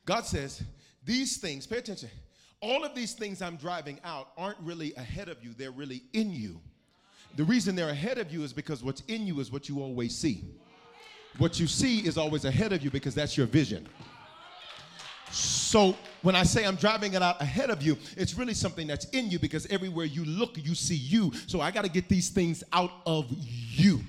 God 0.05 0.25
says, 0.25 0.63
These 1.03 1.37
things, 1.37 1.67
pay 1.67 1.77
attention, 1.77 2.09
all 2.61 2.85
of 2.85 2.95
these 2.95 3.13
things 3.13 3.41
I'm 3.41 3.57
driving 3.57 3.99
out 4.05 4.29
aren't 4.37 4.59
really 4.61 4.93
ahead 4.95 5.27
of 5.27 5.43
you, 5.43 5.53
they're 5.57 5.71
really 5.71 6.03
in 6.13 6.31
you. 6.31 6.61
The 7.35 7.43
reason 7.43 7.75
they're 7.75 7.89
ahead 7.89 8.17
of 8.17 8.31
you 8.31 8.43
is 8.43 8.53
because 8.53 8.83
what's 8.83 9.01
in 9.07 9.27
you 9.27 9.39
is 9.39 9.51
what 9.51 9.67
you 9.67 9.81
always 9.81 10.17
see. 10.17 10.45
What 11.37 11.59
you 11.59 11.67
see 11.67 11.99
is 11.99 12.17
always 12.17 12.45
ahead 12.45 12.73
of 12.73 12.83
you 12.83 12.91
because 12.91 13.15
that's 13.15 13.37
your 13.37 13.47
vision. 13.47 13.87
So 15.31 15.95
when 16.21 16.35
I 16.35 16.43
say 16.43 16.65
I'm 16.65 16.75
driving 16.75 17.13
it 17.13 17.21
out 17.21 17.41
ahead 17.41 17.69
of 17.69 17.81
you, 17.81 17.97
it's 18.15 18.35
really 18.35 18.53
something 18.53 18.87
that's 18.87 19.05
in 19.05 19.29
you 19.29 19.39
because 19.39 19.65
everywhere 19.67 20.05
you 20.05 20.23
look, 20.25 20.57
you 20.57 20.75
see 20.75 20.95
you. 20.95 21.31
So 21.47 21.61
I 21.61 21.71
got 21.71 21.83
to 21.83 21.89
get 21.89 22.09
these 22.09 22.29
things 22.29 22.63
out 22.73 22.91
of 23.05 23.25
you. 23.29 24.01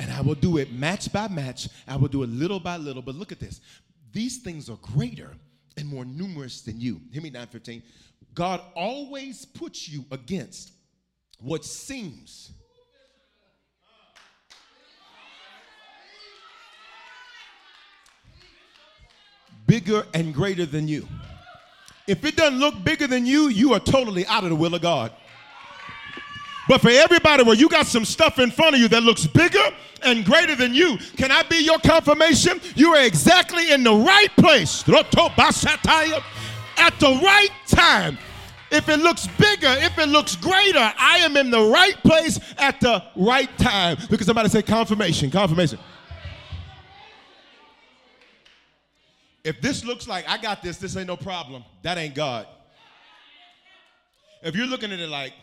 And 0.00 0.10
I 0.10 0.20
will 0.20 0.34
do 0.34 0.58
it 0.58 0.72
match 0.72 1.12
by 1.12 1.28
match. 1.28 1.68
I 1.86 1.96
will 1.96 2.08
do 2.08 2.22
it 2.22 2.30
little 2.30 2.60
by 2.60 2.76
little. 2.76 3.02
But 3.02 3.14
look 3.14 3.32
at 3.32 3.40
this. 3.40 3.60
These 4.12 4.38
things 4.38 4.68
are 4.68 4.78
greater 4.80 5.32
and 5.76 5.88
more 5.88 6.04
numerous 6.04 6.62
than 6.62 6.80
you. 6.80 7.00
Hear 7.12 7.22
me 7.22 7.30
915. 7.30 7.82
God 8.34 8.60
always 8.74 9.44
puts 9.44 9.88
you 9.88 10.04
against 10.10 10.72
what 11.38 11.64
seems 11.64 12.52
bigger 19.66 20.06
and 20.14 20.34
greater 20.34 20.66
than 20.66 20.88
you. 20.88 21.06
If 22.06 22.24
it 22.24 22.36
doesn't 22.36 22.58
look 22.58 22.82
bigger 22.84 23.06
than 23.06 23.24
you, 23.24 23.48
you 23.48 23.72
are 23.72 23.80
totally 23.80 24.26
out 24.26 24.44
of 24.44 24.50
the 24.50 24.56
will 24.56 24.74
of 24.74 24.82
God. 24.82 25.12
But 26.68 26.80
for 26.80 26.90
everybody 26.90 27.42
where 27.42 27.56
you 27.56 27.68
got 27.68 27.86
some 27.86 28.04
stuff 28.04 28.38
in 28.38 28.50
front 28.50 28.74
of 28.74 28.80
you 28.80 28.88
that 28.88 29.02
looks 29.02 29.26
bigger 29.26 29.64
and 30.02 30.24
greater 30.24 30.54
than 30.54 30.74
you, 30.74 30.98
can 31.16 31.30
I 31.30 31.42
be 31.42 31.56
your 31.56 31.78
confirmation? 31.78 32.60
You 32.74 32.94
are 32.94 33.04
exactly 33.04 33.72
in 33.72 33.84
the 33.84 33.94
right 33.94 34.34
place 34.36 34.82
at 34.88 35.10
the 36.98 37.20
right 37.22 37.50
time. 37.66 38.18
If 38.70 38.88
it 38.88 38.98
looks 38.98 39.26
bigger, 39.38 39.74
if 39.78 39.98
it 39.98 40.08
looks 40.08 40.36
greater, 40.36 40.92
I 40.98 41.18
am 41.18 41.36
in 41.36 41.50
the 41.50 41.60
right 41.60 41.96
place 42.02 42.40
at 42.58 42.80
the 42.80 43.04
right 43.14 43.56
time. 43.58 43.98
Because 44.10 44.26
somebody 44.26 44.48
say 44.48 44.62
confirmation, 44.62 45.30
confirmation. 45.30 45.78
If 49.44 49.60
this 49.60 49.84
looks 49.84 50.08
like 50.08 50.26
I 50.26 50.38
got 50.38 50.62
this, 50.62 50.78
this 50.78 50.96
ain't 50.96 51.06
no 51.06 51.18
problem, 51.18 51.62
that 51.82 51.98
ain't 51.98 52.14
God. 52.14 52.46
If 54.42 54.56
you're 54.56 54.66
looking 54.66 54.90
at 54.90 54.98
it 54.98 55.08
like, 55.08 55.34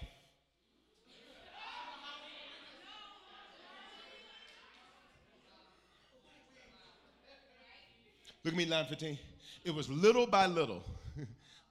look 8.44 8.54
at 8.54 8.58
me, 8.58 8.66
line 8.66 8.86
15. 8.88 9.20
It 9.64 9.74
was 9.74 9.88
little 9.88 10.26
by 10.26 10.48
little, 10.48 10.84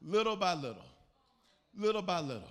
little 0.03 0.37
by 0.37 0.55
little, 0.55 0.85
little 1.77 2.03
by 2.03 2.21
little. 2.21 2.49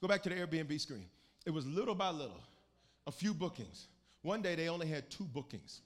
Go 0.00 0.08
back 0.08 0.22
to 0.22 0.30
the 0.30 0.36
Airbnb 0.36 0.80
screen. 0.80 1.04
It 1.44 1.50
was 1.50 1.66
little 1.66 1.94
by 1.94 2.10
little, 2.10 2.40
a 3.06 3.12
few 3.12 3.34
bookings. 3.34 3.88
One 4.22 4.40
day 4.40 4.54
they 4.54 4.68
only 4.68 4.86
had 4.86 5.10
two 5.10 5.24
bookings. 5.24 5.80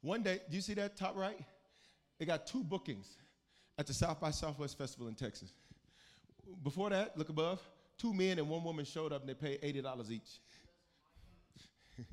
One 0.00 0.22
day, 0.24 0.40
do 0.50 0.56
you 0.56 0.62
see 0.62 0.74
that 0.74 0.96
top 0.96 1.16
right? 1.16 1.38
They 2.22 2.26
got 2.26 2.46
two 2.46 2.62
bookings 2.62 3.16
at 3.76 3.88
the 3.88 3.92
South 3.92 4.20
by 4.20 4.30
Southwest 4.30 4.78
Festival 4.78 5.08
in 5.08 5.16
Texas. 5.16 5.54
Before 6.62 6.88
that, 6.88 7.18
look 7.18 7.30
above, 7.30 7.60
two 7.98 8.14
men 8.14 8.38
and 8.38 8.48
one 8.48 8.62
woman 8.62 8.84
showed 8.84 9.12
up 9.12 9.22
and 9.22 9.28
they 9.28 9.34
paid 9.34 9.60
$80 9.60 10.08
each. 10.08 10.38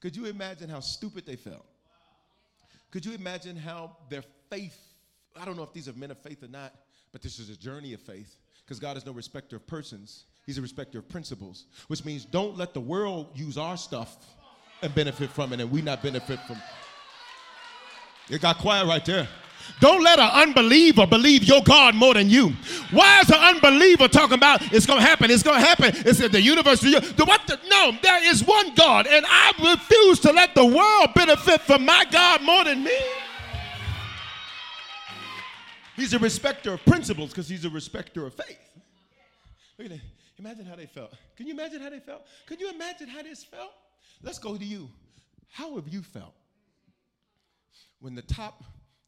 Could 0.00 0.14
you 0.14 0.26
imagine 0.26 0.68
how 0.68 0.80
stupid 0.80 1.24
they 1.24 1.36
felt? 1.36 1.64
Could 2.90 3.06
you 3.06 3.14
imagine 3.14 3.56
how 3.56 3.96
their 4.10 4.22
faith, 4.50 4.78
I 5.34 5.46
don't 5.46 5.56
know 5.56 5.62
if 5.62 5.72
these 5.72 5.88
are 5.88 5.94
men 5.94 6.10
of 6.10 6.18
faith 6.18 6.42
or 6.42 6.48
not, 6.48 6.74
but 7.10 7.22
this 7.22 7.38
is 7.38 7.48
a 7.48 7.56
journey 7.56 7.94
of 7.94 8.02
faith 8.02 8.36
because 8.66 8.78
God 8.78 8.98
is 8.98 9.06
no 9.06 9.12
respecter 9.12 9.56
of 9.56 9.66
persons. 9.66 10.24
He's 10.44 10.58
a 10.58 10.62
respecter 10.62 10.98
of 10.98 11.08
principles, 11.08 11.64
which 11.86 12.04
means 12.04 12.26
don't 12.26 12.58
let 12.58 12.74
the 12.74 12.82
world 12.82 13.30
use 13.34 13.56
our 13.56 13.78
stuff 13.78 14.14
and 14.82 14.94
benefit 14.94 15.30
from 15.30 15.54
it 15.54 15.60
and 15.60 15.70
we 15.70 15.80
not 15.80 16.02
benefit 16.02 16.38
from 16.40 16.60
it 18.30 18.40
got 18.40 18.58
quiet 18.58 18.86
right 18.86 19.04
there. 19.04 19.28
Don't 19.80 20.02
let 20.02 20.18
an 20.18 20.30
unbeliever 20.30 21.06
believe 21.06 21.44
your 21.44 21.62
God 21.62 21.94
more 21.94 22.14
than 22.14 22.28
you. 22.28 22.48
Why 22.90 23.20
is 23.20 23.30
an 23.30 23.36
unbeliever 23.36 24.08
talking 24.08 24.34
about 24.34 24.72
it's 24.72 24.86
going 24.86 24.98
to 24.98 25.06
happen? 25.06 25.30
It's 25.30 25.42
going 25.42 25.60
to 25.60 25.64
happen. 25.64 25.92
It's 25.94 26.18
the 26.18 26.40
universe. 26.40 26.80
The, 26.80 27.24
what 27.24 27.46
the, 27.46 27.60
no, 27.68 27.92
there 28.02 28.28
is 28.28 28.44
one 28.44 28.74
God, 28.74 29.06
and 29.06 29.24
I 29.28 29.52
refuse 29.72 30.18
to 30.20 30.32
let 30.32 30.54
the 30.54 30.64
world 30.64 31.14
benefit 31.14 31.60
from 31.62 31.84
my 31.84 32.04
God 32.10 32.42
more 32.42 32.64
than 32.64 32.82
me. 32.82 32.98
He's 35.94 36.12
a 36.12 36.18
respecter 36.18 36.74
of 36.74 36.84
principles 36.84 37.30
because 37.30 37.48
he's 37.48 37.64
a 37.64 37.70
respecter 37.70 38.26
of 38.26 38.34
faith. 38.34 38.58
Look 39.78 39.86
at 39.86 39.92
that. 39.92 40.00
Imagine 40.38 40.66
how 40.66 40.76
they 40.76 40.86
felt. 40.86 41.12
Can 41.36 41.46
you 41.46 41.52
imagine 41.52 41.80
how 41.80 41.90
they 41.90 41.98
felt? 41.98 42.24
Can 42.46 42.60
you 42.60 42.70
imagine 42.70 43.08
how 43.08 43.22
this 43.22 43.42
felt? 43.42 43.72
Let's 44.22 44.38
go 44.38 44.56
to 44.56 44.64
you. 44.64 44.88
How 45.50 45.74
have 45.74 45.88
you 45.88 46.02
felt 46.02 46.34
when 48.00 48.14
the 48.14 48.22
top 48.22 48.62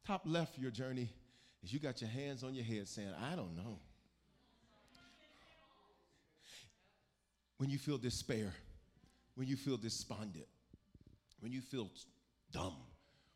top 0.06 0.22
left 0.24 0.56
of 0.56 0.62
your 0.62 0.72
journey 0.72 1.08
is 1.62 1.72
you 1.72 1.78
got 1.78 2.00
your 2.00 2.10
hands 2.10 2.42
on 2.42 2.54
your 2.54 2.64
head 2.64 2.88
saying, 2.88 3.12
I 3.30 3.36
don't 3.36 3.56
know. 3.56 3.78
When 7.58 7.68
you 7.68 7.78
feel 7.78 7.98
despair, 7.98 8.52
when 9.34 9.46
you 9.46 9.56
feel 9.56 9.76
despondent, 9.76 10.46
when 11.40 11.52
you 11.52 11.60
feel 11.60 11.90
dumb, 12.52 12.76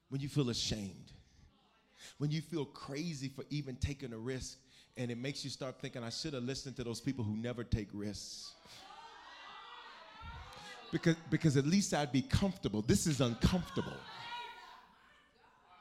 when 0.08 0.20
you 0.20 0.28
feel 0.28 0.48
ashamed, 0.48 1.12
when 2.18 2.30
you 2.30 2.40
feel 2.40 2.64
crazy 2.64 3.28
for 3.28 3.44
even 3.50 3.76
taking 3.76 4.12
a 4.12 4.18
risk, 4.18 4.58
and 4.96 5.10
it 5.10 5.18
makes 5.18 5.44
you 5.44 5.50
start 5.50 5.80
thinking, 5.80 6.02
I 6.02 6.10
should 6.10 6.34
have 6.34 6.44
listened 6.44 6.76
to 6.76 6.84
those 6.84 7.00
people 7.00 7.24
who 7.24 7.36
never 7.36 7.64
take 7.64 7.88
risks. 7.92 8.52
Because, 10.92 11.16
because 11.28 11.56
at 11.56 11.66
least 11.66 11.92
I'd 11.92 12.12
be 12.12 12.22
comfortable. 12.22 12.80
This 12.80 13.06
is 13.06 13.20
uncomfortable. 13.20 13.96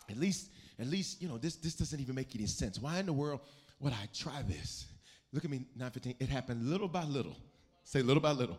At 0.09 0.17
least, 0.17 0.49
at 0.79 0.87
least, 0.87 1.21
you 1.21 1.27
know, 1.27 1.37
this, 1.37 1.55
this 1.55 1.75
doesn't 1.75 1.99
even 1.99 2.15
make 2.15 2.35
any 2.35 2.47
sense. 2.47 2.79
Why 2.79 2.99
in 2.99 3.05
the 3.05 3.13
world 3.13 3.41
would 3.79 3.93
I 3.93 4.07
try 4.13 4.41
this? 4.43 4.85
Look 5.31 5.43
at 5.45 5.51
me, 5.51 5.65
915. 5.75 6.15
It 6.19 6.29
happened 6.29 6.69
little 6.69 6.87
by 6.87 7.03
little. 7.03 7.35
Say 7.83 8.01
little 8.01 8.21
by 8.21 8.31
little. 8.31 8.57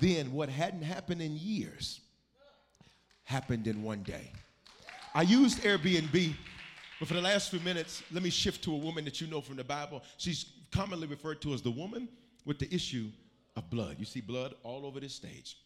Then 0.00 0.32
what 0.32 0.48
hadn't 0.48 0.82
happened 0.82 1.22
in 1.22 1.36
years 1.36 2.00
happened 3.24 3.66
in 3.66 3.82
one 3.82 4.02
day. 4.02 4.32
I 5.14 5.22
used 5.22 5.62
Airbnb, 5.62 6.34
but 6.98 7.08
for 7.08 7.14
the 7.14 7.20
last 7.20 7.50
few 7.50 7.60
minutes, 7.60 8.02
let 8.12 8.22
me 8.22 8.30
shift 8.30 8.62
to 8.64 8.72
a 8.72 8.76
woman 8.76 9.04
that 9.04 9.20
you 9.20 9.26
know 9.26 9.40
from 9.40 9.56
the 9.56 9.64
Bible. 9.64 10.02
She's 10.16 10.46
commonly 10.72 11.06
referred 11.06 11.40
to 11.42 11.52
as 11.52 11.62
the 11.62 11.70
woman 11.70 12.08
with 12.44 12.58
the 12.58 12.72
issue 12.74 13.08
of 13.56 13.68
blood. 13.70 13.96
You 13.98 14.04
see 14.04 14.20
blood 14.20 14.54
all 14.62 14.86
over 14.86 15.00
this 15.00 15.14
stage. 15.14 15.56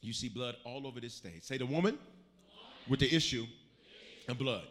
You 0.00 0.12
see 0.12 0.28
blood 0.28 0.56
all 0.64 0.86
over 0.86 1.00
this 1.00 1.14
stage. 1.14 1.42
Say 1.42 1.58
the 1.58 1.66
woman 1.66 1.98
with 2.88 3.00
the 3.00 3.14
issue 3.14 3.46
of 4.28 4.38
blood. 4.38 4.62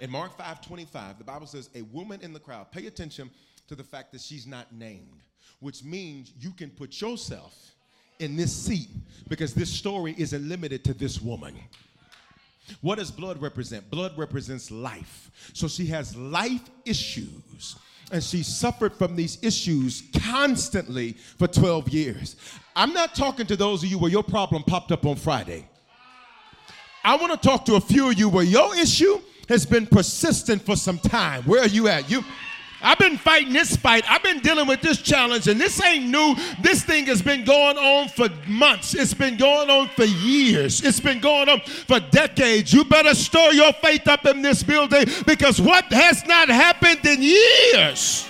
In 0.00 0.10
Mark 0.10 0.36
5 0.36 0.60
25, 0.60 1.18
the 1.18 1.24
Bible 1.24 1.46
says, 1.46 1.70
A 1.74 1.82
woman 1.82 2.20
in 2.22 2.32
the 2.32 2.40
crowd. 2.40 2.70
Pay 2.72 2.86
attention 2.86 3.30
to 3.68 3.74
the 3.74 3.84
fact 3.84 4.12
that 4.12 4.20
she's 4.20 4.46
not 4.46 4.72
named, 4.72 5.22
which 5.60 5.84
means 5.84 6.32
you 6.38 6.50
can 6.50 6.70
put 6.70 7.00
yourself 7.00 7.74
in 8.18 8.36
this 8.36 8.54
seat 8.54 8.88
because 9.28 9.54
this 9.54 9.70
story 9.70 10.14
isn't 10.18 10.48
limited 10.48 10.84
to 10.84 10.94
this 10.94 11.20
woman. 11.20 11.54
What 12.80 12.98
does 12.98 13.10
blood 13.10 13.40
represent? 13.42 13.90
Blood 13.90 14.16
represents 14.16 14.70
life. 14.70 15.30
So 15.52 15.68
she 15.68 15.86
has 15.86 16.16
life 16.16 16.70
issues 16.84 17.76
and 18.10 18.22
she 18.22 18.42
suffered 18.42 18.94
from 18.94 19.16
these 19.16 19.42
issues 19.42 20.02
constantly 20.30 21.12
for 21.12 21.46
12 21.46 21.88
years. 21.88 22.36
I'm 22.76 22.92
not 22.92 23.14
talking 23.14 23.46
to 23.46 23.56
those 23.56 23.82
of 23.82 23.90
you 23.90 23.98
where 23.98 24.10
your 24.10 24.22
problem 24.22 24.62
popped 24.62 24.92
up 24.92 25.06
on 25.06 25.16
Friday. 25.16 25.68
I 27.04 27.16
want 27.16 27.32
to 27.32 27.48
talk 27.48 27.64
to 27.66 27.74
a 27.74 27.80
few 27.80 28.10
of 28.10 28.18
you 28.18 28.28
where 28.28 28.44
your 28.44 28.74
issue 28.76 29.20
has 29.48 29.66
been 29.66 29.86
persistent 29.86 30.62
for 30.62 30.74
some 30.74 30.98
time. 30.98 31.42
Where 31.42 31.60
are 31.60 31.68
you 31.68 31.88
at? 31.88 32.10
You 32.10 32.24
I've 32.84 32.98
been 32.98 33.16
fighting 33.16 33.54
this 33.54 33.76
fight. 33.76 34.04
I've 34.10 34.22
been 34.22 34.40
dealing 34.40 34.66
with 34.66 34.82
this 34.82 35.00
challenge, 35.00 35.48
and 35.48 35.58
this 35.58 35.82
ain't 35.82 36.06
new. 36.06 36.36
This 36.60 36.84
thing 36.84 37.06
has 37.06 37.22
been 37.22 37.42
going 37.42 37.78
on 37.78 38.08
for 38.08 38.28
months. 38.46 38.94
It's 38.94 39.14
been 39.14 39.38
going 39.38 39.70
on 39.70 39.88
for 39.88 40.04
years. 40.04 40.84
It's 40.84 41.00
been 41.00 41.18
going 41.18 41.48
on 41.48 41.60
for 41.60 41.98
decades. 41.98 42.74
You 42.74 42.84
better 42.84 43.14
store 43.14 43.54
your 43.54 43.72
faith 43.72 44.06
up 44.06 44.26
in 44.26 44.42
this 44.42 44.62
building 44.62 45.06
because 45.26 45.62
what 45.62 45.86
has 45.86 46.26
not 46.26 46.50
happened 46.50 47.06
in 47.06 47.22
years. 47.22 48.28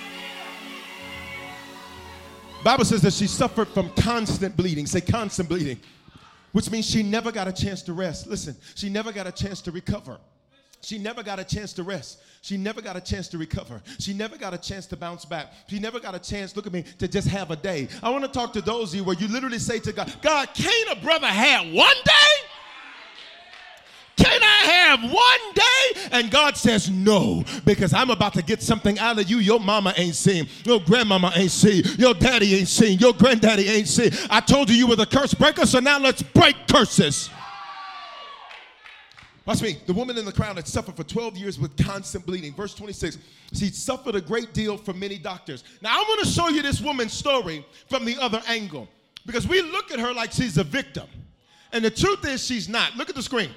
Bible 2.63 2.85
says 2.85 3.03
that 3.03 3.13
she 3.13 3.27
suffered 3.27 3.69
from 3.69 3.91
constant 3.91 4.57
bleeding. 4.57 4.87
Say 4.87 5.01
constant 5.01 5.49
bleeding, 5.49 5.81
which 6.55 6.71
means 6.71 6.88
she 6.88 7.03
never 7.03 7.33
got 7.33 7.49
a 7.49 7.53
chance 7.53 7.83
to 7.83 7.93
rest. 7.93 8.29
Listen, 8.29 8.57
she 8.77 8.88
never 8.88 9.11
got 9.11 9.27
a 9.27 9.33
chance 9.33 9.61
to 9.61 9.73
recover. 9.73 10.19
She 10.83 10.99
never 10.99 11.25
got 11.25 11.40
a 11.40 11.45
chance 11.45 11.73
to 11.73 11.83
rest. 11.83 12.21
She 12.43 12.57
never 12.57 12.81
got 12.81 12.95
a 12.95 13.01
chance 13.01 13.27
to 13.29 13.38
recover. 13.38 13.83
She 13.99 14.14
never 14.14 14.38
got 14.38 14.55
a 14.55 14.59
chance 14.59 14.87
to 14.87 14.97
bounce 14.97 15.25
back. 15.25 15.53
She 15.67 15.81
never 15.81 15.99
got 15.99 16.14
a 16.14 16.19
chance, 16.21 16.55
look 16.55 16.69
at 16.69 16.73
me, 16.73 16.85
to 16.99 17.09
just 17.09 17.27
have 17.27 17.51
a 17.51 17.57
day. 17.57 17.88
I 18.05 18.11
want 18.11 18.23
to 18.23 18.31
talk 18.31 18.53
to 18.53 18.61
those 18.61 18.93
of 18.93 18.97
you 18.97 19.05
where 19.05 19.17
you 19.17 19.27
literally 19.27 19.59
say 19.59 19.81
to 19.81 19.93
God, 19.93 20.14
God, 20.23 20.49
can't 20.55 20.97
a 20.97 21.03
brother 21.03 21.27
have 21.27 21.73
one 21.73 21.97
day? 22.05 22.47
Can 24.16 24.42
I 24.42 24.46
have 24.46 25.03
one 25.03 25.55
day? 25.55 26.09
And 26.12 26.31
God 26.31 26.57
says, 26.57 26.88
No, 26.90 27.44
because 27.64 27.92
I'm 27.92 28.11
about 28.11 28.35
to 28.35 28.42
get 28.42 28.62
something 28.62 28.98
out 28.98 29.18
of 29.18 29.29
you 29.29 29.38
your 29.38 29.61
mama 29.61 29.92
ain't 29.96 30.14
seen, 30.14 30.48
your 30.64 30.81
grandmama 30.81 31.33
ain't 31.35 31.50
seen, 31.50 31.83
your 31.98 32.14
daddy 32.14 32.55
ain't 32.55 32.68
seen, 32.68 32.98
your 32.98 33.12
granddaddy 33.12 33.68
ain't 33.68 33.88
seen. 33.88 34.11
I 34.31 34.40
told 34.40 34.70
you 34.70 34.77
you 34.77 34.87
were 34.87 34.96
the 34.96 35.07
curse 35.07 35.35
breaker, 35.35 35.66
so 35.66 35.81
now 35.81 35.98
let's 35.98 36.22
break 36.22 36.57
curses. 36.68 37.31
Watch 39.46 39.61
me. 39.61 39.79
The 39.87 39.92
woman 39.92 40.16
in 40.16 40.24
the 40.24 40.33
crowd 40.33 40.57
had 40.57 40.66
suffered 40.66 40.96
for 40.96 41.05
12 41.05 41.37
years 41.37 41.59
with 41.59 41.77
constant 41.77 42.24
bleeding. 42.24 42.55
Verse 42.55 42.74
26, 42.74 43.18
she 43.53 43.68
suffered 43.68 44.14
a 44.14 44.20
great 44.20 44.55
deal 44.55 44.79
from 44.79 44.98
many 44.98 45.18
doctors. 45.18 45.64
Now, 45.83 45.90
I 45.90 45.98
want 46.09 46.20
to 46.24 46.27
show 46.27 46.48
you 46.48 46.62
this 46.62 46.81
woman's 46.81 47.12
story 47.12 47.66
from 47.90 48.07
the 48.07 48.16
other 48.18 48.42
angle 48.46 48.88
because 49.27 49.46
we 49.46 49.61
look 49.61 49.92
at 49.92 49.98
her 49.98 50.14
like 50.14 50.33
she's 50.33 50.57
a 50.57 50.64
victim. 50.64 51.07
And 51.72 51.85
the 51.85 51.90
truth 51.90 52.24
is, 52.24 52.42
she's 52.44 52.68
not. 52.70 52.96
Look 52.96 53.11
at 53.11 53.16
the 53.16 53.22
screen. 53.22 53.50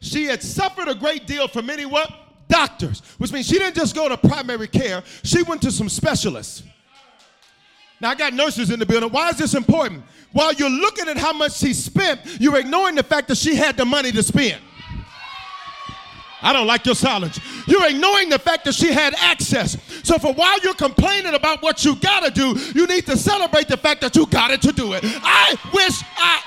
She 0.00 0.24
had 0.24 0.42
suffered 0.42 0.88
a 0.88 0.94
great 0.94 1.26
deal 1.26 1.48
from 1.48 1.66
many 1.66 1.86
what? 1.86 2.10
Doctors, 2.48 3.00
which 3.18 3.32
means 3.32 3.48
she 3.48 3.58
didn't 3.58 3.74
just 3.74 3.94
go 3.94 4.08
to 4.08 4.16
primary 4.16 4.68
care, 4.68 5.02
she 5.24 5.42
went 5.42 5.62
to 5.62 5.72
some 5.72 5.88
specialists. 5.88 6.62
Now, 8.00 8.10
I 8.10 8.14
got 8.14 8.34
nurses 8.34 8.70
in 8.70 8.78
the 8.78 8.86
building. 8.86 9.10
Why 9.10 9.30
is 9.30 9.38
this 9.38 9.54
important? 9.54 10.04
While 10.32 10.52
you're 10.52 10.70
looking 10.70 11.08
at 11.08 11.16
how 11.16 11.32
much 11.32 11.56
she 11.56 11.72
spent, 11.72 12.20
you're 12.38 12.58
ignoring 12.58 12.94
the 12.94 13.02
fact 13.02 13.28
that 13.28 13.38
she 13.38 13.54
had 13.54 13.76
the 13.76 13.84
money 13.84 14.12
to 14.12 14.22
spend. 14.22 14.60
I 16.42 16.52
don't 16.52 16.66
like 16.66 16.84
your 16.84 16.94
silence. 16.94 17.40
You're 17.66 17.88
ignoring 17.88 18.28
the 18.28 18.38
fact 18.38 18.66
that 18.66 18.74
she 18.74 18.92
had 18.92 19.14
access. 19.18 19.76
So 20.04 20.18
for 20.18 20.34
while 20.34 20.60
you're 20.60 20.74
complaining 20.74 21.34
about 21.34 21.62
what 21.62 21.84
you 21.84 21.96
gotta 21.96 22.30
do, 22.30 22.54
you 22.74 22.86
need 22.86 23.06
to 23.06 23.16
celebrate 23.16 23.68
the 23.68 23.76
fact 23.76 24.02
that 24.02 24.14
you 24.14 24.26
got 24.26 24.50
it 24.50 24.60
to 24.62 24.72
do 24.72 24.92
it. 24.92 25.02
I 25.04 25.56
wish 25.72 26.02
I 26.18 26.42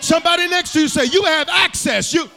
somebody 0.00 0.48
next 0.48 0.72
to 0.72 0.80
you. 0.80 0.88
Say 0.88 1.04
you 1.06 1.24
have 1.24 1.48
access. 1.48 2.12
You. 2.14 2.28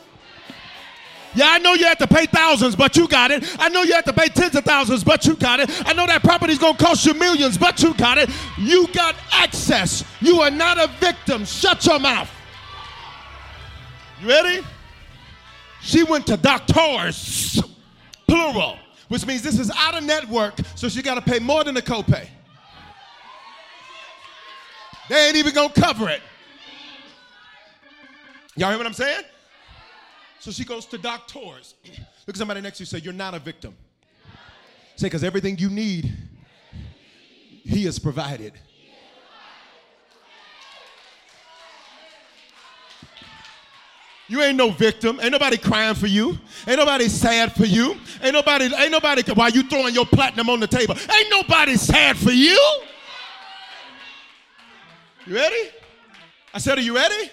Yeah, 1.36 1.47
I 1.49 1.60
know 1.60 1.73
you 1.73 1.86
have 1.86 1.97
to 1.97 2.08
pay 2.08 2.25
thousands, 2.25 2.77
but 2.77 2.95
you 2.95 3.10
got 3.10 3.29
it. 3.29 3.43
I 3.60 3.67
know 3.67 3.84
you 3.84 3.93
have 3.93 4.05
to 4.05 4.13
pay 4.13 4.29
tens 4.29 4.55
of 4.55 4.63
thousands, 4.63 5.03
but 5.03 5.25
you 5.25 5.36
got 5.36 5.60
it. 5.60 5.69
I 5.86 5.91
know 5.91 6.08
that 6.08 6.23
property's 6.23 6.58
gonna 6.58 6.77
cost 6.77 7.05
you 7.05 7.13
millions, 7.13 7.58
but 7.58 7.84
you 7.84 7.93
got 7.93 8.17
it. 8.17 8.29
You 8.58 8.88
got 8.93 9.15
access. 9.34 10.05
You 10.21 10.39
are 10.39 10.49
not 10.49 10.77
a 10.77 10.88
victim. 10.99 11.43
Shut 11.43 11.86
your 11.86 11.99
mouth. 11.99 12.31
You 14.21 14.29
ready? 14.29 14.65
She 15.81 16.03
went 16.03 16.25
to 16.27 16.38
doctors, 16.38 17.62
plural, 18.27 18.77
which 19.10 19.25
means 19.27 19.41
this 19.41 19.60
is 19.60 19.69
out 19.75 19.95
of 19.95 20.03
network, 20.03 20.55
so 20.75 20.88
she 20.88 21.01
got 21.01 21.15
to 21.15 21.21
pay 21.21 21.39
more 21.39 21.63
than 21.65 21.75
a 21.75 21.81
copay. 21.81 22.27
They 25.10 25.27
ain't 25.27 25.36
even 25.36 25.53
gonna 25.53 25.73
cover 25.73 26.10
it. 26.10 26.21
Y'all 28.58 28.70
hear 28.70 28.78
what 28.78 28.88
I'm 28.88 28.94
saying? 28.94 29.24
So 30.39 30.52
she 30.52 30.63
goes 30.63 30.86
to 30.88 30.98
doctors. 30.98 31.76
Look 31.86 32.36
at 32.36 32.38
somebody 32.38 32.62
next 32.62 32.78
to 32.78 32.82
you 32.84 32.86
say, 32.86 33.00
You're 33.00 33.13
not 33.13 33.34
a 33.34 33.39
victim. 33.39 33.76
Say, 34.96 35.08
because 35.08 35.24
everything 35.24 35.58
you 35.58 35.70
need, 35.70 36.13
He 37.63 37.84
has 37.86 38.00
provided. 38.00 38.54
You 44.28 44.41
ain't 44.41 44.58
no 44.58 44.72
victim. 44.72 45.20
Ain't 45.22 45.32
nobody 45.32 45.58
crying 45.58 45.94
for 45.94 46.08
you. 46.08 46.39
Ain't 46.68 46.80
nobody 46.80 47.08
sad 47.10 47.54
for 47.54 47.65
you. 47.65 47.96
Ain't 48.24 48.34
nobody, 48.34 48.74
ain't 48.76 48.91
nobody, 48.91 49.22
while 49.34 49.52
you 49.52 49.63
throwing 49.63 49.94
your 49.94 50.06
platinum 50.06 50.50
on 50.50 50.60
the 50.60 50.68
table, 50.68 50.96
ain't 50.96 51.30
nobody 51.30 51.76
sad 51.76 52.18
for 52.18 52.32
you. 52.32 52.60
You 55.28 55.36
ready? 55.36 55.70
I 56.54 56.58
said, 56.60 56.78
Are 56.78 56.82
you 56.82 56.96
ready? 56.96 57.30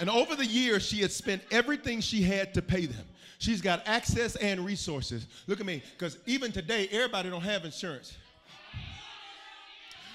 And 0.00 0.08
over 0.08 0.36
the 0.36 0.46
years, 0.46 0.82
she 0.82 1.00
had 1.00 1.10
spent 1.10 1.42
everything 1.50 2.00
she 2.00 2.22
had 2.22 2.54
to 2.54 2.62
pay 2.62 2.86
them. 2.86 3.04
She's 3.38 3.60
got 3.60 3.86
access 3.86 4.36
and 4.36 4.64
resources. 4.64 5.26
Look 5.46 5.60
at 5.60 5.66
me, 5.66 5.82
because 5.96 6.18
even 6.26 6.52
today, 6.52 6.88
everybody 6.90 7.30
don't 7.30 7.42
have 7.42 7.64
insurance. 7.64 8.16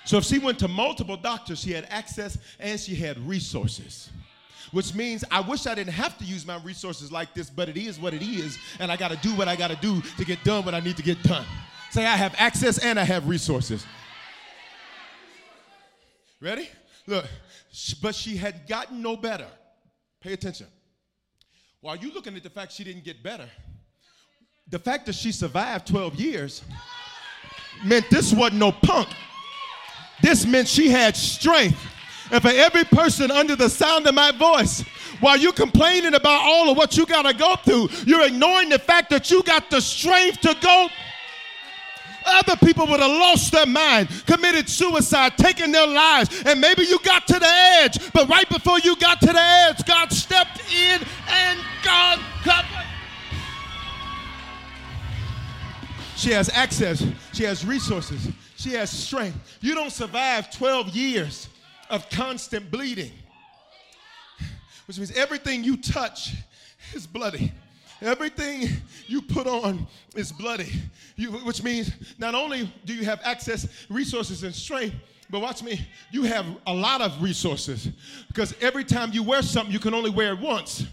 So 0.06 0.18
if 0.18 0.26
she 0.26 0.40
went 0.40 0.60
to 0.60 0.68
multiple 0.68 1.16
doctors, 1.16 1.60
she 1.60 1.72
had 1.72 1.86
access 1.90 2.38
and 2.60 2.80
she 2.80 2.96
had 2.96 3.18
resources 3.28 4.10
which 4.74 4.94
means 4.96 5.24
I 5.32 5.40
wish 5.40 5.68
I 5.68 5.76
didn't 5.76 5.94
have 5.94 6.18
to 6.18 6.26
use 6.26 6.46
my 6.46 6.58
resources 6.64 7.12
like 7.12 7.34
this, 7.34 7.50
but 7.50 7.70
it 7.70 7.78
is 7.78 8.00
what 8.00 8.14
it 8.14 8.24
is, 8.24 8.58
and 8.80 8.92
I 8.92 8.98
got 8.98 9.12
to 9.12 9.18
do 9.18 9.30
what 9.36 9.48
I 9.48 9.56
got 9.56 9.70
to 9.70 9.78
do 9.78 10.02
to 10.18 10.26
get 10.26 10.44
done 10.44 10.66
what 10.66 10.74
I 10.74 10.80
need 10.80 10.98
to 10.98 11.04
get 11.04 11.22
done. 11.24 11.46
Say, 11.92 12.06
I 12.06 12.16
have 12.16 12.34
access 12.40 12.80
and 12.80 13.00
I 13.00 13.04
have 13.04 13.28
resources. 13.30 13.86
Ready? 16.42 16.70
Look, 17.06 17.26
but 18.02 18.16
she 18.16 18.36
had 18.36 18.68
gotten 18.68 19.02
no 19.02 19.16
better. 19.16 19.48
Pay 20.24 20.34
attention. 20.34 20.68
While 21.82 21.98
you 21.98 22.14
looking 22.14 22.34
at 22.38 22.44
the 22.44 22.50
fact 22.50 22.72
she 22.72 22.86
didn't 22.86 23.04
get 23.04 23.22
better, 23.22 23.50
the 24.70 24.80
fact 24.80 25.06
that 25.08 25.16
she 25.16 25.34
survived 25.34 25.86
12 25.88 26.16
years 26.16 26.62
meant 27.84 28.10
this 28.10 28.32
wasn't 28.32 28.60
no 28.60 28.72
punk. 28.72 29.10
This 30.22 30.46
meant 30.46 30.70
she 30.70 30.90
had 30.90 31.18
strength. 31.18 31.78
And 32.32 32.42
for 32.42 32.52
every 32.52 32.86
person 32.86 33.32
under 33.32 33.58
the 33.58 33.70
sound 33.70 34.08
of 34.08 34.16
my 34.16 34.32
voice, 34.32 34.82
while 35.20 35.38
you're 35.38 35.52
complaining 35.52 36.14
about 36.14 36.42
all 36.42 36.70
of 36.70 36.78
what 36.78 36.96
you 36.96 37.06
got 37.06 37.24
to 37.24 37.34
go 37.34 37.56
through, 37.58 37.90
you're 38.06 38.26
ignoring 38.26 38.70
the 38.70 38.80
fact 38.80 39.10
that 39.10 39.30
you 39.30 39.44
got 39.44 39.70
the 39.70 39.82
strength 39.82 40.40
to 40.42 40.56
go. 40.62 40.88
Other 42.26 42.56
people 42.58 42.88
would 42.88 43.00
have 43.00 43.12
lost 43.12 43.52
their 43.52 43.66
mind, 43.66 44.10
committed 44.26 44.70
suicide, 44.70 45.38
taken 45.38 45.72
their 45.72 45.88
lives, 45.88 46.44
and 46.46 46.60
maybe 46.60 46.84
you 46.84 47.00
got 47.00 47.28
to 47.28 47.40
the 47.40 47.48
edge. 47.48 48.12
But 48.14 48.30
right 48.30 48.48
before 48.50 48.80
you 48.80 48.96
got 48.98 49.20
to 49.22 49.28
the 49.28 49.40
edge, 49.40 49.86
God 49.86 50.12
stepped 50.12 50.62
in 50.74 51.02
and 51.28 51.60
God 51.84 52.20
covered. 52.44 52.86
She 56.16 56.32
has 56.32 56.50
access, 56.50 57.06
she 57.34 57.44
has 57.44 57.66
resources, 57.66 58.30
she 58.56 58.72
has 58.72 58.90
strength. 58.90 59.58
You 59.62 59.76
don't 59.76 59.92
survive 59.92 60.50
12 60.52 60.96
years 60.96 61.50
of 61.90 62.10
constant 62.10 62.72
bleeding, 62.72 63.12
which 64.86 64.98
means 64.98 65.12
everything 65.12 65.64
you 65.64 65.76
touch 65.76 66.34
is 66.94 67.06
bloody. 67.06 67.52
Everything 68.04 68.68
you 69.08 69.22
put 69.22 69.48
on 69.48 69.88
is 70.14 70.32
bloody, 70.32 70.72
you, 71.16 71.32
which 71.32 71.64
means 71.64 71.92
not 72.18 72.36
only 72.36 72.72
do 72.84 72.94
you 72.94 73.06
have 73.06 73.22
access, 73.24 73.86
resources, 73.90 74.44
and 74.44 74.54
strength, 74.54 74.96
but 75.30 75.40
watch 75.40 75.64
me, 75.64 75.88
you 76.12 76.24
have 76.24 76.46
a 76.68 76.74
lot 76.74 77.00
of 77.00 77.24
resources 77.24 77.88
because 78.28 78.54
every 78.60 78.84
time 78.84 79.14
you 79.14 79.24
wear 79.24 79.42
something, 79.42 79.72
you 79.72 79.80
can 79.80 79.94
only 79.94 80.10
wear 80.10 80.34
it 80.34 80.40
once. 80.40 80.86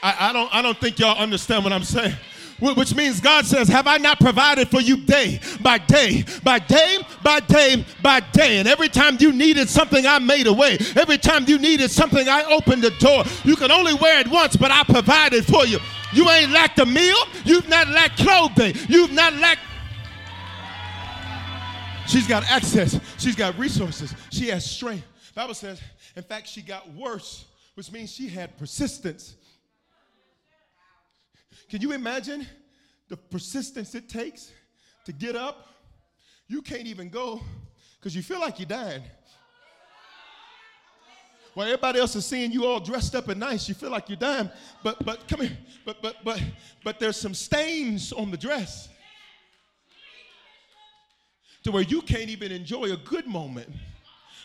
I, 0.00 0.30
I, 0.30 0.32
don't, 0.32 0.54
I 0.54 0.62
don't 0.62 0.78
think 0.78 1.00
y'all 1.00 1.18
understand 1.18 1.64
what 1.64 1.72
I'm 1.72 1.82
saying. 1.82 2.14
Which 2.60 2.94
means 2.94 3.20
God 3.20 3.46
says, 3.46 3.68
Have 3.68 3.86
I 3.86 3.98
not 3.98 4.18
provided 4.18 4.68
for 4.68 4.80
you 4.80 4.96
day 4.96 5.40
by 5.62 5.78
day, 5.78 6.24
by 6.42 6.58
day, 6.58 6.98
by 7.22 7.40
day, 7.40 7.84
by 8.02 8.20
day? 8.20 8.58
And 8.58 8.66
every 8.66 8.88
time 8.88 9.16
you 9.20 9.32
needed 9.32 9.68
something, 9.68 10.04
I 10.04 10.18
made 10.18 10.48
a 10.48 10.52
way. 10.52 10.76
Every 10.96 11.18
time 11.18 11.44
you 11.46 11.58
needed 11.58 11.90
something, 11.90 12.28
I 12.28 12.44
opened 12.44 12.82
the 12.82 12.90
door. 12.98 13.24
You 13.44 13.54
can 13.54 13.70
only 13.70 13.94
wear 13.94 14.20
it 14.20 14.28
once, 14.28 14.56
but 14.56 14.72
I 14.72 14.82
provided 14.82 15.46
for 15.46 15.66
you. 15.66 15.78
You 16.12 16.28
ain't 16.30 16.50
lacked 16.50 16.80
a 16.80 16.86
meal. 16.86 17.16
You've 17.44 17.68
not 17.68 17.88
lacked 17.88 18.18
clothing. 18.18 18.74
You've 18.88 19.12
not 19.12 19.34
lacked. 19.34 19.60
She's 22.08 22.26
got 22.26 22.42
access. 22.50 22.98
She's 23.18 23.36
got 23.36 23.56
resources. 23.58 24.14
She 24.30 24.48
has 24.48 24.68
strength. 24.68 25.06
Bible 25.34 25.54
says, 25.54 25.80
in 26.16 26.24
fact, 26.24 26.48
she 26.48 26.62
got 26.62 26.92
worse, 26.94 27.44
which 27.74 27.92
means 27.92 28.12
she 28.12 28.28
had 28.28 28.58
persistence. 28.58 29.36
Can 31.68 31.82
you 31.82 31.92
imagine 31.92 32.46
the 33.08 33.16
persistence 33.16 33.94
it 33.94 34.08
takes 34.08 34.52
to 35.04 35.12
get 35.12 35.36
up? 35.36 35.68
You 36.46 36.62
can't 36.62 36.86
even 36.86 37.10
go 37.10 37.42
because 37.98 38.16
you 38.16 38.22
feel 38.22 38.40
like 38.40 38.58
you're 38.58 38.66
dying. 38.66 39.02
While 41.54 41.66
everybody 41.66 41.98
else 41.98 42.14
is 42.14 42.24
seeing 42.24 42.52
you 42.52 42.64
all 42.64 42.78
dressed 42.78 43.14
up 43.14 43.28
and 43.28 43.40
nice, 43.40 43.68
you 43.68 43.74
feel 43.74 43.90
like 43.90 44.08
you're 44.08 44.16
dying. 44.16 44.50
But 44.82 45.04
but 45.04 45.26
come 45.26 45.40
here. 45.40 45.58
But 45.84 46.00
but 46.00 46.16
but 46.24 46.40
but 46.84 47.00
there's 47.00 47.16
some 47.16 47.34
stains 47.34 48.12
on 48.12 48.30
the 48.30 48.36
dress. 48.36 48.88
To 51.64 51.72
where 51.72 51.82
you 51.82 52.00
can't 52.00 52.30
even 52.30 52.52
enjoy 52.52 52.92
a 52.92 52.96
good 52.96 53.26
moment 53.26 53.68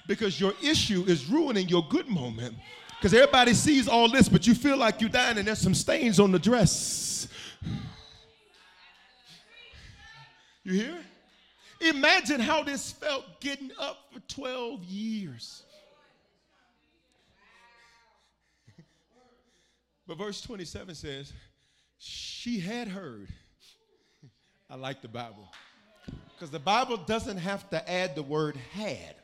because 0.07 0.39
your 0.39 0.53
issue 0.61 1.03
is 1.07 1.27
ruining 1.27 1.69
your 1.69 1.85
good 1.87 2.07
moment. 2.09 2.55
Because 3.03 3.15
everybody 3.15 3.53
sees 3.53 3.89
all 3.89 4.07
this, 4.07 4.29
but 4.29 4.47
you 4.47 4.55
feel 4.55 4.77
like 4.77 5.01
you're 5.01 5.09
dying 5.09 5.37
and 5.37 5.45
there's 5.45 5.59
some 5.59 5.73
stains 5.73 6.21
on 6.21 6.31
the 6.31 6.39
dress. 6.39 7.27
You 10.63 10.73
hear? 10.73 10.97
Imagine 11.81 12.39
how 12.39 12.63
this 12.63 12.93
felt 12.93 13.41
getting 13.41 13.71
up 13.77 13.97
for 14.13 14.21
12 14.33 14.85
years. 14.85 15.63
but 20.07 20.17
verse 20.17 20.39
27 20.39 20.95
says, 20.95 21.33
She 21.97 22.57
had 22.57 22.87
heard. 22.87 23.27
I 24.69 24.75
like 24.75 25.01
the 25.01 25.09
Bible. 25.09 25.51
Because 26.35 26.51
the 26.51 26.59
Bible 26.59 26.95
doesn't 26.95 27.39
have 27.39 27.69
to 27.71 27.91
add 27.91 28.15
the 28.15 28.23
word 28.23 28.55
had. 28.71 29.15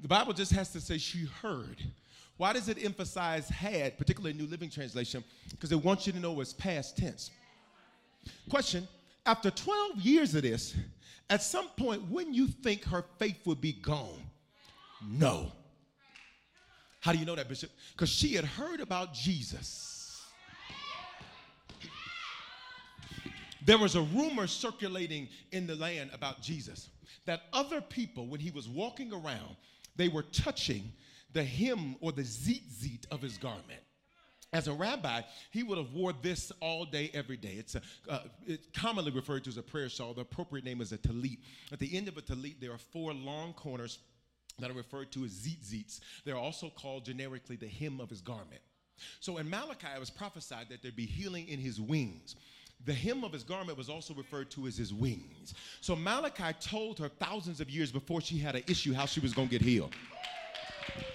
The 0.00 0.08
Bible 0.08 0.32
just 0.32 0.52
has 0.52 0.72
to 0.72 0.80
say 0.80 0.96
she 0.96 1.26
heard. 1.42 1.76
Why 2.38 2.52
does 2.52 2.68
it 2.68 2.82
emphasize 2.82 3.48
had, 3.48 3.98
particularly 3.98 4.32
New 4.32 4.46
Living 4.46 4.70
Translation? 4.70 5.22
Because 5.50 5.72
it 5.72 5.84
wants 5.84 6.06
you 6.06 6.12
to 6.12 6.20
know 6.20 6.40
it's 6.40 6.52
past 6.52 6.96
tense. 6.96 7.30
Question 8.48 8.88
After 9.26 9.50
12 9.50 10.00
years 10.00 10.34
of 10.34 10.42
this, 10.42 10.74
at 11.28 11.42
some 11.42 11.68
point, 11.76 12.02
wouldn't 12.08 12.34
you 12.34 12.46
think 12.46 12.84
her 12.84 13.04
faith 13.18 13.44
would 13.44 13.60
be 13.60 13.72
gone? 13.72 14.22
No. 15.06 15.52
How 17.00 17.12
do 17.12 17.18
you 17.18 17.26
know 17.26 17.34
that, 17.34 17.48
Bishop? 17.48 17.70
Because 17.92 18.08
she 18.08 18.34
had 18.34 18.44
heard 18.44 18.80
about 18.80 19.12
Jesus. 19.12 20.22
There 23.64 23.78
was 23.78 23.96
a 23.96 24.02
rumor 24.02 24.46
circulating 24.46 25.28
in 25.52 25.66
the 25.66 25.74
land 25.74 26.10
about 26.14 26.40
Jesus 26.40 26.88
that 27.26 27.42
other 27.52 27.80
people, 27.80 28.26
when 28.26 28.40
he 28.40 28.50
was 28.50 28.68
walking 28.68 29.12
around, 29.12 29.56
they 29.96 30.08
were 30.08 30.22
touching 30.22 30.90
the 31.32 31.44
hem 31.44 31.96
or 32.00 32.12
the 32.12 32.22
tzitzit 32.22 33.06
of 33.10 33.22
his 33.22 33.38
garment. 33.38 33.82
As 34.52 34.66
a 34.66 34.72
rabbi, 34.72 35.22
he 35.50 35.62
would 35.62 35.76
have 35.76 35.92
wore 35.92 36.14
this 36.14 36.50
all 36.60 36.86
day, 36.86 37.10
every 37.12 37.36
day. 37.36 37.56
It's, 37.58 37.74
a, 37.74 37.82
uh, 38.08 38.20
it's 38.46 38.66
commonly 38.72 39.10
referred 39.10 39.44
to 39.44 39.50
as 39.50 39.58
a 39.58 39.62
prayer 39.62 39.90
shawl. 39.90 40.14
The 40.14 40.22
appropriate 40.22 40.64
name 40.64 40.80
is 40.80 40.90
a 40.92 40.98
talit. 40.98 41.38
At 41.70 41.80
the 41.80 41.94
end 41.94 42.08
of 42.08 42.16
a 42.16 42.22
talit, 42.22 42.58
there 42.58 42.72
are 42.72 42.78
four 42.78 43.12
long 43.12 43.52
corners 43.52 43.98
that 44.58 44.70
are 44.70 44.74
referred 44.74 45.12
to 45.12 45.24
as 45.24 45.32
tzitzits. 45.32 46.00
They're 46.24 46.36
also 46.36 46.70
called 46.70 47.04
generically 47.04 47.56
the 47.56 47.68
hem 47.68 48.00
of 48.00 48.08
his 48.08 48.22
garment. 48.22 48.62
So 49.20 49.36
in 49.36 49.48
Malachi, 49.48 49.86
it 49.94 50.00
was 50.00 50.10
prophesied 50.10 50.70
that 50.70 50.82
there'd 50.82 50.96
be 50.96 51.06
healing 51.06 51.46
in 51.48 51.60
his 51.60 51.80
wings. 51.80 52.34
The 52.84 52.94
hem 52.94 53.24
of 53.24 53.32
his 53.32 53.42
garment 53.44 53.76
was 53.76 53.88
also 53.88 54.14
referred 54.14 54.50
to 54.52 54.66
as 54.66 54.76
his 54.76 54.94
wings. 54.94 55.54
So 55.80 55.94
Malachi 55.94 56.56
told 56.60 56.98
her 57.00 57.08
thousands 57.08 57.60
of 57.60 57.68
years 57.68 57.92
before 57.92 58.20
she 58.20 58.38
had 58.38 58.54
an 58.54 58.62
issue 58.66 58.94
how 58.94 59.06
she 59.06 59.20
was 59.20 59.34
going 59.34 59.48
to 59.48 59.58
get 59.58 59.62
healed. 59.62 59.94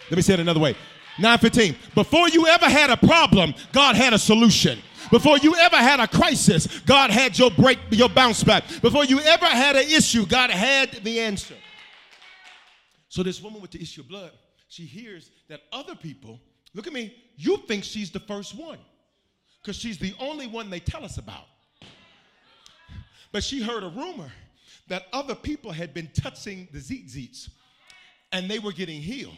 Let 0.10 0.16
me 0.16 0.22
say 0.22 0.34
it 0.34 0.40
another 0.40 0.60
way. 0.60 0.76
915. 1.20 1.76
Before 1.94 2.28
you 2.30 2.48
ever 2.48 2.70
had 2.70 2.90
a 2.90 2.98
problem, 2.98 3.54
God 3.72 3.96
had 3.96 4.14
a 4.14 4.20
solution. 4.20 4.80
Before 5.12 5.38
you 5.38 5.56
ever 5.56 5.76
had 5.76 6.00
a 6.00 6.08
crisis, 6.08 6.80
God 6.82 7.12
had 7.12 7.38
your 7.38 7.52
break, 7.52 7.78
your 7.92 8.10
bounce 8.10 8.44
back. 8.44 8.64
Before 8.82 9.06
you 9.06 9.20
ever 9.20 9.46
had 9.46 9.76
an 9.76 9.88
issue, 9.88 10.26
God 10.26 10.50
had 10.50 10.92
the 11.04 11.20
answer. 11.20 11.56
So 13.10 13.22
this 13.22 13.42
woman 13.42 13.62
with 13.62 13.72
the 13.72 13.82
issue 13.82 14.02
of 14.02 14.08
blood, 14.08 14.32
she 14.70 14.86
hears 14.86 15.30
that 15.50 15.62
other 15.72 15.94
people, 15.94 16.40
look 16.74 16.88
at 16.88 16.94
me, 16.94 17.16
you 17.36 17.58
think 17.58 17.84
she's 17.84 18.10
the 18.10 18.20
first 18.20 18.56
one 18.56 18.80
because 19.62 19.76
she's 19.76 20.00
the 20.00 20.16
only 20.20 20.48
one 20.48 20.70
they 20.70 20.80
tell 20.80 21.06
us 21.06 21.18
about. 21.18 21.46
But 23.32 23.44
she 23.44 23.62
heard 23.62 23.84
a 23.84 23.90
rumor 23.90 24.32
that 24.88 25.04
other 25.14 25.36
people 25.36 25.72
had 25.72 25.94
been 25.94 26.10
touching 26.20 26.68
the 26.72 26.80
tzitzits 26.80 27.50
and 28.32 28.50
they 28.50 28.60
were 28.60 28.72
getting 28.72 29.02
healed. 29.02 29.38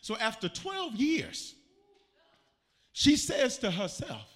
So 0.00 0.16
after 0.16 0.48
12 0.48 0.94
years, 0.94 1.54
she 2.92 3.16
says 3.16 3.58
to 3.58 3.70
herself, 3.70 4.28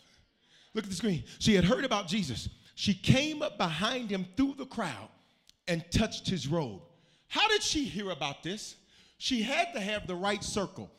look 0.74 0.84
at 0.84 0.90
the 0.90 0.96
screen. 0.96 1.24
She 1.38 1.54
had 1.54 1.64
heard 1.64 1.84
about 1.84 2.08
Jesus. 2.08 2.48
She 2.74 2.94
came 2.94 3.42
up 3.42 3.58
behind 3.58 4.10
him 4.10 4.26
through 4.36 4.54
the 4.58 4.66
crowd 4.66 5.08
and 5.68 5.84
touched 5.90 6.28
his 6.28 6.48
robe. 6.48 6.82
How 7.28 7.48
did 7.48 7.62
she 7.62 7.84
hear 7.84 8.10
about 8.10 8.42
this? 8.42 8.76
She 9.18 9.42
had 9.42 9.72
to 9.74 9.80
have 9.80 10.06
the 10.06 10.14
right 10.14 10.42
circle. 10.42 10.90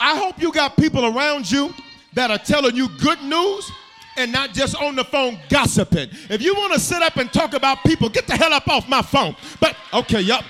I 0.00 0.16
hope 0.16 0.40
you 0.40 0.52
got 0.52 0.76
people 0.76 1.06
around 1.06 1.50
you 1.50 1.74
that 2.14 2.30
are 2.30 2.38
telling 2.38 2.76
you 2.76 2.88
good 2.98 3.22
news 3.22 3.70
and 4.16 4.32
not 4.32 4.52
just 4.52 4.74
on 4.76 4.96
the 4.96 5.04
phone 5.04 5.38
gossiping. 5.48 6.08
If 6.30 6.42
you 6.42 6.54
want 6.54 6.72
to 6.72 6.80
sit 6.80 7.02
up 7.02 7.16
and 7.16 7.32
talk 7.32 7.54
about 7.54 7.82
people, 7.84 8.08
get 8.08 8.26
the 8.26 8.36
hell 8.36 8.52
up 8.52 8.68
off 8.68 8.88
my 8.88 9.02
phone. 9.02 9.36
But 9.60 9.76
okay, 9.92 10.20
yup. 10.20 10.44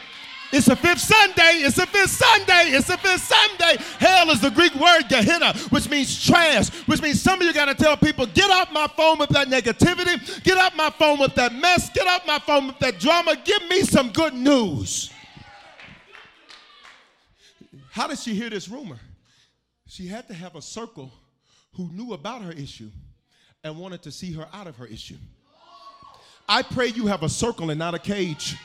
It's 0.52 0.66
the 0.66 0.76
fifth 0.76 1.00
Sunday. 1.00 1.64
It's 1.64 1.76
the 1.76 1.86
fifth 1.86 2.10
Sunday. 2.10 2.70
It's 2.70 2.86
the 2.86 2.96
fifth 2.96 3.22
Sunday. 3.22 3.82
Hell 3.98 4.30
is 4.30 4.40
the 4.40 4.50
Greek 4.50 4.74
word 4.76 5.02
Gehenna, 5.08 5.52
which 5.70 5.90
means 5.90 6.24
trash, 6.24 6.68
which 6.86 7.02
means 7.02 7.20
some 7.20 7.40
of 7.40 7.46
you 7.46 7.52
got 7.52 7.66
to 7.66 7.74
tell 7.74 7.96
people, 7.96 8.26
get 8.26 8.50
off 8.50 8.72
my 8.72 8.86
phone 8.96 9.18
with 9.18 9.30
that 9.30 9.48
negativity. 9.48 10.42
Get 10.44 10.56
off 10.56 10.76
my 10.76 10.90
phone 10.90 11.18
with 11.18 11.34
that 11.34 11.52
mess. 11.52 11.90
Get 11.90 12.06
off 12.06 12.26
my 12.26 12.38
phone 12.38 12.68
with 12.68 12.78
that 12.78 13.00
drama. 13.00 13.36
Give 13.44 13.68
me 13.68 13.82
some 13.82 14.10
good 14.12 14.34
news. 14.34 15.10
How 17.90 18.06
did 18.06 18.18
she 18.18 18.34
hear 18.34 18.50
this 18.50 18.68
rumor? 18.68 19.00
She 19.88 20.06
had 20.06 20.28
to 20.28 20.34
have 20.34 20.54
a 20.54 20.62
circle 20.62 21.10
who 21.72 21.88
knew 21.92 22.12
about 22.12 22.42
her 22.42 22.52
issue 22.52 22.90
and 23.66 23.76
wanted 23.76 24.02
to 24.02 24.12
see 24.12 24.32
her 24.32 24.46
out 24.52 24.66
of 24.66 24.76
her 24.76 24.86
issue. 24.86 25.16
I 26.48 26.62
pray 26.62 26.88
you 26.88 27.06
have 27.06 27.22
a 27.22 27.28
circle 27.28 27.70
and 27.70 27.78
not 27.78 27.94
a 27.94 27.98
cage. 27.98 28.56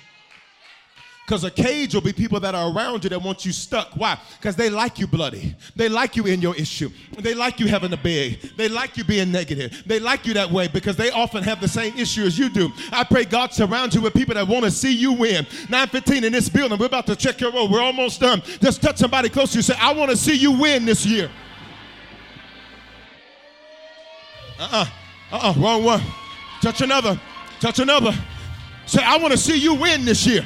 Because 1.25 1.43
a 1.43 1.51
cage 1.51 1.93
will 1.93 2.01
be 2.01 2.11
people 2.11 2.39
that 2.41 2.55
are 2.55 2.75
around 2.75 3.03
you 3.03 3.09
that 3.11 3.21
want 3.21 3.45
you 3.45 3.51
stuck. 3.51 3.91
Why? 3.95 4.19
Because 4.37 4.55
they 4.55 4.69
like 4.69 4.99
you 4.99 5.07
bloody. 5.07 5.55
They 5.75 5.87
like 5.87 6.15
you 6.17 6.25
in 6.25 6.41
your 6.41 6.55
issue. 6.55 6.89
They 7.17 7.33
like 7.33 7.59
you 7.59 7.67
having 7.67 7.93
a 7.93 7.97
big. 7.97 8.41
They 8.57 8.67
like 8.67 8.97
you 8.97 9.03
being 9.03 9.31
negative. 9.31 9.83
They 9.85 9.99
like 9.99 10.25
you 10.25 10.33
that 10.33 10.51
way 10.51 10.67
because 10.67 10.97
they 10.97 11.09
often 11.11 11.41
have 11.43 11.61
the 11.61 11.67
same 11.67 11.95
issue 11.97 12.23
as 12.23 12.37
you 12.37 12.49
do. 12.49 12.69
I 12.91 13.03
pray 13.03 13.23
God 13.23 13.53
surrounds 13.53 13.95
you 13.95 14.01
with 14.01 14.13
people 14.13 14.35
that 14.35 14.47
want 14.47 14.65
to 14.65 14.71
see 14.71 14.93
you 14.93 15.13
win. 15.13 15.45
915 15.69 16.25
in 16.25 16.33
this 16.33 16.49
building. 16.49 16.77
We're 16.77 16.87
about 16.87 17.07
to 17.07 17.15
check 17.15 17.39
your 17.39 17.51
roll. 17.51 17.71
We're 17.71 17.81
almost 17.81 18.19
done. 18.19 18.41
Just 18.59 18.81
touch 18.81 18.97
somebody 18.97 19.29
close 19.29 19.51
to 19.53 19.59
you. 19.59 19.63
Say, 19.63 19.75
I 19.79 19.93
want 19.93 20.11
to 20.11 20.17
see 20.17 20.35
you 20.35 20.51
win 20.51 20.85
this 20.85 21.05
year. 21.05 21.31
Uh-uh. 24.61 24.85
Uh-uh. 25.31 25.53
Wrong 25.57 25.83
one. 25.83 26.01
Touch 26.61 26.81
another. 26.81 27.19
Touch 27.59 27.79
another. 27.79 28.13
Say, 28.85 29.03
I 29.03 29.17
want 29.17 29.31
to 29.31 29.37
see 29.37 29.57
you 29.57 29.73
win 29.73 30.05
this 30.05 30.25
year 30.25 30.45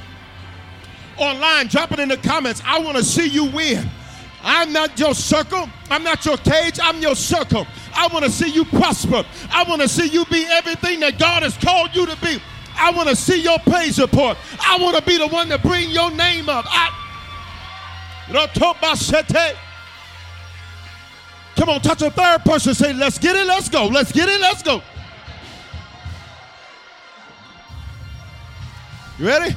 online, 1.17 1.67
drop 1.67 1.91
it 1.91 1.99
in 1.99 2.09
the 2.09 2.17
comments. 2.17 2.61
I 2.65 2.79
want 2.79 2.97
to 2.97 3.03
see 3.03 3.27
you 3.27 3.45
win. 3.45 3.87
I'm 4.43 4.71
not 4.71 4.99
your 4.99 5.15
circle. 5.15 5.67
I'm 5.89 6.03
not 6.03 6.25
your 6.25 6.37
cage. 6.37 6.79
I'm 6.81 7.01
your 7.01 7.15
circle. 7.15 7.65
I 7.95 8.07
want 8.07 8.25
to 8.25 8.31
see 8.31 8.49
you 8.49 8.65
prosper. 8.65 9.23
I 9.49 9.63
want 9.63 9.81
to 9.81 9.89
see 9.89 10.07
you 10.07 10.25
be 10.25 10.45
everything 10.49 10.99
that 10.99 11.17
God 11.17 11.43
has 11.43 11.57
called 11.57 11.95
you 11.95 12.05
to 12.05 12.15
be. 12.21 12.39
I 12.75 12.91
want 12.91 13.09
to 13.09 13.15
see 13.15 13.41
your 13.41 13.57
praise 13.59 13.99
report. 13.99 14.37
I 14.59 14.77
want 14.79 14.97
to 14.97 15.03
be 15.03 15.17
the 15.17 15.27
one 15.27 15.49
to 15.49 15.57
bring 15.57 15.89
your 15.89 16.11
name 16.11 16.49
up. 16.49 16.65
I, 16.67 16.91
Come 21.55 21.69
on, 21.69 21.81
touch 21.81 22.01
a 22.01 22.11
third 22.11 22.43
person. 22.43 22.73
Say, 22.73 22.93
let's 22.93 23.17
get 23.17 23.35
it, 23.35 23.45
let's 23.47 23.69
go. 23.69 23.87
Let's 23.87 24.11
get 24.11 24.27
it, 24.27 24.41
let's 24.41 24.61
go. 24.61 24.81
You 29.17 29.27
ready? 29.27 29.55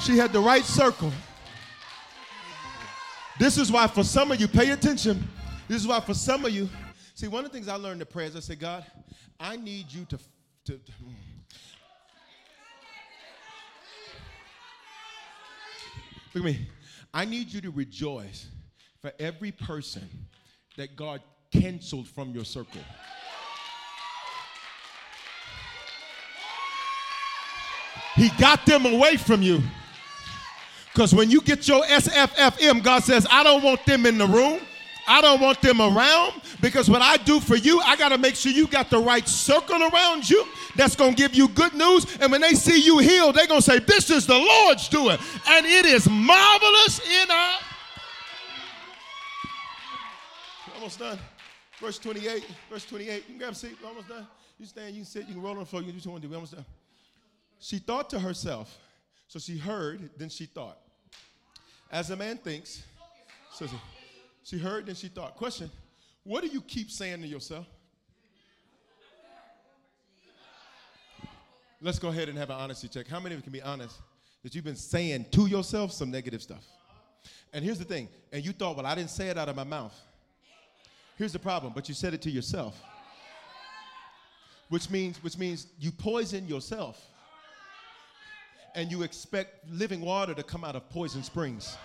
She 0.00 0.16
had 0.16 0.32
the 0.32 0.40
right 0.40 0.64
circle. 0.64 1.12
This 3.38 3.56
is 3.56 3.70
why, 3.70 3.86
for 3.86 4.02
some 4.02 4.32
of 4.32 4.40
you, 4.40 4.48
pay 4.48 4.70
attention. 4.70 5.28
This 5.68 5.82
is 5.82 5.86
why, 5.86 6.00
for 6.00 6.14
some 6.14 6.44
of 6.44 6.50
you, 6.50 6.68
see, 7.14 7.28
one 7.28 7.44
of 7.44 7.52
the 7.52 7.56
things 7.56 7.68
I 7.68 7.76
learned 7.76 8.00
in 8.00 8.06
prayers, 8.08 8.34
I 8.34 8.40
say, 8.40 8.56
God, 8.56 8.84
I 9.38 9.56
need 9.56 9.92
you 9.92 10.04
to. 10.06 10.18
to. 10.64 10.80
Look 16.34 16.36
at 16.36 16.42
me. 16.42 16.68
I 17.14 17.24
need 17.24 17.52
you 17.52 17.60
to 17.60 17.70
rejoice 17.70 18.48
for 19.00 19.12
every 19.20 19.52
person 19.52 20.08
that 20.78 20.94
God 20.94 21.20
canceled 21.50 22.06
from 22.06 22.30
your 22.30 22.44
circle. 22.44 22.80
He 28.14 28.30
got 28.38 28.64
them 28.64 28.86
away 28.86 29.16
from 29.16 29.42
you. 29.42 29.60
Because 30.92 31.12
when 31.12 31.32
you 31.32 31.40
get 31.40 31.66
your 31.66 31.82
SFFM, 31.82 32.84
God 32.84 33.02
says, 33.02 33.26
I 33.28 33.42
don't 33.42 33.64
want 33.64 33.84
them 33.86 34.06
in 34.06 34.18
the 34.18 34.26
room. 34.26 34.60
I 35.08 35.20
don't 35.20 35.40
want 35.40 35.60
them 35.62 35.80
around 35.80 36.42
because 36.60 36.88
what 36.88 37.02
I 37.02 37.16
do 37.16 37.40
for 37.40 37.56
you, 37.56 37.80
I 37.80 37.96
got 37.96 38.10
to 38.10 38.18
make 38.18 38.36
sure 38.36 38.52
you 38.52 38.68
got 38.68 38.88
the 38.88 38.98
right 38.98 39.26
circle 39.26 39.82
around 39.82 40.28
you 40.28 40.46
that's 40.76 40.94
going 40.94 41.14
to 41.14 41.16
give 41.16 41.34
you 41.34 41.48
good 41.48 41.74
news. 41.74 42.06
And 42.20 42.30
when 42.30 42.40
they 42.40 42.52
see 42.52 42.80
you 42.80 42.98
healed, 42.98 43.34
they're 43.34 43.46
going 43.46 43.62
to 43.62 43.70
say, 43.70 43.78
This 43.78 44.10
is 44.10 44.26
the 44.26 44.38
Lord's 44.38 44.88
doing. 44.88 45.16
And 45.48 45.66
it 45.66 45.86
is 45.86 46.08
marvelous 46.08 47.00
in 47.00 47.30
our. 47.30 47.58
Almost 50.88 51.00
done. 51.00 51.18
Verse 51.82 51.98
28. 51.98 52.46
Verse 52.70 52.86
28. 52.86 53.14
You 53.16 53.22
can 53.22 53.38
grab 53.38 53.52
a 53.52 53.54
seat. 53.54 53.76
We're 53.82 53.88
almost 53.88 54.08
done. 54.08 54.26
You 54.58 54.64
stand, 54.64 54.94
you 54.94 55.04
sit, 55.04 55.28
you 55.28 55.34
can 55.34 55.42
roll 55.42 55.52
on 55.52 55.58
the 55.58 55.66
floor. 55.66 55.82
You 55.82 55.92
can 55.92 55.98
do 55.98 55.98
what 55.98 56.04
you 56.06 56.10
want 56.12 56.22
to 56.22 56.28
do. 56.28 56.30
We're 56.30 56.36
almost 56.36 56.54
done. 56.54 56.64
She 57.60 57.78
thought 57.78 58.08
to 58.08 58.18
herself, 58.18 58.74
so 59.26 59.38
she 59.38 59.58
heard, 59.58 60.08
then 60.16 60.30
she 60.30 60.46
thought. 60.46 60.78
As 61.92 62.08
a 62.08 62.16
man 62.16 62.38
thinks, 62.38 62.84
so 63.52 63.66
she, 63.66 63.76
she 64.44 64.58
heard, 64.58 64.86
then 64.86 64.94
she 64.94 65.08
thought. 65.08 65.36
Question 65.36 65.70
What 66.24 66.40
do 66.40 66.46
you 66.46 66.62
keep 66.62 66.90
saying 66.90 67.20
to 67.20 67.28
yourself? 67.28 67.66
Let's 71.82 71.98
go 71.98 72.08
ahead 72.08 72.30
and 72.30 72.38
have 72.38 72.48
an 72.48 72.56
honesty 72.56 72.88
check. 72.88 73.08
How 73.08 73.20
many 73.20 73.34
of 73.34 73.40
you 73.40 73.42
can 73.42 73.52
be 73.52 73.60
honest 73.60 73.98
that 74.42 74.54
you've 74.54 74.64
been 74.64 74.74
saying 74.74 75.26
to 75.32 75.48
yourself 75.48 75.92
some 75.92 76.10
negative 76.10 76.40
stuff? 76.40 76.64
And 77.52 77.62
here's 77.62 77.78
the 77.78 77.84
thing, 77.84 78.08
and 78.32 78.42
you 78.42 78.52
thought, 78.52 78.74
well, 78.74 78.86
I 78.86 78.94
didn't 78.94 79.10
say 79.10 79.28
it 79.28 79.36
out 79.36 79.50
of 79.50 79.56
my 79.56 79.64
mouth. 79.64 79.94
Here's 81.18 81.32
the 81.32 81.38
problem, 81.40 81.72
but 81.74 81.88
you 81.88 81.96
said 81.96 82.14
it 82.14 82.22
to 82.22 82.30
yourself. 82.30 82.80
Which 84.68 84.88
means, 84.88 85.20
which 85.24 85.36
means 85.36 85.66
you 85.80 85.90
poison 85.90 86.46
yourself 86.46 87.04
and 88.76 88.88
you 88.88 89.02
expect 89.02 89.68
living 89.68 90.00
water 90.00 90.32
to 90.32 90.44
come 90.44 90.62
out 90.62 90.76
of 90.76 90.88
poison 90.90 91.24
springs. 91.24 91.76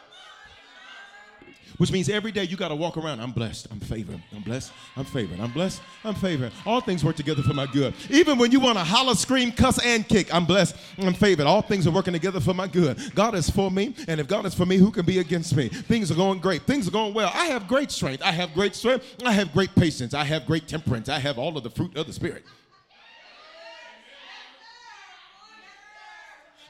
Which 1.78 1.92
means 1.92 2.10
every 2.10 2.32
day 2.32 2.44
you 2.44 2.56
got 2.56 2.68
to 2.70 2.76
walk 2.76 2.98
around. 2.98 3.20
I'm 3.20 3.32
blessed. 3.32 3.68
I'm 3.72 3.80
favored. 3.80 4.22
I'm 4.36 4.42
blessed. 4.44 4.72
I'm 4.96 5.06
favored. 5.06 5.40
I'm 5.40 5.52
blessed. 5.52 5.82
I'm 6.04 6.16
favored. 6.16 6.52
All 6.66 6.82
things 6.82 7.04
work 7.04 7.16
together 7.16 7.42
for 7.42 7.54
my 7.54 7.66
good. 7.66 7.94
Even 8.10 8.38
when 8.38 8.52
you 8.52 8.60
want 8.60 8.78
to 8.78 8.84
holler, 8.84 9.16
scream, 9.16 9.52
cuss, 9.52 9.84
and 9.84 10.08
kick, 10.08 10.34
I'm 10.34 10.46
blessed. 10.46 10.76
I'm 11.00 11.14
favored. 11.14 11.48
All 11.48 11.62
things 11.62 11.88
are 11.88 11.92
working 11.92 12.14
together 12.14 12.40
for 12.40 12.54
my 12.54 12.68
good. 12.68 13.14
God 13.16 13.36
is 13.36 13.50
for 13.50 13.72
me, 13.72 13.96
and 14.08 14.20
if 14.20 14.28
God 14.28 14.46
is 14.46 14.54
for 14.54 14.66
me, 14.66 14.78
who 14.78 14.92
can 14.92 15.06
be 15.06 15.20
against 15.20 15.56
me? 15.56 15.68
Things 15.68 16.12
are 16.12 16.16
going 16.16 16.40
great. 16.40 16.64
Things 16.64 16.88
are 16.88 16.92
going 16.92 17.14
well. 17.14 17.32
I 17.34 17.46
have 17.46 17.68
great 17.68 17.92
strength. 17.92 18.22
I 18.24 18.32
have 18.32 18.54
great 18.54 18.76
strength. 18.76 19.06
I 19.26 19.32
have 19.32 19.52
great 19.54 19.74
patience. 19.76 20.14
I 20.14 20.24
have 20.24 20.46
great 20.46 20.68
temperance. 20.68 21.10
I 21.10 21.20
have 21.20 21.38
all 21.38 21.58
of 21.58 21.64
the 21.64 21.70
fruit 21.70 21.98
of 21.98 22.08
the 22.08 22.14
Spirit. 22.14 22.44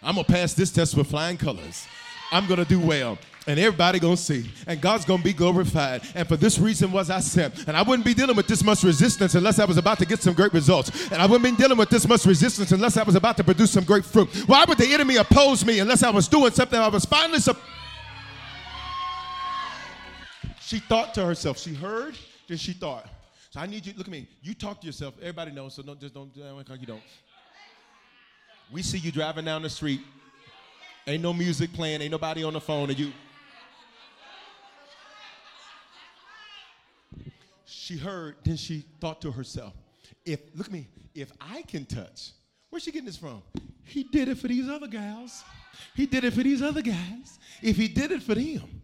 I'm 0.02 0.16
gonna 0.16 0.26
pass 0.26 0.54
this 0.54 0.72
test 0.72 0.98
with 0.98 1.08
flying 1.08 1.38
colors. 1.38 1.88
I'm 2.32 2.48
gonna 2.48 2.66
do 2.66 2.80
well. 2.80 3.18
And 3.46 3.60
everybody 3.60 4.00
gonna 4.00 4.16
see. 4.16 4.50
And 4.68 4.80
God's 4.80 5.04
gonna 5.04 5.22
be 5.22 5.34
glorified. 5.34 6.02
And 6.16 6.26
for 6.26 6.38
this 6.38 6.58
reason 6.60 6.94
was 6.94 7.10
I 7.10 7.20
sent. 7.20 7.68
And 7.68 7.76
I 7.76 7.82
wouldn't 7.82 8.06
be 8.06 8.14
dealing 8.14 8.38
with 8.38 8.48
this 8.48 8.64
much 8.64 8.84
resistance 8.84 9.36
unless 9.36 9.60
I 9.60 9.66
was 9.66 9.76
about 9.78 10.00
to 10.00 10.06
get 10.06 10.22
some 10.22 10.34
great 10.34 10.54
results. 10.54 11.12
And 11.12 11.22
I 11.22 11.26
wouldn't 11.26 11.44
be 11.44 11.62
dealing 11.62 11.78
with 11.78 11.90
this 11.90 12.08
much 12.08 12.26
resistance 12.26 12.72
unless 12.72 12.96
I 12.96 13.04
was 13.04 13.16
about 13.16 13.36
to 13.38 13.44
produce 13.44 13.72
some 13.72 13.84
great 13.84 14.06
fruit. 14.06 14.30
Why 14.48 14.64
would 14.66 14.78
the 14.78 14.94
enemy 14.94 15.18
oppose 15.18 15.66
me 15.66 15.80
unless 15.80 16.04
I 16.04 16.10
was 16.10 16.30
doing 16.30 16.52
something 16.52 16.80
I 16.80 16.88
was 16.88 17.04
finally 17.04 17.40
su- 17.40 17.56
She 20.62 20.80
thought 20.80 21.14
to 21.16 21.26
herself, 21.26 21.60
she 21.60 21.74
heard, 21.74 22.18
then 22.48 22.58
she 22.58 22.72
thought. 22.72 23.08
So 23.50 23.60
I 23.60 23.66
need 23.66 23.86
you, 23.86 23.94
look 23.98 24.08
at 24.08 24.12
me. 24.12 24.26
You 24.42 24.54
talk 24.54 24.80
to 24.82 24.88
yourself. 24.88 25.16
Everybody 25.20 25.52
knows, 25.52 25.76
so 25.76 25.84
don't 25.84 26.00
just 26.00 26.14
don't, 26.14 26.32
you 26.34 26.88
don't. 26.88 27.04
We 28.72 28.82
see 28.82 28.98
you 29.00 29.12
driving 29.12 29.44
down 29.46 29.62
the 29.64 29.70
street. 29.70 30.02
Ain't 31.06 31.22
no 31.22 31.34
music 31.34 31.74
playing, 31.74 32.02
ain't 32.02 32.12
nobody 32.12 32.46
on 32.46 32.54
the 32.54 32.62
phone, 32.62 32.90
and 32.90 32.98
you. 32.98 33.12
She 37.66 37.98
heard, 37.98 38.36
then 38.44 38.58
she 38.58 38.86
thought 39.00 39.22
to 39.22 39.32
herself, 39.32 39.74
if, 40.26 40.40
look 40.56 40.68
at 40.68 40.74
me, 40.74 40.88
if 41.16 41.32
I 41.40 41.62
can 41.64 41.86
touch, 41.86 42.32
where's 42.70 42.84
she 42.84 42.92
getting 42.92 43.06
this 43.06 43.18
from? 43.18 43.42
He 43.84 44.04
did 44.04 44.30
it 44.30 44.38
for 44.38 44.48
these 44.48 44.70
other 44.70 44.88
gals. 44.88 45.44
He 45.96 46.06
did 46.06 46.24
it 46.24 46.34
for 46.34 46.44
these 46.44 46.62
other 46.62 46.82
guys. 46.82 47.40
If 47.62 47.78
he 47.78 47.88
did 47.88 48.12
it 48.12 48.24
for 48.24 48.36
them, 48.36 48.82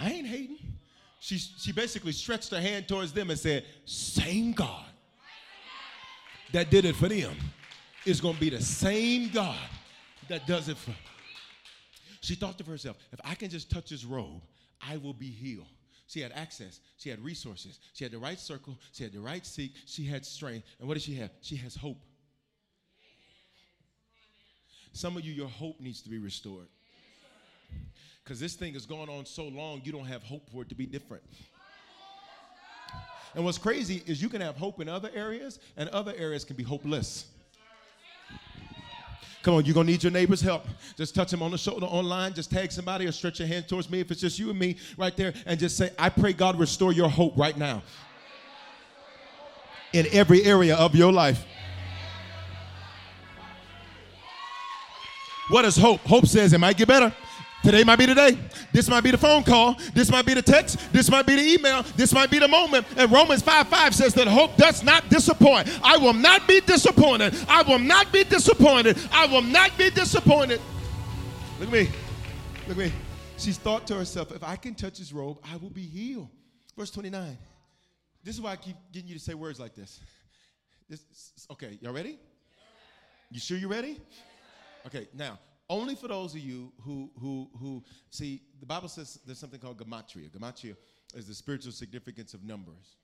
I 0.00 0.10
ain't 0.10 0.26
hating. 0.26 0.58
She, 1.20 1.38
she 1.38 1.72
basically 1.72 2.12
stretched 2.12 2.50
her 2.50 2.60
hand 2.60 2.88
towards 2.88 3.12
them 3.12 3.30
and 3.30 3.38
said, 3.38 3.64
Same 3.84 4.52
God 4.52 4.86
that 6.52 6.70
did 6.70 6.84
it 6.84 6.96
for 6.96 7.08
them 7.08 7.36
is 8.04 8.20
going 8.20 8.34
to 8.34 8.40
be 8.40 8.50
the 8.50 8.60
same 8.60 9.30
God 9.30 9.56
that 10.28 10.46
does 10.46 10.68
it 10.68 10.76
for. 10.76 10.94
She 12.20 12.34
thought 12.34 12.58
to 12.58 12.64
herself, 12.64 12.96
if 13.12 13.20
I 13.24 13.34
can 13.34 13.50
just 13.50 13.70
touch 13.70 13.88
his 13.88 14.04
robe, 14.04 14.42
I 14.80 14.96
will 14.96 15.14
be 15.14 15.30
healed. 15.30 15.66
She 16.06 16.20
had 16.20 16.32
access. 16.32 16.80
She 16.98 17.08
had 17.08 17.24
resources. 17.24 17.80
She 17.94 18.04
had 18.04 18.12
the 18.12 18.18
right 18.18 18.38
circle. 18.38 18.78
She 18.92 19.02
had 19.04 19.12
the 19.12 19.20
right 19.20 19.46
seat. 19.46 19.72
She 19.86 20.04
had 20.04 20.26
strength. 20.26 20.66
And 20.78 20.88
what 20.88 20.94
does 20.94 21.02
she 21.02 21.14
have? 21.14 21.30
She 21.40 21.56
has 21.56 21.74
hope. 21.74 21.98
Some 24.92 25.16
of 25.16 25.24
you, 25.24 25.32
your 25.32 25.48
hope 25.48 25.80
needs 25.80 26.02
to 26.02 26.10
be 26.10 26.18
restored. 26.18 26.66
Because 28.22 28.38
this 28.38 28.54
thing 28.54 28.74
is 28.74 28.86
going 28.86 29.08
on 29.08 29.24
so 29.24 29.48
long, 29.48 29.80
you 29.84 29.92
don't 29.92 30.04
have 30.04 30.22
hope 30.22 30.48
for 30.50 30.62
it 30.62 30.68
to 30.68 30.74
be 30.74 30.86
different. 30.86 31.24
And 33.34 33.44
what's 33.44 33.58
crazy 33.58 34.02
is 34.06 34.20
you 34.20 34.28
can 34.28 34.42
have 34.42 34.56
hope 34.56 34.80
in 34.80 34.88
other 34.88 35.10
areas, 35.14 35.58
and 35.76 35.88
other 35.88 36.12
areas 36.16 36.44
can 36.44 36.54
be 36.54 36.62
hopeless. 36.62 37.26
Come 39.42 39.54
on, 39.54 39.64
you're 39.64 39.74
gonna 39.74 39.90
need 39.90 40.02
your 40.02 40.12
neighbor's 40.12 40.40
help. 40.40 40.66
Just 40.96 41.14
touch 41.14 41.32
him 41.32 41.42
on 41.42 41.50
the 41.50 41.58
shoulder 41.58 41.86
online, 41.86 42.32
just 42.32 42.50
tag 42.50 42.70
somebody 42.70 43.06
or 43.06 43.12
stretch 43.12 43.40
your 43.40 43.48
hand 43.48 43.68
towards 43.68 43.90
me 43.90 44.00
if 44.00 44.10
it's 44.10 44.20
just 44.20 44.38
you 44.38 44.50
and 44.50 44.58
me 44.58 44.76
right 44.96 45.16
there, 45.16 45.34
and 45.46 45.58
just 45.58 45.76
say, 45.76 45.90
I 45.98 46.08
pray 46.10 46.32
God 46.32 46.58
restore 46.58 46.92
your 46.92 47.08
hope 47.08 47.36
right 47.36 47.56
now 47.56 47.82
in 49.92 50.06
every 50.12 50.44
area 50.44 50.76
of 50.76 50.94
your 50.94 51.12
life. 51.12 51.44
What 55.48 55.64
is 55.64 55.76
hope? 55.76 56.00
Hope 56.00 56.26
says 56.26 56.52
it 56.52 56.58
might 56.58 56.76
get 56.76 56.88
better. 56.88 57.12
Today 57.62 57.84
might 57.84 57.98
be 57.98 58.06
the 58.06 58.14
day. 58.14 58.38
This 58.72 58.88
might 58.88 59.02
be 59.02 59.12
the 59.12 59.18
phone 59.18 59.44
call. 59.44 59.76
This 59.94 60.10
might 60.10 60.26
be 60.26 60.34
the 60.34 60.42
text. 60.42 60.92
This 60.92 61.08
might 61.08 61.26
be 61.26 61.36
the 61.36 61.42
email. 61.42 61.84
This 61.96 62.12
might 62.12 62.30
be 62.30 62.40
the 62.40 62.48
moment. 62.48 62.86
And 62.96 63.10
Romans 63.10 63.40
5 63.42 63.68
5 63.68 63.94
says 63.94 64.14
that 64.14 64.26
hope 64.26 64.56
does 64.56 64.82
not 64.82 65.08
disappoint. 65.08 65.68
I 65.84 65.96
will 65.96 66.12
not 66.12 66.48
be 66.48 66.60
disappointed. 66.60 67.34
I 67.48 67.62
will 67.62 67.78
not 67.78 68.12
be 68.12 68.24
disappointed. 68.24 68.98
I 69.12 69.26
will 69.26 69.42
not 69.42 69.76
be 69.78 69.90
disappointed. 69.90 70.60
Look 71.60 71.68
at 71.68 71.72
me. 71.72 71.88
Look 72.66 72.76
at 72.76 72.76
me. 72.76 72.92
She's 73.38 73.58
thought 73.58 73.86
to 73.88 73.94
herself, 73.94 74.32
if 74.32 74.42
I 74.42 74.56
can 74.56 74.74
touch 74.74 74.98
his 74.98 75.12
robe, 75.12 75.38
I 75.44 75.56
will 75.56 75.70
be 75.70 75.82
healed. 75.82 76.28
Verse 76.76 76.90
29. 76.90 77.38
This 78.24 78.34
is 78.34 78.40
why 78.40 78.52
I 78.52 78.56
keep 78.56 78.76
getting 78.92 79.08
you 79.08 79.14
to 79.14 79.20
say 79.20 79.34
words 79.34 79.60
like 79.60 79.74
this. 79.74 80.00
this 80.88 81.00
okay, 81.52 81.78
y'all 81.80 81.92
ready? 81.92 82.18
You 83.30 83.40
sure 83.40 83.56
you're 83.56 83.68
ready? 83.68 84.00
Okay, 84.86 85.08
now, 85.14 85.38
only 85.68 85.94
for 85.94 86.08
those 86.08 86.34
of 86.34 86.40
you 86.40 86.72
who 86.82 87.10
who 87.20 87.48
who 87.58 87.82
see 88.10 88.42
the 88.60 88.66
Bible 88.66 88.88
says 88.88 89.18
there's 89.26 89.38
something 89.38 89.60
called 89.60 89.78
gematria. 89.78 90.28
Gematria 90.30 90.76
is 91.14 91.26
the 91.26 91.34
spiritual 91.34 91.72
significance 91.72 92.34
of 92.34 92.42
numbers. 92.44 92.96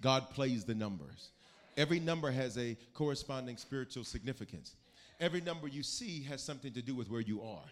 God 0.00 0.30
plays 0.30 0.64
the 0.64 0.74
numbers. 0.74 1.30
Every 1.76 1.98
number 1.98 2.30
has 2.30 2.56
a 2.58 2.76
corresponding 2.92 3.56
spiritual 3.56 4.04
significance. 4.04 4.76
Every 5.20 5.40
number 5.40 5.68
you 5.68 5.82
see 5.82 6.22
has 6.24 6.42
something 6.42 6.72
to 6.72 6.82
do 6.82 6.94
with 6.94 7.10
where 7.10 7.20
you 7.20 7.42
are. 7.42 7.64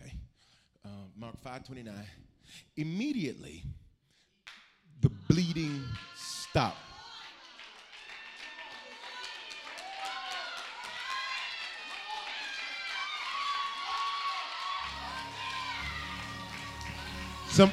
Okay. 0.00 0.12
Uh, 0.84 0.88
Mark 1.16 1.42
5:29. 1.42 1.92
Immediately 2.76 3.64
the 5.00 5.10
bleeding 5.28 5.84
stopped. 6.16 6.78
Some 17.54 17.70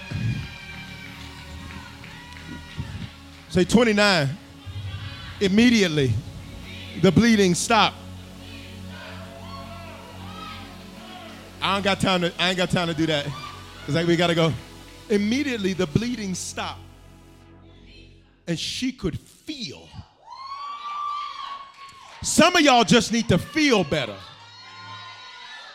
say 3.50 3.64
29. 3.64 4.30
Immediately, 5.40 6.14
the 7.02 7.12
bleeding 7.12 7.56
stopped. 7.56 7.96
I 11.64 11.74
don't 11.74 11.84
got 11.84 12.00
time 12.00 12.22
to. 12.22 12.32
I 12.38 12.50
ain't 12.50 12.58
got 12.58 12.70
time 12.70 12.90
to 12.90 12.94
do 12.94 13.08
that 13.08 13.26
because 13.80 13.96
like 13.96 14.06
we 14.06 14.16
gotta 14.16 14.36
go. 14.36 14.54
Immediately, 15.10 15.74
the 15.74 15.88
bleeding 15.88 16.36
stopped, 16.36 16.82
and 18.46 18.60
she 18.60 18.92
could 18.92 19.20
feel. 19.20 19.90
Some 22.22 22.56
of 22.56 22.62
y'all 22.62 22.84
just 22.84 23.12
need 23.12 23.28
to 23.30 23.40
feel 23.40 23.84
better. 23.84 24.18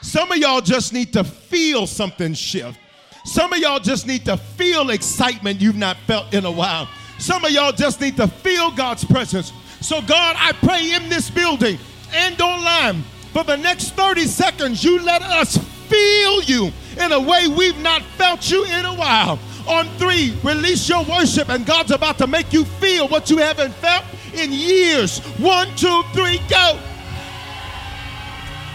Some 0.01 0.31
of 0.31 0.39
y'all 0.39 0.61
just 0.61 0.93
need 0.93 1.13
to 1.15 1.25
feel 1.25 1.89
something 1.89 2.35
shift. 2.35 2.79
Some 3.27 3.53
of 3.53 3.59
y'all 3.59 3.81
just 3.81 4.07
need 4.07 4.25
to 4.27 4.37
feel 4.37 4.91
excitement 4.91 5.61
you've 5.61 5.77
not 5.77 5.97
felt 6.07 6.33
in 6.33 6.45
a 6.45 6.51
while. 6.51 6.89
Some 7.19 7.45
of 7.45 7.51
y'all 7.51 7.73
just 7.73 8.01
need 8.01 8.17
to 8.19 8.29
feel 8.29 8.71
God's 8.71 9.05
presence. 9.05 9.53
So, 9.81 10.01
God, 10.01 10.37
I 10.39 10.53
pray 10.53 10.93
in 10.95 11.09
this 11.09 11.29
building 11.29 11.77
and 12.15 12.41
online 12.41 13.03
for 13.33 13.43
the 13.45 13.57
next 13.57 13.91
30 13.91 14.27
seconds, 14.27 14.83
you 14.83 15.01
let 15.01 15.23
us 15.23 15.59
feel 15.89 16.43
you 16.45 16.73
in 16.99 17.13
a 17.13 17.21
way 17.21 17.49
we've 17.49 17.79
not 17.81 18.01
felt 18.17 18.49
you 18.51 18.65
in 18.65 18.85
a 18.85 18.95
while. 18.95 19.39
On 19.69 19.87
three, 19.99 20.35
release 20.43 20.89
your 20.89 21.05
worship, 21.05 21.49
and 21.49 21.67
God's 21.67 21.91
about 21.91 22.19
to 22.19 22.27
make 22.27 22.53
you 22.53 22.65
feel 22.65 23.09
what 23.09 23.29
you 23.29 23.39
haven't 23.39 23.75
felt 23.75 24.05
in 24.33 24.53
years. 24.53 25.19
One, 25.39 25.69
two, 25.77 26.03
three, 26.15 26.41
go. 26.49 26.79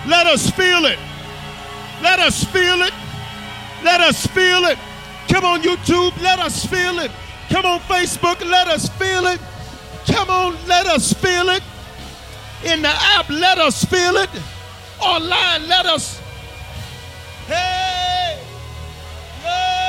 Let 0.07 0.27
us 0.27 0.49
feel 0.51 0.85
it. 0.85 0.99
Let 2.03 2.19
us 2.19 2.43
feel 2.43 2.81
it. 2.81 2.93
Let 3.83 4.01
us 4.01 4.25
feel 4.27 4.65
it. 4.65 4.77
Come 5.27 5.45
on, 5.45 5.61
YouTube, 5.61 6.19
let 6.21 6.39
us 6.39 6.65
feel 6.65 6.99
it. 6.99 7.11
Come 7.49 7.65
on, 7.65 7.79
Facebook, 7.81 8.39
let 8.49 8.67
us 8.67 8.89
feel 8.89 9.25
it. 9.27 9.39
Come 10.07 10.29
on, 10.29 10.55
let 10.67 10.87
us 10.87 11.13
feel 11.13 11.49
it. 11.49 11.63
In 12.63 12.81
the 12.81 12.89
app, 12.89 13.29
let 13.29 13.57
us 13.57 13.83
feel 13.85 14.17
it. 14.17 14.29
Online, 15.01 15.67
let 15.67 15.85
us. 15.85 16.19
Hey! 17.47 18.39
Hey! 19.41 19.81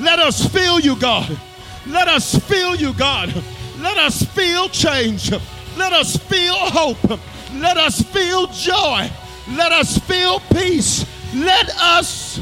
Let 0.00 0.20
us 0.20 0.46
feel 0.48 0.80
you, 0.80 0.96
God. 0.96 1.38
Let 1.86 2.08
us 2.08 2.34
feel 2.34 2.76
you, 2.76 2.92
God. 2.92 3.34
Let 3.78 3.98
us 3.98 4.22
feel 4.22 4.68
change. 4.68 5.32
Let 5.78 5.92
us 5.92 6.16
feel 6.16 6.54
hope. 6.54 7.20
Let 7.54 7.76
us 7.76 8.02
feel 8.02 8.48
joy. 8.48 9.08
Let 9.50 9.70
us 9.70 9.96
feel 9.98 10.40
peace. 10.52 11.06
Let 11.34 11.70
us 11.80 12.40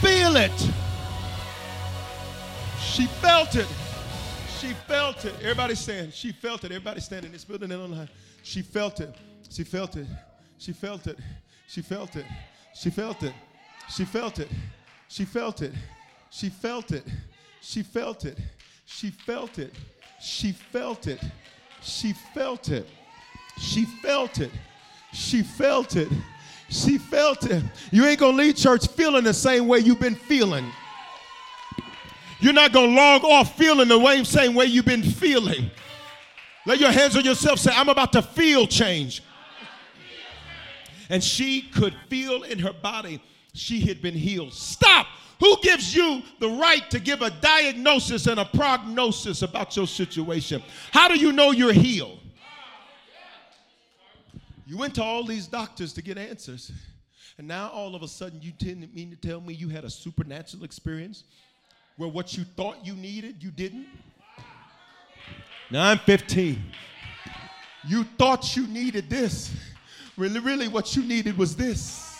feel 0.00 0.36
it. 0.36 0.70
She 2.80 3.06
felt 3.06 3.54
it. 3.54 3.68
She 4.58 4.72
felt 4.88 5.24
it. 5.24 5.34
Everybody 5.40 5.76
saying, 5.76 6.10
she 6.10 6.32
felt 6.32 6.64
it. 6.64 6.72
Everybody 6.72 7.00
standing 7.00 7.26
in 7.28 7.32
this 7.32 7.44
building 7.44 7.70
and 7.70 7.80
online. 7.80 8.08
She 8.42 8.62
felt 8.62 8.98
it. 9.00 9.14
She 9.50 9.62
felt 9.62 9.96
it. 9.96 10.06
She 10.58 10.72
felt 10.72 11.06
it. 11.06 11.18
She 11.68 11.80
felt 11.80 12.16
it. 12.16 12.26
She 12.74 12.90
felt 12.90 13.22
it. 13.22 13.34
She 13.88 14.04
felt 14.04 14.40
it. 14.40 14.48
She 15.08 15.24
felt 15.24 15.62
it. 15.62 15.72
She 16.30 16.50
felt 16.50 16.90
it. 16.92 17.04
She 17.60 17.82
felt 17.82 18.24
it. 18.24 18.38
She 18.84 19.10
felt 19.10 19.58
it. 19.58 19.74
She 20.20 20.52
felt 20.52 21.06
it. 21.06 21.20
She 21.84 22.12
felt 22.12 22.70
it. 22.70 22.88
She 23.58 23.84
felt 23.84 24.40
it. 24.40 24.50
She 25.12 25.42
felt 25.42 25.96
it. 25.96 26.08
She 26.68 26.98
felt 26.98 27.44
it. 27.44 27.62
You 27.92 28.04
ain't 28.06 28.18
gonna 28.18 28.36
leave 28.36 28.56
church 28.56 28.88
feeling 28.88 29.24
the 29.24 29.34
same 29.34 29.68
way 29.68 29.78
you've 29.78 30.00
been 30.00 30.16
feeling. 30.16 30.64
You're 32.40 32.52
not 32.52 32.72
gonna 32.72 32.94
log 32.94 33.24
off 33.24 33.56
feeling 33.56 33.88
the 33.88 34.24
same 34.24 34.54
way 34.54 34.66
you've 34.66 34.84
been 34.84 35.02
feeling. 35.02 35.70
Lay 36.66 36.76
your 36.76 36.90
hands 36.90 37.16
on 37.16 37.24
yourself, 37.24 37.58
say, 37.58 37.70
I'm 37.74 37.88
about 37.88 38.12
to 38.12 38.22
feel 38.22 38.66
change. 38.66 39.22
And 41.10 41.22
she 41.22 41.62
could 41.62 41.94
feel 42.08 42.42
in 42.42 42.58
her 42.58 42.72
body 42.72 43.20
she 43.52 43.80
had 43.80 44.00
been 44.00 44.14
healed. 44.14 44.52
Stop! 44.52 45.06
Who 45.40 45.56
gives 45.62 45.94
you 45.94 46.22
the 46.38 46.48
right 46.48 46.88
to 46.90 47.00
give 47.00 47.22
a 47.22 47.30
diagnosis 47.30 48.26
and 48.26 48.38
a 48.40 48.44
prognosis 48.44 49.42
about 49.42 49.76
your 49.76 49.86
situation? 49.86 50.62
How 50.92 51.08
do 51.08 51.16
you 51.16 51.32
know 51.32 51.50
you're 51.50 51.72
healed? 51.72 52.20
You 54.66 54.78
went 54.78 54.94
to 54.94 55.02
all 55.02 55.24
these 55.24 55.46
doctors 55.46 55.92
to 55.94 56.02
get 56.02 56.16
answers. 56.16 56.72
And 57.36 57.48
now 57.48 57.68
all 57.70 57.94
of 57.94 58.02
a 58.02 58.08
sudden 58.08 58.40
you 58.40 58.52
didn't 58.52 58.94
mean 58.94 59.10
to 59.10 59.16
tell 59.16 59.40
me 59.40 59.54
you 59.54 59.68
had 59.68 59.84
a 59.84 59.90
supernatural 59.90 60.64
experience 60.64 61.24
where 61.96 62.08
what 62.08 62.36
you 62.36 62.44
thought 62.44 62.84
you 62.84 62.94
needed, 62.94 63.42
you 63.42 63.50
didn't? 63.50 63.86
Now 65.70 65.88
I'm 65.90 65.98
15. 65.98 66.62
You 67.86 68.04
thought 68.18 68.56
you 68.56 68.66
needed 68.66 69.10
this. 69.10 69.52
Really, 70.16 70.40
really, 70.40 70.68
what 70.68 70.94
you 70.96 71.02
needed 71.02 71.36
was 71.36 71.56
this. 71.56 72.13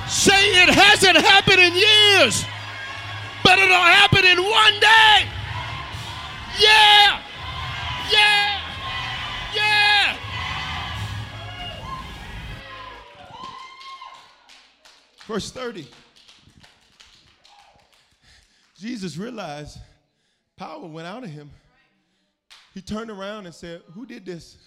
Say 0.10 0.64
it 0.64 0.70
hasn't 0.70 1.18
happened 1.18 1.60
in 1.60 1.76
years, 1.76 2.44
but 3.44 3.60
it'll 3.60 3.76
happen 3.76 4.26
in 4.26 4.44
one 4.44 4.80
day. 4.80 5.30
Yeah. 6.60 7.20
Yeah. 7.20 7.29
Verse 15.30 15.52
30. 15.52 15.88
Jesus 18.76 19.16
realized 19.16 19.78
power 20.58 20.88
went 20.88 21.06
out 21.06 21.24
of 21.24 21.30
him. 21.30 21.52
He 22.74 22.82
turned 22.82 23.12
around 23.12 23.46
and 23.46 23.54
said, 23.54 23.84
Who 23.94 24.08
did 24.08 24.26
this? 24.26 24.58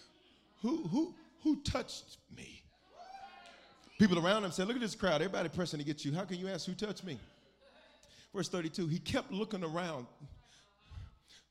Who, 0.60 0.84
who, 0.84 1.16
who 1.42 1.56
touched 1.62 2.18
me? 2.36 2.62
People 3.98 4.24
around 4.24 4.44
him 4.44 4.52
said, 4.52 4.68
Look 4.68 4.76
at 4.76 4.82
this 4.82 4.94
crowd. 4.94 5.16
Everybody 5.16 5.48
pressing 5.48 5.80
to 5.80 5.84
get 5.84 6.04
you. 6.04 6.14
How 6.14 6.24
can 6.24 6.36
you 6.36 6.46
ask 6.46 6.64
who 6.66 6.74
touched 6.74 7.02
me? 7.02 7.18
Verse 8.32 8.48
32. 8.48 8.86
He 8.86 9.00
kept 9.00 9.32
looking 9.32 9.64
around. 9.64 10.06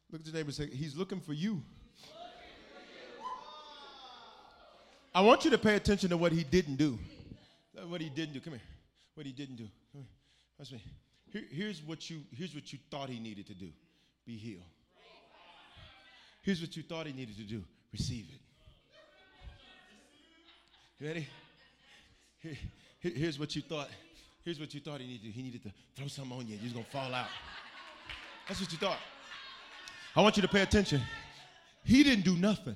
Look 0.10 0.22
at 0.22 0.28
your 0.28 0.36
neighbor 0.36 0.48
and 0.48 0.56
say, 0.56 0.68
He's 0.68 0.96
looking 0.96 1.20
for 1.20 1.34
you. 1.34 1.62
I 5.14 5.20
want 5.20 5.44
you 5.44 5.52
to 5.52 5.58
pay 5.58 5.76
attention 5.76 6.12
to 6.12 6.16
what 6.16 6.32
he 6.32 6.46
didn't 6.46 6.78
do. 6.78 6.98
What 7.90 8.00
he 8.00 8.08
didn't 8.08 8.36
do. 8.36 8.40
Come 8.40 8.54
here. 8.54 8.62
What 9.16 9.26
he 9.26 9.32
didn't 9.32 9.58
do. 9.58 9.68
Here, 11.32 11.44
here's, 11.50 11.82
what 11.82 12.10
you, 12.10 12.22
here's 12.32 12.54
what 12.54 12.72
you 12.72 12.80
thought 12.90 13.10
he 13.10 13.20
needed 13.20 13.48
to 13.48 13.54
do 13.54 13.70
be 14.26 14.38
healed. 14.38 14.64
Here's 16.44 16.62
what 16.62 16.76
you 16.76 16.84
thought 16.84 17.08
he 17.08 17.14
needed 17.14 17.38
to 17.38 17.44
do 17.44 17.64
receive 17.92 18.26
it. 18.34 18.40
You 21.00 21.08
ready? 21.08 21.28
Here, 22.40 22.58
here's 23.00 23.40
what 23.40 23.56
you 23.56 23.62
thought. 23.62 23.90
Here's 24.44 24.60
what 24.60 24.74
you 24.74 24.80
thought 24.80 25.02
he 25.02 25.08
needed 25.08 25.22
to 25.22 25.28
do. 25.28 25.32
He 25.32 25.42
needed 25.44 25.64
to 25.64 25.72
throw 25.96 26.08
something 26.08 26.38
on 26.38 26.48
you. 26.48 26.58
You're 26.62 26.74
going 26.74 26.86
to 26.86 26.92
fall 26.92 27.14
out. 27.14 27.28
That's 28.48 28.60
what 28.60 28.72
you 28.72 28.78
thought. 28.78 28.98
I 30.16 30.22
want 30.22 30.36
you 30.36 30.42
to 30.42 30.48
pay 30.48 30.62
attention. 30.62 31.02
He 31.84 32.04
didn't 32.04 32.26
do 32.26 32.36
nothing. 32.36 32.76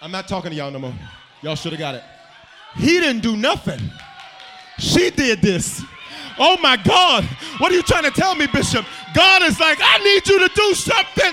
I'm 0.00 0.10
not 0.10 0.28
talking 0.28 0.50
to 0.50 0.56
y'all 0.56 0.70
no 0.70 0.78
more. 0.78 0.94
Y'all 1.42 1.54
should 1.54 1.72
have 1.72 1.78
got 1.78 1.94
it. 1.94 2.02
He 2.74 2.98
didn't 3.00 3.20
do 3.20 3.36
nothing. 3.36 3.80
She 4.78 5.10
did 5.10 5.40
this. 5.40 5.82
Oh 6.38 6.58
my 6.58 6.76
God. 6.76 7.24
What 7.58 7.72
are 7.72 7.74
you 7.74 7.82
trying 7.82 8.04
to 8.04 8.10
tell 8.10 8.34
me, 8.34 8.46
Bishop? 8.46 8.84
God 9.14 9.42
is 9.42 9.58
like, 9.58 9.78
I 9.80 9.98
need 9.98 10.28
you 10.28 10.38
to 10.46 10.54
do 10.54 10.74
something. 10.74 11.32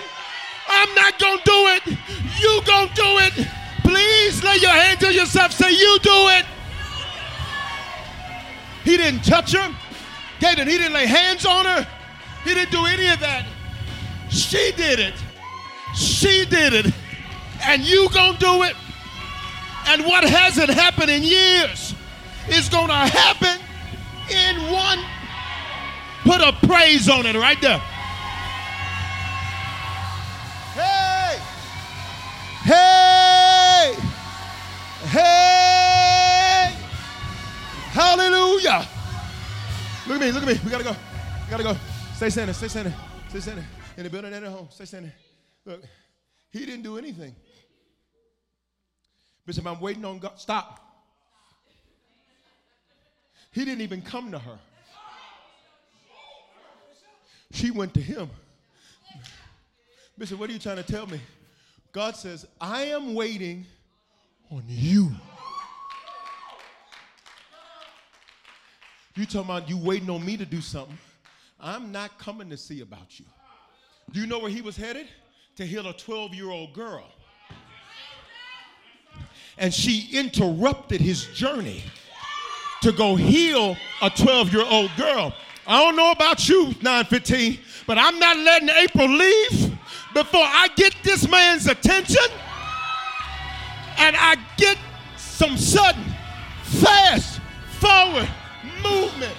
I'm 0.68 0.96
not 0.96 1.20
going 1.20 1.38
to 1.40 1.44
do 1.44 1.68
it. 1.68 1.98
You 2.40 2.62
going 2.66 2.88
to 2.90 2.96
do 2.96 3.18
it. 3.20 3.48
Please 3.82 4.44
lay 4.44 4.58
your 4.58 4.72
hand 4.72 5.04
on 5.04 5.14
yourself. 5.14 5.52
Say, 5.52 5.72
you 5.72 6.00
do 6.02 6.30
it. 6.30 6.46
He 8.84 8.98
didn't 8.98 9.24
touch 9.24 9.54
her. 9.54 9.76
Gaten, 10.40 10.68
he 10.68 10.78
didn't 10.78 10.94
lay 10.94 11.06
hands 11.06 11.46
on 11.46 11.66
her. 11.66 11.88
He 12.44 12.54
didn't 12.54 12.72
do 12.72 12.86
any 12.86 13.08
of 13.08 13.20
that. 13.20 13.46
She 14.30 14.72
did 14.74 15.00
it. 15.00 15.14
She 15.96 16.46
did 16.46 16.74
it. 16.74 16.94
And 17.66 17.82
you 17.82 18.10
gonna 18.10 18.38
do 18.38 18.64
it. 18.64 18.76
And 19.88 20.06
what 20.06 20.24
hasn't 20.24 20.70
happened 20.70 21.12
in 21.12 21.24
years 21.24 21.94
is 22.50 22.70
gonna 22.70 23.08
happen 23.08 23.60
in 24.30 24.72
one. 24.72 25.00
Put 26.24 26.42
a 26.42 26.54
praise 26.66 27.10
on 27.10 27.26
it 27.26 27.36
right 27.36 27.60
there. 27.62 27.80
Hey! 30.74 31.38
Hey! 32.64 33.96
Hey! 35.10 36.76
Hallelujah! 37.92 38.88
Look 40.08 40.16
at 40.16 40.22
me, 40.22 40.32
look 40.32 40.44
at 40.44 40.48
me. 40.48 40.60
We 40.64 40.72
gotta 40.72 40.84
go. 40.84 40.92
We 40.92 41.52
gotta 41.52 41.64
go. 41.64 41.78
Stay 42.16 42.30
standing, 42.30 42.54
stay 42.54 42.68
standing, 42.68 42.94
stay 43.30 43.40
standing. 43.42 43.66
In 43.98 44.04
the 44.04 44.10
building 44.10 44.34
and 44.34 44.46
at 44.46 44.52
home, 44.52 44.68
stay 44.72 44.86
standing. 44.86 45.12
Look, 45.66 45.84
he 46.52 46.66
didn't 46.66 46.84
do 46.84 46.98
anything. 46.98 47.36
Bishop, 49.46 49.66
I'm 49.68 49.80
waiting 49.80 50.06
on 50.06 50.20
God. 50.20 50.40
Stop. 50.40 50.80
He 53.52 53.66
didn't 53.66 53.82
even 53.82 54.02
come 54.02 54.32
to 54.32 54.40
her. 54.40 54.60
She 57.52 57.70
went 57.70 57.94
to 57.94 58.02
him. 58.02 58.30
Bishop, 60.18 60.40
what 60.40 60.50
are 60.50 60.54
you 60.54 60.60
trying 60.60 60.78
to 60.78 60.84
tell 60.84 61.06
me? 61.06 61.20
God 61.92 62.16
says, 62.16 62.48
I 62.60 62.84
am 62.86 63.14
waiting 63.14 63.66
on 64.50 64.64
you. 64.68 65.12
You 69.16 69.26
talking 69.26 69.42
about 69.42 69.70
you 69.70 69.78
waiting 69.78 70.10
on 70.10 70.26
me 70.26 70.38
to 70.38 70.46
do 70.46 70.60
something. 70.60 70.98
I'm 71.60 71.92
not 71.92 72.18
coming 72.18 72.50
to 72.50 72.58
see 72.58 72.82
about 72.82 73.20
you. 73.20 73.26
Do 74.12 74.20
you 74.20 74.26
know 74.26 74.40
where 74.40 74.50
he 74.50 74.62
was 74.62 74.76
headed? 74.76 75.08
To 75.58 75.66
heal 75.66 75.88
a 75.88 75.94
12 75.94 76.34
year 76.34 76.50
old 76.50 76.74
girl. 76.74 77.06
And 79.58 79.74
she 79.74 80.10
interrupted 80.12 81.02
his 81.02 81.26
journey 81.28 81.84
to 82.82 82.92
go 82.92 83.16
heal 83.16 83.78
a 84.02 84.10
12 84.10 84.54
year 84.54 84.66
old 84.66 84.92
girl. 84.98 85.34
I 85.66 85.82
don't 85.84 85.96
know 85.96 86.12
about 86.12 86.50
you, 86.50 86.76
915, 86.82 87.60
but 87.88 87.98
I'm 87.98 88.20
not 88.20 88.38
letting 88.38 88.70
April 88.70 89.08
leave 89.08 89.72
before 90.14 90.44
I 90.44 90.68
get 90.76 90.94
this 91.04 91.28
man's 91.30 91.68
attention 91.68 92.26
and 93.98 94.16
I 94.18 94.36
get 94.58 94.78
some 95.16 95.58
sudden, 95.58 96.04
fast 96.64 97.40
forward 97.80 98.30
movement. 98.84 99.36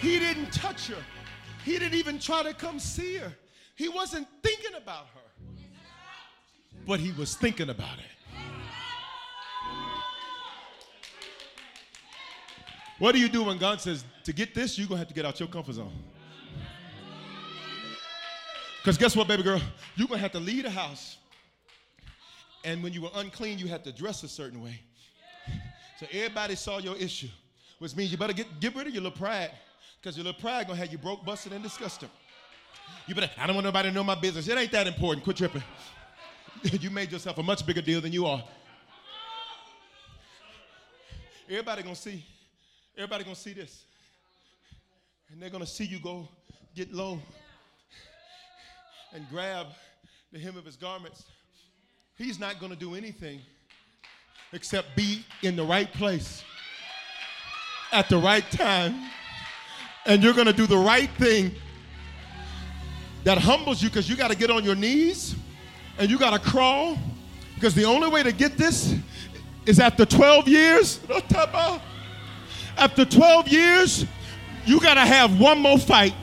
He 0.00 0.18
didn't 0.18 0.52
touch 0.52 0.88
her. 0.88 1.02
He 1.64 1.72
didn't 1.78 1.94
even 1.94 2.18
try 2.18 2.42
to 2.42 2.54
come 2.54 2.78
see 2.78 3.16
her. 3.16 3.32
He 3.74 3.88
wasn't 3.88 4.26
thinking 4.42 4.74
about 4.76 5.06
her. 5.14 5.27
But 6.88 7.00
he 7.00 7.12
was 7.12 7.36
thinking 7.36 7.68
about 7.68 7.98
it. 7.98 8.40
What 12.98 13.12
do 13.12 13.20
you 13.20 13.28
do 13.28 13.44
when 13.44 13.58
God 13.58 13.78
says, 13.78 14.06
to 14.24 14.32
get 14.32 14.54
this, 14.54 14.78
you're 14.78 14.88
going 14.88 14.96
to 14.96 15.00
have 15.00 15.08
to 15.08 15.14
get 15.14 15.26
out 15.26 15.38
your 15.38 15.50
comfort 15.50 15.74
zone? 15.74 15.92
Because 18.78 18.96
guess 18.96 19.14
what, 19.14 19.28
baby 19.28 19.42
girl? 19.42 19.60
You're 19.96 20.08
going 20.08 20.16
to 20.16 20.22
have 20.22 20.32
to 20.32 20.40
leave 20.40 20.64
the 20.64 20.70
house. 20.70 21.18
And 22.64 22.82
when 22.82 22.94
you 22.94 23.02
were 23.02 23.10
unclean, 23.16 23.58
you 23.58 23.68
had 23.68 23.84
to 23.84 23.92
dress 23.92 24.22
a 24.22 24.28
certain 24.28 24.62
way. 24.62 24.80
So 26.00 26.06
everybody 26.10 26.54
saw 26.54 26.78
your 26.78 26.96
issue, 26.96 27.28
which 27.80 27.94
means 27.96 28.10
you 28.10 28.16
better 28.16 28.32
get, 28.32 28.60
get 28.60 28.74
rid 28.74 28.86
of 28.86 28.94
your 28.94 29.02
little 29.02 29.18
pride. 29.18 29.50
Because 30.00 30.16
your 30.16 30.24
little 30.24 30.40
pride 30.40 30.66
gonna 30.66 30.78
have 30.78 30.90
you 30.90 30.96
broke, 30.96 31.22
busted, 31.22 31.52
and 31.52 31.62
disgusted. 31.62 32.08
You 33.06 33.14
better, 33.14 33.30
I 33.36 33.46
don't 33.46 33.56
want 33.56 33.66
nobody 33.66 33.90
to 33.90 33.94
know 33.94 34.04
my 34.04 34.14
business. 34.14 34.48
It 34.48 34.56
ain't 34.56 34.72
that 34.72 34.86
important. 34.86 35.22
Quit 35.22 35.36
tripping. 35.36 35.62
you 36.80 36.90
made 36.90 37.12
yourself 37.12 37.38
a 37.38 37.42
much 37.42 37.64
bigger 37.64 37.82
deal 37.82 38.00
than 38.00 38.12
you 38.12 38.26
are. 38.26 38.42
Everybody 41.48 41.82
gonna 41.82 41.94
see. 41.94 42.24
Everybody 42.96 43.24
gonna 43.24 43.36
see 43.36 43.52
this. 43.52 43.84
And 45.30 45.40
they're 45.40 45.50
gonna 45.50 45.66
see 45.66 45.84
you 45.84 45.98
go 45.98 46.28
get 46.74 46.92
low 46.92 47.20
and 49.12 49.28
grab 49.30 49.68
the 50.32 50.38
hem 50.38 50.56
of 50.56 50.64
his 50.64 50.76
garments. 50.76 51.24
He's 52.16 52.38
not 52.38 52.60
gonna 52.60 52.76
do 52.76 52.94
anything 52.94 53.40
except 54.52 54.96
be 54.96 55.24
in 55.42 55.56
the 55.56 55.64
right 55.64 55.92
place 55.92 56.42
at 57.92 58.08
the 58.08 58.18
right 58.18 58.48
time. 58.50 59.10
And 60.06 60.22
you're 60.22 60.34
gonna 60.34 60.52
do 60.52 60.66
the 60.66 60.76
right 60.76 61.10
thing 61.18 61.54
that 63.24 63.38
humbles 63.38 63.82
you 63.82 63.88
because 63.88 64.08
you 64.08 64.16
gotta 64.16 64.36
get 64.36 64.50
on 64.50 64.64
your 64.64 64.74
knees 64.74 65.34
and 65.98 66.10
you 66.10 66.18
gotta 66.18 66.38
crawl 66.38 66.96
because 67.54 67.74
the 67.74 67.84
only 67.84 68.08
way 68.08 68.22
to 68.22 68.32
get 68.32 68.56
this 68.56 68.94
is 69.66 69.80
after 69.80 70.06
12 70.06 70.48
years. 70.48 71.00
After 72.76 73.04
12 73.04 73.48
years, 73.48 74.06
you 74.64 74.78
gotta 74.78 75.00
have 75.00 75.40
one 75.40 75.58
more 75.58 75.78
fight. 75.78 76.14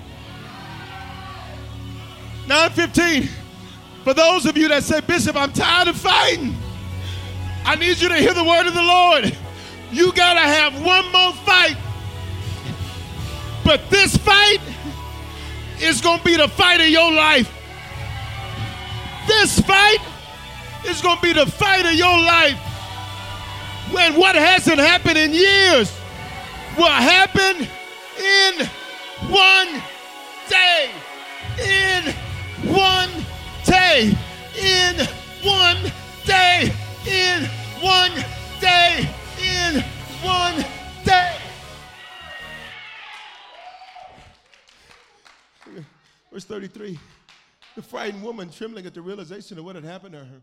915. 2.48 3.28
For 4.06 4.14
those 4.14 4.46
of 4.46 4.56
you 4.56 4.68
that 4.70 4.84
say, 4.84 5.02
Bishop, 5.02 5.36
I'm 5.36 5.52
tired 5.52 5.90
of 5.90 5.98
fighting. 5.98 6.56
I 7.66 7.76
need 7.76 8.00
you 8.00 8.08
to 8.08 8.16
hear 8.16 8.34
the 8.34 8.44
word 8.44 8.68
of 8.68 8.76
the 8.76 8.84
Lord. 8.84 9.36
You 9.92 10.14
got 10.14 10.36
to 10.36 10.42
have 10.42 10.74
one 10.86 11.12
more 11.12 11.34
fight. 11.44 11.76
But 13.64 13.90
this 13.90 14.16
fight 14.16 14.60
is 15.82 16.02
going 16.02 16.20
to 16.20 16.24
be 16.24 16.36
the 16.36 16.48
fight 16.48 16.80
of 16.82 16.90
your 16.90 17.12
life. 17.12 17.52
This 19.28 19.60
fight 19.62 20.00
is 20.86 21.02
going 21.02 21.18
to 21.18 21.22
be 21.22 21.34
the 21.34 21.46
fight 21.46 21.86
of 21.86 21.94
your 21.94 22.18
life. 22.18 22.58
When 23.92 24.16
what 24.16 24.36
hasn't 24.36 24.80
happened 24.80 25.18
in 25.18 25.34
years 25.34 25.92
will 26.78 26.86
happen 26.88 27.68
in 28.18 28.66
one 29.30 29.82
day. 30.50 30.90
In 31.60 32.14
one 32.74 33.10
day. 33.66 34.12
In 34.58 35.08
one 35.44 35.92
day 36.26 36.72
in 37.08 37.46
one 37.82 38.12
day. 38.60 39.10
In 39.40 39.84
one 40.22 40.66
day. 41.04 41.38
Verse 46.32 46.46
33. 46.46 47.00
The 47.76 47.82
frightened 47.82 48.24
woman, 48.24 48.50
trembling 48.50 48.86
at 48.86 48.94
the 48.94 49.02
realization 49.02 49.58
of 49.60 49.66
what 49.66 49.76
had 49.76 49.84
happened 49.84 50.14
to 50.14 50.20
her, 50.20 50.42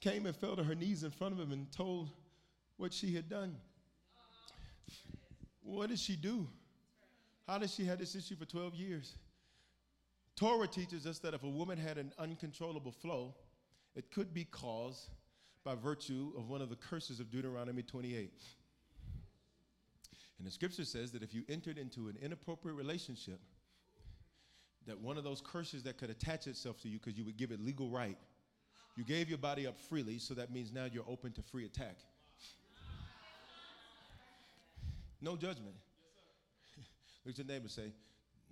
came 0.00 0.24
and 0.24 0.34
fell 0.34 0.56
to 0.56 0.64
her 0.64 0.74
knees 0.74 1.04
in 1.04 1.10
front 1.10 1.34
of 1.34 1.40
him 1.40 1.52
and 1.52 1.70
told 1.70 2.08
what 2.78 2.92
she 2.92 3.14
had 3.14 3.28
done. 3.28 3.54
What 5.62 5.90
did 5.90 5.98
she 5.98 6.16
do? 6.16 6.48
How 7.46 7.58
did 7.58 7.68
she 7.68 7.84
have 7.84 7.98
this 7.98 8.14
issue 8.14 8.34
for 8.34 8.46
12 8.46 8.74
years? 8.74 9.14
Torah 10.36 10.66
teaches 10.66 11.06
us 11.06 11.18
that 11.18 11.34
if 11.34 11.42
a 11.42 11.48
woman 11.48 11.76
had 11.76 11.98
an 11.98 12.12
uncontrollable 12.18 12.92
flow, 12.92 13.34
it 13.94 14.10
could 14.10 14.32
be 14.32 14.44
caused 14.44 15.10
by 15.64 15.74
virtue 15.74 16.32
of 16.38 16.48
one 16.48 16.62
of 16.62 16.70
the 16.70 16.76
curses 16.76 17.20
of 17.20 17.30
Deuteronomy 17.30 17.82
28. 17.82 18.32
And 20.38 20.46
the 20.46 20.50
scripture 20.50 20.86
says 20.86 21.12
that 21.12 21.22
if 21.22 21.34
you 21.34 21.44
entered 21.50 21.76
into 21.76 22.08
an 22.08 22.16
inappropriate 22.22 22.74
relationship, 22.74 23.40
that 24.86 24.98
one 24.98 25.18
of 25.18 25.24
those 25.24 25.40
curses 25.40 25.82
that 25.84 25.98
could 25.98 26.10
attach 26.10 26.46
itself 26.46 26.80
to 26.82 26.88
you 26.88 26.98
because 26.98 27.16
you 27.16 27.24
would 27.24 27.36
give 27.36 27.50
it 27.50 27.60
legal 27.60 27.88
right. 27.88 28.16
You 28.96 29.04
gave 29.04 29.28
your 29.28 29.38
body 29.38 29.66
up 29.66 29.78
freely, 29.78 30.18
so 30.18 30.34
that 30.34 30.52
means 30.52 30.72
now 30.72 30.86
you're 30.90 31.04
open 31.08 31.32
to 31.32 31.42
free 31.42 31.64
attack. 31.64 31.96
No 35.20 35.36
judgment. 35.36 35.74
Look 37.24 37.34
at 37.34 37.38
your 37.38 37.46
neighbor 37.46 37.68
say, 37.68 37.92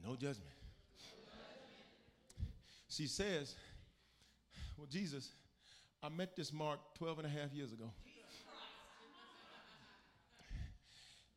No 0.05 0.13
judgment. 0.15 0.51
She 2.89 3.07
says, 3.07 3.55
Well, 4.77 4.87
Jesus, 4.91 5.33
I 6.03 6.09
met 6.09 6.37
this 6.37 6.53
Mark 6.53 6.79
12 6.95 7.19
and 7.19 7.27
a 7.27 7.31
half 7.31 7.53
years 7.53 7.73
ago. 7.73 7.91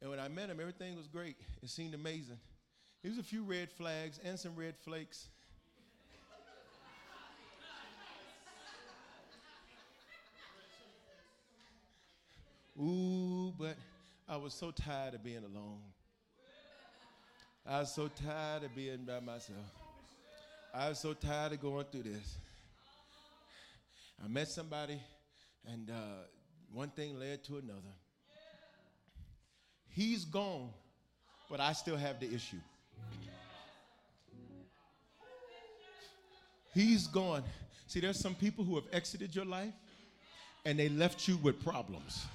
And 0.01 0.09
when 0.09 0.19
I 0.19 0.27
met 0.27 0.49
him, 0.49 0.59
everything 0.59 0.97
was 0.97 1.07
great. 1.07 1.35
It 1.61 1.69
seemed 1.69 1.93
amazing. 1.93 2.39
There 3.02 3.10
was 3.10 3.18
a 3.18 3.24
few 3.24 3.43
red 3.43 3.72
flags 3.72 4.20
and 4.24 4.39
some 4.39 4.56
red 4.56 4.76
flakes. 4.78 5.28
Ooh, 12.80 13.54
but 13.58 13.76
I 14.30 14.38
was 14.38 14.54
so 14.54 14.72
tired 14.72 15.16
of 15.16 15.24
being 15.24 15.43
alone. 15.43 15.82
I 17.66 17.80
was 17.80 17.93
so 17.93 18.08
tired 18.08 18.64
of 18.64 18.76
being 18.76 19.04
by 19.06 19.20
myself. 19.20 19.66
I 20.74 20.89
was 20.89 20.99
so 20.99 21.14
tired 21.14 21.54
of 21.54 21.62
going 21.62 21.86
through 21.91 22.04
this. 22.04 22.38
I 24.24 24.28
met 24.28 24.47
somebody, 24.47 24.99
and 25.66 25.89
uh, 25.89 26.24
one 26.72 26.89
thing 26.89 27.20
led 27.20 27.43
to 27.45 27.58
another. 27.58 27.93
He's 29.89 30.24
gone, 30.24 30.70
but 31.49 31.60
I 31.60 31.74
still 31.74 31.97
have 31.97 32.20
the 32.20 32.34
issue. 32.34 32.58
He's 36.74 37.07
gone. 37.07 37.43
See, 37.88 37.99
there's 37.99 38.19
some 38.19 38.36
people 38.36 38.63
who 38.63 38.76
have 38.76 38.86
exited 38.91 39.36
your 39.36 39.45
life 39.45 39.74
and 40.65 40.80
they 40.80 40.89
left 40.89 41.28
you 41.28 41.38
with 41.38 41.63
problems. 41.63 42.26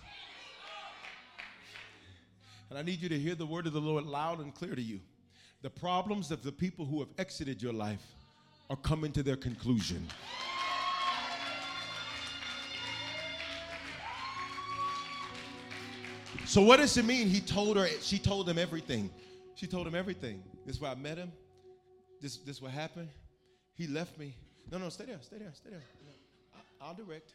And 2.69 2.79
I 2.79 2.83
need 2.83 3.01
you 3.01 3.09
to 3.09 3.19
hear 3.19 3.35
the 3.35 3.47
word 3.47 3.67
of 3.67 3.73
the 3.73 3.81
Lord 3.81 4.05
loud 4.05 4.41
and 4.41 4.55
clear 4.55 4.75
to 4.75 4.83
you. 4.83 5.01
The 5.63 5.71
problems 5.71 6.31
of 6.31 6.43
the 6.43 6.53
people 6.53 6.85
who 6.85 6.99
have 7.01 7.09
exited 7.19 7.63
your 7.63 7.73
life 7.73 8.05
are 8.69 8.77
coming 8.77 9.13
to 9.13 9.23
their 9.23 9.37
conclusion. 9.37 10.07
So 16.45 16.63
what 16.63 16.79
does 16.79 16.97
it 16.97 17.05
mean? 17.05 17.29
He 17.29 17.41
told 17.41 17.77
her, 17.77 17.87
she 18.01 18.19
told 18.19 18.49
him 18.49 18.59
everything. 18.59 19.11
She 19.55 19.67
told 19.67 19.87
him 19.87 19.95
everything. 19.95 20.43
This 20.67 20.77
is 20.77 20.83
where 20.83 20.91
I 20.91 20.95
met 20.95 21.17
him. 21.17 21.33
This 22.21 22.37
this 22.39 22.61
what 22.61 22.73
happened. 22.73 23.09
He 23.77 23.87
left 23.87 24.19
me. 24.19 24.35
No, 24.71 24.79
no, 24.79 24.89
stay 24.89 25.05
there, 25.05 25.19
stay 25.21 25.39
there, 25.39 25.53
stay 25.55 25.71
there. 25.71 25.83
I, 26.81 26.89
will 26.89 26.95
direct. 26.95 27.35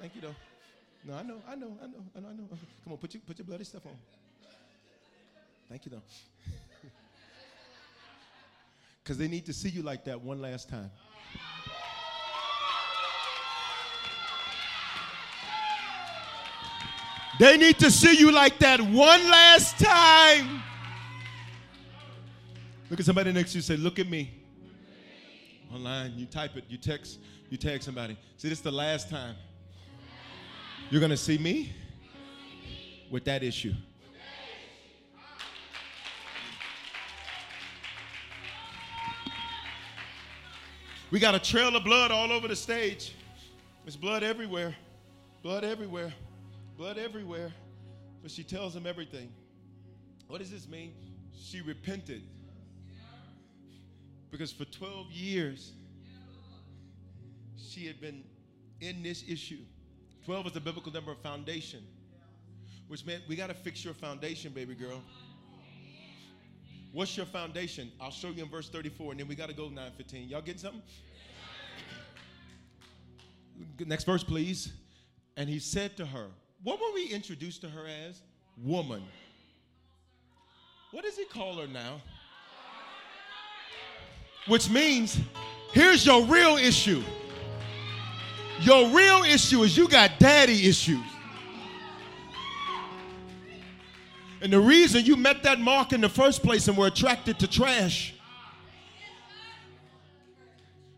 Thank 0.00 0.14
you 0.14 0.20
though. 0.20 0.34
No, 1.04 1.14
I 1.14 1.22
know, 1.22 1.36
I 1.48 1.54
know, 1.54 1.76
I 1.82 1.86
know, 1.86 2.04
I 2.16 2.20
know, 2.20 2.28
I 2.28 2.32
know. 2.32 2.48
Come 2.84 2.92
on, 2.92 2.98
put 2.98 3.14
your 3.14 3.22
put 3.26 3.38
your 3.38 3.46
bloody 3.46 3.64
stuff 3.64 3.86
on. 3.86 3.96
Thank 5.68 5.86
you 5.86 5.92
though. 5.92 6.02
Because 9.02 9.16
they 9.16 9.28
need 9.28 9.46
to 9.46 9.52
see 9.52 9.70
you 9.70 9.82
like 9.82 10.04
that 10.04 10.20
one 10.20 10.40
last 10.40 10.68
time. 10.68 10.90
They 17.40 17.56
need 17.56 17.78
to 17.78 17.90
see 17.90 18.18
you 18.18 18.30
like 18.30 18.58
that 18.58 18.80
one 18.80 19.30
last 19.30 19.78
time. 19.78 20.62
Look 22.90 23.00
at 23.00 23.06
somebody 23.06 23.32
next 23.32 23.52
to 23.52 23.58
you 23.58 23.62
say, 23.62 23.76
Look 23.76 23.98
at 23.98 24.06
me. 24.06 24.39
Online, 25.72 26.12
you 26.16 26.26
type 26.26 26.56
it, 26.56 26.64
you 26.68 26.76
text, 26.76 27.20
you 27.48 27.56
tag 27.56 27.82
somebody. 27.82 28.16
See, 28.36 28.48
this 28.48 28.58
is 28.58 28.64
the 28.64 28.72
last 28.72 29.08
time 29.08 29.36
you're 30.90 31.00
going 31.00 31.10
to 31.10 31.16
see 31.16 31.38
me 31.38 31.72
with 33.10 33.24
that 33.24 33.42
issue. 33.42 33.72
We 41.10 41.18
got 41.18 41.34
a 41.34 41.40
trail 41.40 41.74
of 41.74 41.84
blood 41.84 42.10
all 42.10 42.30
over 42.30 42.46
the 42.46 42.56
stage. 42.56 43.14
There's 43.84 43.96
blood 43.96 44.22
everywhere. 44.22 44.76
Blood 45.42 45.64
everywhere 45.64 46.12
blood 46.80 46.96
everywhere. 46.96 47.52
But 48.22 48.30
she 48.30 48.42
tells 48.42 48.74
him 48.74 48.86
everything. 48.86 49.30
What 50.28 50.38
does 50.38 50.50
this 50.50 50.66
mean? 50.66 50.94
She 51.38 51.60
repented. 51.60 52.22
Because 54.30 54.52
for 54.52 54.64
12 54.64 55.10
years, 55.10 55.72
she 57.58 57.86
had 57.86 58.00
been 58.00 58.22
in 58.80 59.02
this 59.02 59.24
issue. 59.28 59.58
12 60.24 60.48
is 60.48 60.52
the 60.52 60.60
biblical 60.60 60.92
number 60.92 61.10
of 61.10 61.18
foundation, 61.18 61.82
which 62.88 63.04
meant 63.04 63.22
we 63.28 63.36
got 63.36 63.48
to 63.48 63.54
fix 63.54 63.84
your 63.84 63.94
foundation, 63.94 64.52
baby 64.52 64.74
girl. 64.74 65.02
What's 66.92 67.16
your 67.16 67.26
foundation? 67.26 67.90
I'll 68.00 68.10
show 68.10 68.28
you 68.28 68.42
in 68.42 68.48
verse 68.48 68.68
34, 68.68 69.12
and 69.12 69.20
then 69.20 69.28
we 69.28 69.34
got 69.34 69.48
to 69.48 69.54
go 69.54 69.64
915. 69.64 70.28
Y'all 70.28 70.40
getting 70.40 70.60
something? 70.60 70.82
Next 73.86 74.04
verse, 74.04 74.24
please. 74.24 74.72
And 75.36 75.48
he 75.48 75.58
said 75.58 75.96
to 75.98 76.06
her, 76.06 76.26
what 76.62 76.80
were 76.80 76.92
we 76.92 77.06
introduced 77.06 77.60
to 77.62 77.68
her 77.68 77.86
as? 77.86 78.20
Woman. 78.62 79.02
What 80.90 81.04
does 81.04 81.16
he 81.16 81.24
call 81.24 81.58
her 81.58 81.66
now? 81.66 82.00
Which 84.46 84.70
means, 84.70 85.18
here's 85.72 86.04
your 86.04 86.24
real 86.24 86.56
issue. 86.56 87.02
Your 88.60 88.88
real 88.88 89.22
issue 89.22 89.62
is 89.62 89.76
you 89.76 89.88
got 89.88 90.18
daddy 90.18 90.68
issues. 90.68 91.04
And 94.42 94.52
the 94.52 94.60
reason 94.60 95.04
you 95.04 95.16
met 95.16 95.42
that 95.42 95.60
mark 95.60 95.92
in 95.92 96.00
the 96.00 96.08
first 96.08 96.42
place 96.42 96.68
and 96.68 96.76
were 96.76 96.86
attracted 96.86 97.38
to 97.40 97.46
trash 97.46 98.14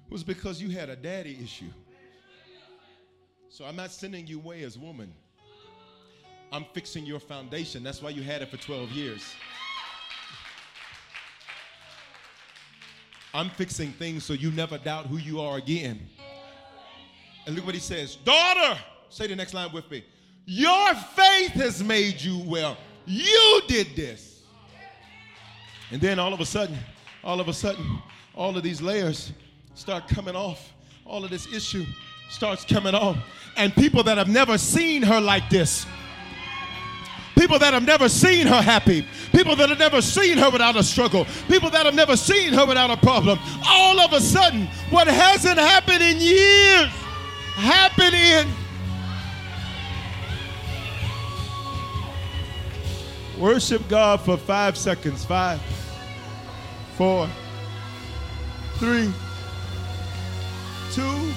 was 0.09 0.23
because 0.23 0.63
you 0.63 0.69
had 0.69 0.89
a 0.89 0.97
daddy 0.97 1.39
issue. 1.43 1.71
So 3.49 3.65
I'm 3.65 3.77
not 3.77 3.91
sending 3.91 4.27
you 4.27 4.39
away 4.39 4.63
as 4.63 4.79
woman. 4.79 5.13
I'm 6.53 6.67
fixing 6.75 7.05
your 7.05 7.19
foundation. 7.19 7.83
That's 7.83 8.03
why 8.03 8.11
you 8.11 8.23
had 8.23 8.43
it 8.43 8.51
for 8.51 8.59
12 8.59 8.91
years. 8.91 9.35
I'm 13.35 13.51
fixing 13.51 13.93
things 13.93 14.25
so 14.25 14.33
you 14.35 14.51
never 14.51 14.79
doubt 14.79 15.07
who 15.07 15.17
you 15.17 15.41
are 15.41 15.57
again. 15.57 16.01
And 17.47 17.57
look 17.57 17.67
what 17.67 17.75
he 17.75 17.81
says 17.81 18.17
Daughter, 18.17 18.79
say 19.09 19.27
the 19.27 19.37
next 19.37 19.55
line 19.55 19.73
with 19.73 19.91
me. 19.91 20.05
Your 20.45 20.95
faith 20.95 21.53
has 21.53 21.83
made 21.83 22.21
you 22.21 22.43
well. 22.47 22.77
You 23.07 23.63
did 23.69 23.97
this. 23.97 24.43
And 25.91 26.01
then 26.01 26.19
all 26.19 26.33
of 26.33 26.41
a 26.41 26.47
sudden, 26.47 26.79
all 27.23 27.41
of 27.41 27.49
a 27.49 27.53
sudden, 27.53 27.99
all 28.35 28.57
of 28.57 28.63
these 28.63 28.81
layers 28.81 29.33
start 29.75 30.09
coming 30.09 30.35
off. 30.35 30.73
All 31.05 31.25
of 31.25 31.31
this 31.31 31.53
issue 31.53 31.85
starts 32.31 32.65
coming 32.65 32.95
off. 32.95 33.17
And 33.57 33.75
people 33.75 34.03
that 34.05 34.19
have 34.19 34.29
never 34.29 34.57
seen 34.59 35.03
her 35.03 35.21
like 35.21 35.49
this 35.51 35.87
People 37.43 37.59
that 37.59 37.75
have 37.75 37.85
never 37.85 38.09
seen 38.09 38.47
her 38.47 38.63
happy. 38.63 39.05
People 39.33 39.57
that 39.57 39.69
have 39.69 39.79
never 39.81 40.01
seen 40.01 40.39
her 40.39 40.49
without 40.49 40.77
a 40.77 40.83
struggle. 40.85 41.27
People 41.49 41.71
that 41.71 41.85
have 41.85 41.95
never 41.97 42.17
seen 42.17 42.53
her 42.53 42.65
without 42.65 42.89
a 42.89 42.97
problem. 42.97 43.37
All 43.67 43.99
of 43.99 44.13
a 44.13 44.21
sudden, 44.21 44.69
what 44.91 45.09
hasn't 45.09 45.59
happened 45.59 46.05
in 46.05 46.21
years 46.21 46.87
happened 47.57 48.15
in. 48.15 48.47
Worship 53.41 53.89
God 53.89 54.21
for 54.21 54.37
five 54.37 54.77
seconds. 54.77 55.25
Five, 55.25 55.61
four, 56.97 57.29
three, 58.77 59.13
two, 60.93 61.33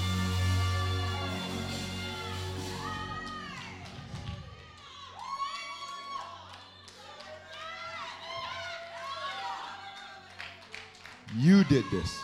You 11.37 11.63
did 11.65 11.83
this. 11.91 12.21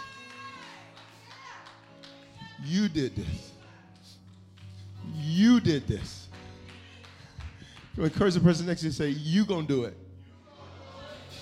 You 2.63 2.87
did 2.87 3.15
this. 3.15 3.51
You 5.15 5.59
did 5.59 5.87
this. 5.87 6.27
You 7.97 8.03
encourage 8.05 8.35
the 8.35 8.39
person 8.39 8.65
next 8.65 8.81
to 8.81 8.87
you 8.87 8.91
say, 8.91 9.09
You 9.09 9.45
gonna 9.45 9.67
do 9.67 9.83
it. 9.83 9.97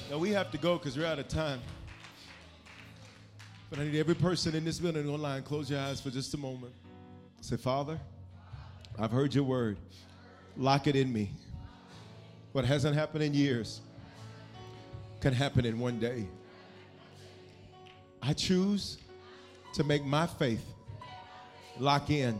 Now 0.09 0.17
we 0.17 0.31
have 0.31 0.49
to 0.51 0.57
go 0.57 0.77
because 0.77 0.97
we're 0.97 1.05
out 1.05 1.19
of 1.19 1.27
time. 1.27 1.61
But 3.69 3.79
I 3.79 3.83
need 3.83 3.99
every 3.99 4.15
person 4.15 4.55
in 4.55 4.65
this 4.65 4.79
building 4.79 5.07
online, 5.07 5.43
close 5.43 5.69
your 5.69 5.79
eyes 5.79 6.01
for 6.01 6.09
just 6.09 6.33
a 6.33 6.37
moment. 6.37 6.73
Say, 7.41 7.55
Father, 7.57 7.99
I've 8.97 9.11
heard 9.11 9.35
your 9.35 9.43
word. 9.43 9.77
Lock 10.57 10.87
it 10.87 10.95
in 10.95 11.13
me. 11.13 11.31
What 12.51 12.65
hasn't 12.65 12.95
happened 12.95 13.23
in 13.23 13.35
years 13.35 13.81
can 15.21 15.33
happen 15.33 15.65
in 15.65 15.77
one 15.77 15.99
day. 15.99 16.25
I 18.21 18.33
choose 18.33 18.97
to 19.73 19.83
make 19.83 20.03
my 20.05 20.27
faith 20.27 20.63
lock 21.79 22.09
in 22.09 22.37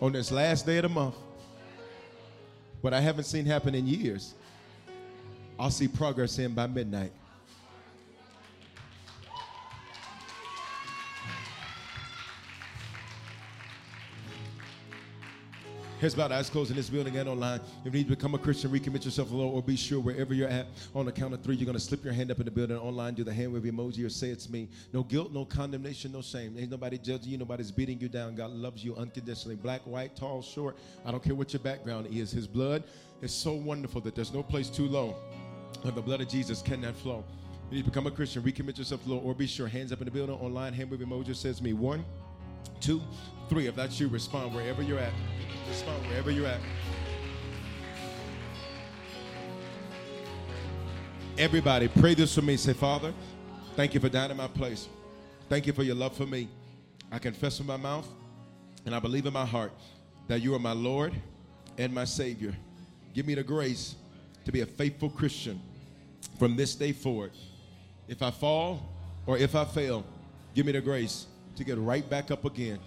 on 0.00 0.12
this 0.12 0.30
last 0.32 0.66
day 0.66 0.78
of 0.78 0.82
the 0.84 0.88
month. 0.88 1.14
What 2.80 2.94
I 2.94 3.00
haven't 3.00 3.24
seen 3.24 3.44
happen 3.44 3.74
in 3.74 3.86
years, 3.86 4.34
I'll 5.58 5.70
see 5.70 5.86
progress 5.88 6.38
in 6.38 6.54
by 6.54 6.66
midnight. 6.66 7.12
Here's 16.00 16.14
about 16.14 16.32
eyes 16.32 16.48
closed 16.48 16.70
in 16.70 16.78
this 16.78 16.88
building 16.88 17.14
and 17.18 17.28
online. 17.28 17.60
If 17.84 17.92
you 17.92 18.00
need 18.00 18.08
to 18.08 18.16
become 18.16 18.34
a 18.34 18.38
Christian, 18.38 18.70
recommit 18.70 19.04
yourself 19.04 19.28
to 19.28 19.34
the 19.34 19.38
Lord, 19.38 19.54
or 19.54 19.62
be 19.62 19.76
sure 19.76 20.00
wherever 20.00 20.32
you're 20.32 20.48
at, 20.48 20.66
on 20.94 21.04
the 21.04 21.12
count 21.12 21.34
of 21.34 21.42
three, 21.42 21.56
you're 21.56 21.66
going 21.66 21.76
to 21.76 21.84
slip 21.84 22.02
your 22.02 22.14
hand 22.14 22.30
up 22.30 22.38
in 22.38 22.46
the 22.46 22.50
building 22.50 22.78
online, 22.78 23.12
do 23.12 23.22
the 23.22 23.34
hand 23.34 23.52
wave 23.52 23.64
emoji, 23.64 24.06
or 24.06 24.08
say 24.08 24.28
it's 24.30 24.48
me. 24.48 24.70
No 24.94 25.02
guilt, 25.02 25.30
no 25.30 25.44
condemnation, 25.44 26.12
no 26.12 26.22
shame. 26.22 26.56
Ain't 26.58 26.70
nobody 26.70 26.96
judging 26.96 27.32
you, 27.32 27.36
nobody's 27.36 27.70
beating 27.70 28.00
you 28.00 28.08
down. 28.08 28.34
God 28.34 28.50
loves 28.50 28.82
you 28.82 28.96
unconditionally. 28.96 29.56
Black, 29.56 29.82
white, 29.82 30.16
tall, 30.16 30.40
short. 30.40 30.78
I 31.04 31.10
don't 31.10 31.22
care 31.22 31.34
what 31.34 31.52
your 31.52 31.60
background 31.60 32.06
is. 32.10 32.30
His 32.30 32.46
blood 32.46 32.82
is 33.20 33.30
so 33.30 33.52
wonderful 33.52 34.00
that 34.00 34.14
there's 34.14 34.32
no 34.32 34.42
place 34.42 34.70
too 34.70 34.86
low. 34.86 35.16
And 35.84 35.94
the 35.94 36.00
blood 36.00 36.22
of 36.22 36.30
Jesus 36.30 36.62
cannot 36.62 36.96
flow. 36.96 37.24
You 37.70 37.76
need 37.76 37.84
to 37.84 37.90
become 37.90 38.06
a 38.06 38.10
Christian, 38.10 38.42
recommit 38.42 38.78
yourself 38.78 39.02
to 39.02 39.08
the 39.08 39.14
Lord, 39.16 39.26
or 39.26 39.34
be 39.34 39.46
sure. 39.46 39.68
Hands 39.68 39.92
up 39.92 40.00
in 40.00 40.06
the 40.06 40.10
building, 40.10 40.34
online, 40.36 40.72
hand 40.72 40.90
wave 40.90 41.00
emoji 41.00 41.36
says 41.36 41.60
me. 41.60 41.74
One, 41.74 42.06
two, 42.80 43.00
three. 43.48 43.66
If 43.66 43.76
that's 43.76 43.98
you, 44.00 44.08
respond 44.08 44.54
wherever 44.54 44.82
you're 44.82 44.98
at. 44.98 45.12
Respond 45.68 46.06
wherever 46.06 46.30
you're 46.30 46.46
at. 46.46 46.60
Everybody, 51.38 51.88
pray 51.88 52.14
this 52.14 52.34
for 52.34 52.42
me. 52.42 52.56
Say, 52.56 52.74
Father, 52.74 53.14
thank 53.74 53.94
you 53.94 54.00
for 54.00 54.08
dying 54.08 54.30
in 54.30 54.36
my 54.36 54.48
place. 54.48 54.88
Thank 55.48 55.66
you 55.66 55.72
for 55.72 55.82
your 55.82 55.94
love 55.94 56.16
for 56.16 56.26
me. 56.26 56.48
I 57.10 57.18
confess 57.18 57.58
with 57.58 57.66
my 57.66 57.76
mouth 57.76 58.06
and 58.84 58.94
I 58.94 58.98
believe 58.98 59.26
in 59.26 59.32
my 59.32 59.46
heart 59.46 59.72
that 60.28 60.42
you 60.42 60.54
are 60.54 60.58
my 60.58 60.72
Lord 60.72 61.14
and 61.78 61.92
my 61.92 62.04
Savior. 62.04 62.54
Give 63.14 63.26
me 63.26 63.34
the 63.34 63.42
grace 63.42 63.96
to 64.44 64.52
be 64.52 64.60
a 64.60 64.66
faithful 64.66 65.10
Christian 65.10 65.60
from 66.38 66.56
this 66.56 66.74
day 66.74 66.92
forward. 66.92 67.32
If 68.06 68.22
I 68.22 68.30
fall 68.30 68.88
or 69.26 69.38
if 69.38 69.54
I 69.54 69.64
fail, 69.64 70.04
give 70.54 70.66
me 70.66 70.72
the 70.72 70.80
grace 70.80 71.26
to 71.56 71.64
get 71.64 71.78
right 71.78 72.08
back 72.08 72.30
up 72.30 72.44
again. 72.44 72.78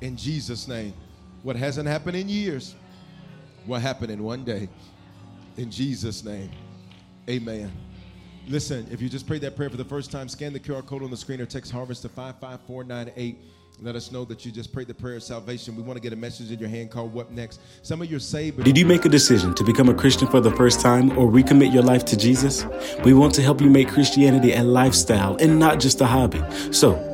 In 0.00 0.16
Jesus' 0.16 0.68
name. 0.68 0.94
What 1.42 1.56
hasn't 1.56 1.86
happened 1.86 2.16
in 2.16 2.28
years 2.28 2.74
will 3.66 3.78
happen 3.78 4.10
in 4.10 4.22
one 4.22 4.44
day. 4.44 4.68
In 5.56 5.70
Jesus' 5.70 6.24
name. 6.24 6.50
Amen. 7.28 7.70
Listen, 8.46 8.86
if 8.90 9.00
you 9.00 9.08
just 9.08 9.26
prayed 9.26 9.40
that 9.42 9.56
prayer 9.56 9.70
for 9.70 9.76
the 9.76 9.84
first 9.84 10.10
time, 10.10 10.28
scan 10.28 10.52
the 10.52 10.60
QR 10.60 10.84
code 10.84 11.02
on 11.02 11.10
the 11.10 11.16
screen 11.16 11.40
or 11.40 11.46
text 11.46 11.72
harvest 11.72 12.02
to 12.02 12.08
55498. 12.08 13.38
Let 13.82 13.96
us 13.96 14.12
know 14.12 14.24
that 14.26 14.44
you 14.44 14.52
just 14.52 14.72
prayed 14.72 14.86
the 14.86 14.94
prayer 14.94 15.16
of 15.16 15.22
salvation. 15.22 15.74
We 15.74 15.82
want 15.82 15.96
to 15.96 16.02
get 16.02 16.12
a 16.12 16.16
message 16.16 16.50
in 16.52 16.58
your 16.58 16.68
hand 16.68 16.90
called 16.90 17.12
What 17.12 17.32
Next? 17.32 17.60
Some 17.82 18.02
of 18.02 18.10
you 18.10 18.18
are 18.18 18.20
saved. 18.20 18.62
Did 18.62 18.78
you 18.78 18.86
make 18.86 19.04
a 19.04 19.08
decision 19.08 19.54
to 19.54 19.64
become 19.64 19.88
a 19.88 19.94
Christian 19.94 20.28
for 20.28 20.40
the 20.40 20.52
first 20.52 20.80
time 20.80 21.10
or 21.18 21.28
recommit 21.28 21.72
your 21.72 21.82
life 21.82 22.04
to 22.06 22.16
Jesus? 22.16 22.66
We 23.04 23.14
want 23.14 23.34
to 23.34 23.42
help 23.42 23.60
you 23.60 23.68
make 23.68 23.88
Christianity 23.88 24.52
a 24.52 24.62
lifestyle 24.62 25.36
and 25.36 25.58
not 25.58 25.80
just 25.80 26.00
a 26.00 26.06
hobby. 26.06 26.42
So, 26.70 27.13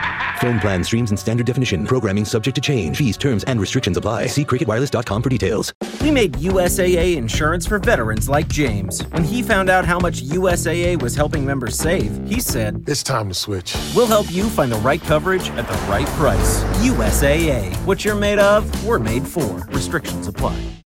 Phone 0.41 0.59
plan 0.59 0.83
streams 0.83 1.11
in 1.11 1.17
standard 1.17 1.45
definition. 1.45 1.85
Programming 1.85 2.25
subject 2.25 2.55
to 2.55 2.61
change. 2.61 2.97
Fees, 2.97 3.15
terms, 3.15 3.43
and 3.43 3.61
restrictions 3.61 3.95
apply. 3.95 4.25
See 4.25 4.43
cricketwireless.com 4.43 5.21
for 5.21 5.29
details. 5.29 5.71
We 6.01 6.09
made 6.09 6.33
USAA 6.33 7.15
insurance 7.15 7.67
for 7.67 7.77
veterans 7.77 8.27
like 8.27 8.47
James. 8.47 9.03
When 9.09 9.23
he 9.23 9.43
found 9.43 9.69
out 9.69 9.85
how 9.85 9.99
much 9.99 10.23
USAA 10.23 10.99
was 10.99 11.13
helping 11.13 11.45
members 11.45 11.77
save, 11.77 12.27
he 12.27 12.39
said, 12.39 12.83
It's 12.87 13.03
time 13.03 13.27
to 13.27 13.35
switch. 13.35 13.75
We'll 13.95 14.07
help 14.07 14.31
you 14.31 14.49
find 14.49 14.71
the 14.71 14.77
right 14.77 15.01
coverage 15.03 15.47
at 15.51 15.67
the 15.67 15.77
right 15.87 16.07
price. 16.17 16.63
USAA. 16.81 17.75
What 17.85 18.03
you're 18.03 18.15
made 18.15 18.39
of, 18.39 18.83
we're 18.83 18.97
made 18.97 19.27
for. 19.27 19.57
Restrictions 19.67 20.27
apply. 20.27 20.71